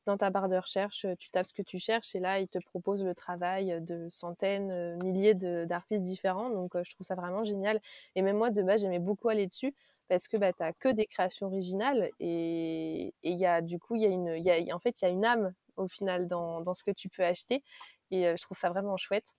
dans 0.07 0.17
ta 0.17 0.31
barre 0.31 0.49
de 0.49 0.57
recherche, 0.57 1.07
tu 1.19 1.31
tapes 1.31 1.47
ce 1.47 1.55
que 1.55 1.63
tu 1.63 1.79
cherches 1.79 2.15
et 2.15 2.21
là, 2.21 2.41
il 2.41 2.49
te 2.49 2.59
propose 2.59 3.05
le 3.05 3.15
travail 3.15 3.81
de 3.81 4.09
centaines, 4.11 4.97
milliers 5.03 5.35
d'artistes 5.35 6.03
différents. 6.03 6.51
Donc, 6.51 6.73
je 6.83 6.91
trouve 6.95 7.07
ça 7.07 7.15
vraiment 7.15 7.45
génial. 7.45 7.81
Et 8.15 8.23
même 8.23 8.37
moi, 8.37 8.51
de 8.51 8.63
base, 8.63 8.83
j'aimais 8.83 8.99
beaucoup 8.99 9.29
aller 9.29 9.47
dessus 9.47 9.75
parce 10.09 10.29
que 10.29 10.37
bah, 10.37 10.53
tu 10.53 10.63
n'as 10.63 10.73
que 10.73 10.89
des 10.89 11.07
créations 11.07 11.47
originales 11.47 12.11
et 12.21 13.15
il 13.23 13.39
y 13.39 13.47
a 13.47 13.63
du 13.63 13.79
coup, 13.79 13.95
il 13.95 14.03
y 14.03 14.07
a 14.07 14.09
une, 14.09 14.37
y 14.37 14.71
a, 14.71 14.75
en 14.75 14.79
fait, 14.79 15.01
il 15.01 15.05
y 15.07 15.09
a 15.09 15.11
une 15.11 15.25
âme 15.25 15.55
au 15.77 15.89
final 15.89 16.27
dans, 16.27 16.61
dans, 16.61 16.75
ce 16.75 16.85
que 16.85 16.91
tu 16.91 17.09
peux 17.09 17.25
acheter 17.25 17.63
et 18.11 18.37
je 18.37 18.43
trouve 18.43 18.59
ça 18.59 18.71
vraiment 18.71 18.97
chouette. 18.97 19.33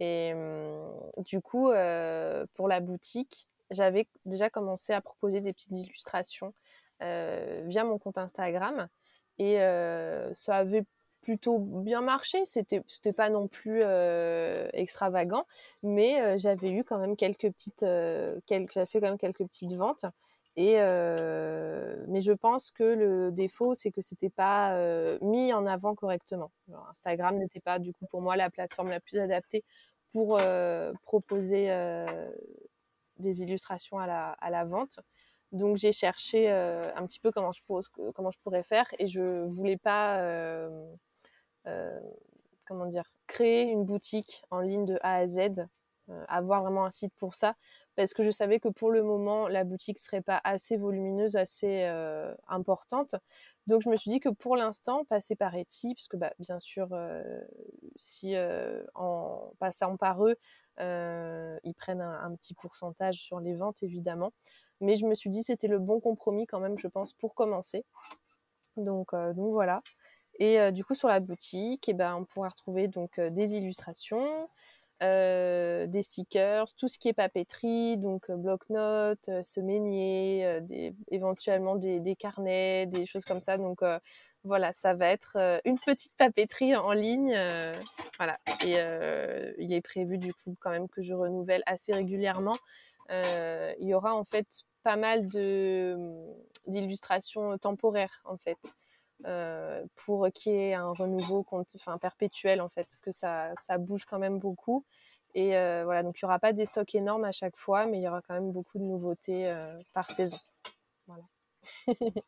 Et 0.00 0.32
du 1.18 1.40
coup, 1.40 1.70
pour 2.54 2.68
la 2.68 2.80
boutique, 2.80 3.48
j'avais 3.70 4.08
déjà 4.24 4.50
commencé 4.50 4.92
à 4.92 5.00
proposer 5.00 5.40
des 5.40 5.52
petites 5.52 5.72
illustrations 5.72 6.54
via 7.00 7.84
mon 7.84 7.98
compte 7.98 8.18
Instagram 8.18 8.88
et 9.38 9.56
ça 10.34 10.56
avait 10.56 10.84
plutôt 11.22 11.58
bien 11.58 12.02
marché. 12.02 12.44
C'était, 12.44 12.82
c'était 12.86 13.12
pas 13.12 13.30
non 13.30 13.48
plus 13.48 13.82
extravagant, 14.72 15.46
mais 15.82 16.38
j'avais 16.38 16.70
eu 16.72 16.84
quand 16.84 16.98
même 16.98 17.16
quelques 17.16 17.50
petites, 17.52 17.84
quelques, 18.46 18.84
fait 18.86 19.00
quand 19.00 19.08
même 19.08 19.18
quelques 19.18 19.44
petites 19.46 19.72
ventes. 19.74 20.04
Et 20.56 20.74
mais 20.76 22.20
je 22.20 22.32
pense 22.32 22.70
que 22.70 22.84
le 22.84 23.32
défaut, 23.32 23.74
c'est 23.74 23.90
que 23.90 24.00
c'était 24.00 24.30
pas 24.30 24.76
mis 25.20 25.52
en 25.52 25.66
avant 25.66 25.94
correctement. 25.94 26.50
Instagram 26.90 27.36
n'était 27.38 27.60
pas 27.60 27.78
du 27.78 27.92
coup 27.92 28.06
pour 28.06 28.20
moi 28.22 28.36
la 28.36 28.50
plateforme 28.50 28.90
la 28.90 29.00
plus 29.00 29.18
adaptée 29.18 29.64
pour 30.12 30.38
proposer 31.02 31.68
des 33.18 33.42
illustrations 33.42 33.98
à 33.98 34.06
la, 34.06 34.32
à 34.32 34.50
la 34.50 34.64
vente. 34.64 35.00
Donc 35.54 35.76
j'ai 35.76 35.92
cherché 35.92 36.50
un 36.50 37.06
petit 37.06 37.20
peu 37.20 37.30
comment 37.32 37.52
je, 37.52 37.62
pourrais 38.42 38.62
faire 38.62 38.86
et 38.98 39.06
je 39.08 39.44
voulais 39.46 39.78
pas 39.78 40.20
comment 42.66 42.86
dire 42.86 43.04
créer 43.26 43.62
une 43.62 43.84
boutique 43.84 44.42
en 44.50 44.60
ligne 44.60 44.84
de 44.84 44.98
A 45.02 45.16
à 45.16 45.28
Z, 45.28 45.66
avoir 46.28 46.62
vraiment 46.62 46.84
un 46.84 46.92
site 46.92 47.14
pour 47.16 47.34
ça 47.34 47.54
parce 47.96 48.12
que 48.14 48.22
je 48.22 48.30
savais 48.30 48.60
que 48.60 48.68
pour 48.68 48.90
le 48.90 49.02
moment, 49.02 49.48
la 49.48 49.64
boutique 49.64 49.98
serait 49.98 50.20
pas 50.20 50.40
assez 50.44 50.76
volumineuse, 50.76 51.36
assez 51.36 51.84
euh, 51.84 52.34
importante. 52.48 53.14
Donc 53.66 53.82
je 53.82 53.88
me 53.88 53.96
suis 53.96 54.10
dit 54.10 54.20
que 54.20 54.28
pour 54.28 54.56
l'instant, 54.56 55.04
passer 55.04 55.36
par 55.36 55.54
Etsy, 55.54 55.94
parce 55.94 56.08
que 56.08 56.16
bah, 56.16 56.32
bien 56.38 56.58
sûr, 56.58 56.88
euh, 56.92 57.40
si 57.96 58.34
euh, 58.34 58.82
en 58.94 59.52
passant 59.58 59.96
par 59.96 60.24
eux, 60.26 60.36
ils 60.78 61.74
prennent 61.76 62.02
un, 62.02 62.34
petit 62.36 62.54
pourcentage 62.54 63.16
sur 63.16 63.40
les 63.40 63.54
ventes, 63.54 63.82
évidemment. 63.82 64.32
Mais 64.80 64.96
je 64.96 65.06
me 65.06 65.14
suis 65.14 65.30
dit 65.30 65.42
c'était 65.42 65.68
le 65.68 65.78
bon 65.78 66.00
compromis 66.00 66.46
quand 66.46 66.60
même, 66.60 66.78
je 66.78 66.88
pense, 66.88 67.12
pour 67.12 67.34
commencer. 67.34 67.84
Donc, 68.76 69.14
donc 69.14 69.52
voilà. 69.52 69.82
Et 70.40 70.72
du 70.72 70.84
coup, 70.84 70.94
sur 70.94 71.08
la 71.08 71.20
boutique, 71.20 71.88
eh 71.88 71.94
ben, 71.94 72.16
on 72.16 72.24
pourra 72.24 72.48
retrouver 72.48 72.88
donc 72.88 73.20
des 73.20 73.54
illustrations, 73.54 74.48
euh, 75.02 75.86
des 75.86 76.02
stickers, 76.02 76.72
tout 76.76 76.88
ce 76.88 76.98
qui 76.98 77.08
est 77.08 77.12
papeterie, 77.12 77.96
donc 77.98 78.30
euh, 78.30 78.36
bloc-notes, 78.36 79.28
euh, 79.28 79.42
semainier, 79.42 80.60
des, 80.62 80.94
éventuellement 81.10 81.74
des, 81.74 82.16
carnets, 82.16 82.86
des 82.86 83.04
choses 83.04 83.24
comme 83.24 83.40
ça. 83.40 83.58
Donc 83.58 83.80
voilà, 84.44 84.72
ça 84.72 84.94
va 84.94 85.08
être 85.08 85.60
une 85.64 85.78
petite 85.78 86.12
papeterie 86.16 86.76
en 86.76 86.92
ligne. 86.92 87.36
voilà, 88.18 88.38
et 88.64 88.76
il 89.58 89.72
est 89.72 89.80
prévu 89.80 90.18
du 90.18 90.32
coup 90.34 90.56
quand 90.60 90.70
même 90.70 90.88
que 90.88 91.02
je 91.02 91.14
renouvelle 91.14 91.62
assez 91.66 91.92
régulièrement. 91.92 92.56
il 93.10 93.76
y 93.88 93.94
aura 93.94 94.14
en 94.14 94.24
fait 94.24 94.46
pas 94.82 94.96
mal 94.96 95.28
de 95.28 95.96
d'illustrations 96.66 97.56
temporaires 97.58 98.22
en 98.24 98.36
fait. 98.36 98.58
Euh, 99.26 99.82
pour 99.94 100.28
qu'il 100.34 100.52
y 100.52 100.56
ait 100.56 100.74
un 100.74 100.90
renouveau 100.90 101.46
enfin, 101.50 101.96
perpétuel 101.98 102.60
en 102.60 102.68
fait, 102.68 102.98
que 103.00 103.10
ça, 103.10 103.52
ça 103.60 103.78
bouge 103.78 104.04
quand 104.04 104.18
même 104.18 104.38
beaucoup. 104.38 104.84
Et 105.34 105.56
euh, 105.56 105.82
voilà, 105.84 106.02
donc 106.02 106.20
il 106.20 106.24
n'y 106.24 106.26
aura 106.26 106.38
pas 106.38 106.52
des 106.52 106.66
stocks 106.66 106.94
énormes 106.94 107.24
à 107.24 107.32
chaque 107.32 107.56
fois, 107.56 107.86
mais 107.86 107.98
il 107.98 108.02
y 108.02 108.08
aura 108.08 108.20
quand 108.22 108.34
même 108.34 108.52
beaucoup 108.52 108.78
de 108.78 108.84
nouveautés 108.84 109.48
euh, 109.48 109.80
par 109.92 110.10
saison. 110.10 110.36
Voilà. 111.06 111.24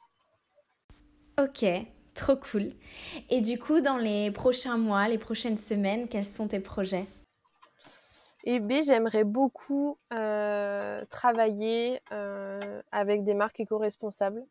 ok, 1.38 1.86
trop 2.16 2.36
cool. 2.36 2.70
Et 3.30 3.40
du 3.40 3.58
coup, 3.58 3.80
dans 3.80 3.98
les 3.98 4.30
prochains 4.30 4.76
mois, 4.76 5.08
les 5.08 5.18
prochaines 5.18 5.56
semaines, 5.56 6.08
quels 6.08 6.24
sont 6.24 6.48
tes 6.48 6.60
projets? 6.60 7.06
Eh 8.44 8.60
bien, 8.60 8.82
j'aimerais 8.82 9.24
beaucoup 9.24 9.98
travailler 10.10 12.00
avec 12.90 13.24
des 13.24 13.34
marques 13.34 13.60
éco-responsables 13.60 14.44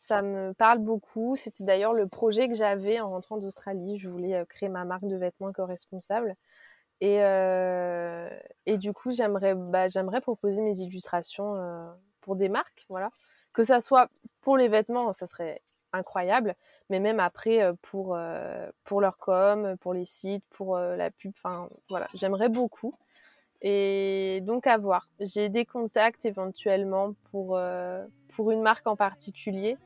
ça 0.00 0.22
me 0.22 0.52
parle 0.54 0.78
beaucoup. 0.78 1.36
C'était 1.36 1.62
d'ailleurs 1.62 1.92
le 1.92 2.08
projet 2.08 2.48
que 2.48 2.54
j'avais 2.54 3.00
en 3.00 3.10
rentrant 3.10 3.38
d'Australie. 3.38 3.98
Je 3.98 4.08
voulais 4.08 4.34
euh, 4.34 4.44
créer 4.44 4.68
ma 4.68 4.84
marque 4.84 5.04
de 5.04 5.16
vêtements 5.16 5.50
éco-responsables. 5.50 6.34
Et, 7.00 7.22
euh, 7.22 8.28
du 8.66 8.92
coup, 8.92 9.10
j'aimerais 9.10 9.54
bah, 9.54 9.88
j'aimerais 9.88 10.20
proposer 10.20 10.62
mes 10.62 10.78
illustrations 10.80 11.54
euh, 11.56 11.92
pour 12.22 12.36
des 12.36 12.48
marques. 12.48 12.86
Voilà. 12.88 13.10
Que 13.52 13.62
ça 13.64 13.80
soit 13.80 14.10
pour 14.40 14.56
les 14.56 14.68
vêtements, 14.68 15.12
ça 15.12 15.26
serait 15.26 15.62
incroyable. 15.92 16.54
Mais 16.88 17.00
même 17.00 17.20
après, 17.20 17.60
pour, 17.82 18.18
pour 18.84 19.00
leur 19.00 19.18
com, 19.18 19.76
pour 19.80 19.94
les 19.94 20.04
sites, 20.04 20.44
pour 20.50 20.76
la 20.76 21.10
pub. 21.10 21.32
Enfin, 21.36 21.68
voilà. 21.88 22.06
J'aimerais 22.14 22.48
beaucoup. 22.48 22.94
Et 23.62 24.40
donc, 24.42 24.66
à 24.66 24.76
voir. 24.76 25.08
J'ai 25.20 25.48
des 25.48 25.64
contacts 25.64 26.24
éventuellement 26.24 27.14
pour, 27.30 27.60
pour 28.28 28.50
une 28.50 28.62
marque 28.62 28.86
en 28.86 28.96
particulier. 28.96 29.76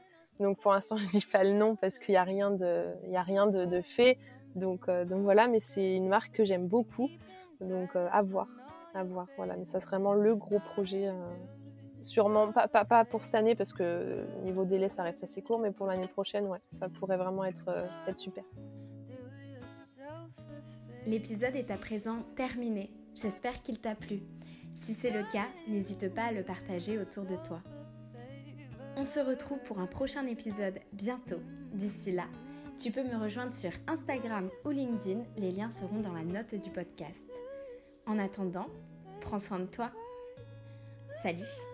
Donc 0.40 0.58
pour 0.58 0.72
l'instant, 0.72 0.96
je 0.96 1.08
dis 1.08 1.24
pas 1.30 1.44
le 1.44 1.52
nom 1.52 1.76
parce 1.76 1.98
qu'il 1.98 2.12
n'y 2.12 2.18
a 2.18 2.24
rien 2.24 2.50
de, 2.50 2.86
il 3.06 3.16
a 3.16 3.22
rien 3.22 3.46
de, 3.46 3.80
fait. 3.82 4.18
Donc, 4.54 4.88
euh, 4.88 5.04
donc 5.04 5.22
voilà, 5.22 5.48
mais 5.48 5.60
c'est 5.60 5.96
une 5.96 6.08
marque 6.08 6.32
que 6.32 6.44
j'aime 6.44 6.66
beaucoup. 6.66 7.10
Donc 7.60 7.90
euh, 7.96 8.08
à 8.12 8.22
voir, 8.22 8.48
à 8.94 9.04
voir. 9.04 9.26
Voilà, 9.36 9.56
mais 9.56 9.64
ça 9.64 9.80
serait 9.80 9.96
vraiment 9.96 10.14
le 10.14 10.34
gros 10.34 10.58
projet. 10.58 11.10
Euh, 12.04 12.08
sûrement 12.08 12.52
pas, 12.52 13.04
pour 13.04 13.24
cette 13.24 13.34
année 13.34 13.54
parce 13.54 13.72
que 13.72 14.24
niveau 14.42 14.64
délai, 14.64 14.88
ça 14.88 15.02
reste 15.02 15.22
assez 15.22 15.42
court, 15.42 15.58
mais 15.58 15.70
pour 15.70 15.86
l'année 15.86 16.08
prochaine, 16.08 16.46
ouais, 16.46 16.60
ça 16.70 16.88
pourrait 16.88 17.16
vraiment 17.16 17.44
être, 17.44 17.68
être 18.06 18.18
super. 18.18 18.44
L'épisode 21.06 21.56
est 21.56 21.70
à 21.70 21.76
présent 21.76 22.22
terminé. 22.34 22.90
J'espère 23.14 23.62
qu'il 23.62 23.80
t'a 23.80 23.94
plu. 23.94 24.22
Si 24.74 24.92
c'est 24.92 25.10
le 25.10 25.22
cas, 25.30 25.46
n'hésite 25.68 26.12
pas 26.12 26.24
à 26.24 26.32
le 26.32 26.42
partager 26.42 26.98
autour 26.98 27.24
de 27.24 27.36
toi. 27.36 27.60
On 28.96 29.06
se 29.06 29.20
retrouve 29.20 29.58
pour 29.64 29.80
un 29.80 29.86
prochain 29.86 30.26
épisode 30.26 30.78
bientôt. 30.92 31.40
D'ici 31.72 32.12
là, 32.12 32.24
tu 32.78 32.90
peux 32.90 33.02
me 33.02 33.20
rejoindre 33.20 33.54
sur 33.54 33.70
Instagram 33.86 34.50
ou 34.64 34.70
LinkedIn, 34.70 35.22
les 35.36 35.52
liens 35.52 35.70
seront 35.70 36.00
dans 36.00 36.12
la 36.12 36.24
note 36.24 36.54
du 36.54 36.70
podcast. 36.70 37.30
En 38.06 38.18
attendant, 38.18 38.66
prends 39.20 39.38
soin 39.38 39.60
de 39.60 39.66
toi. 39.66 39.90
Salut 41.22 41.73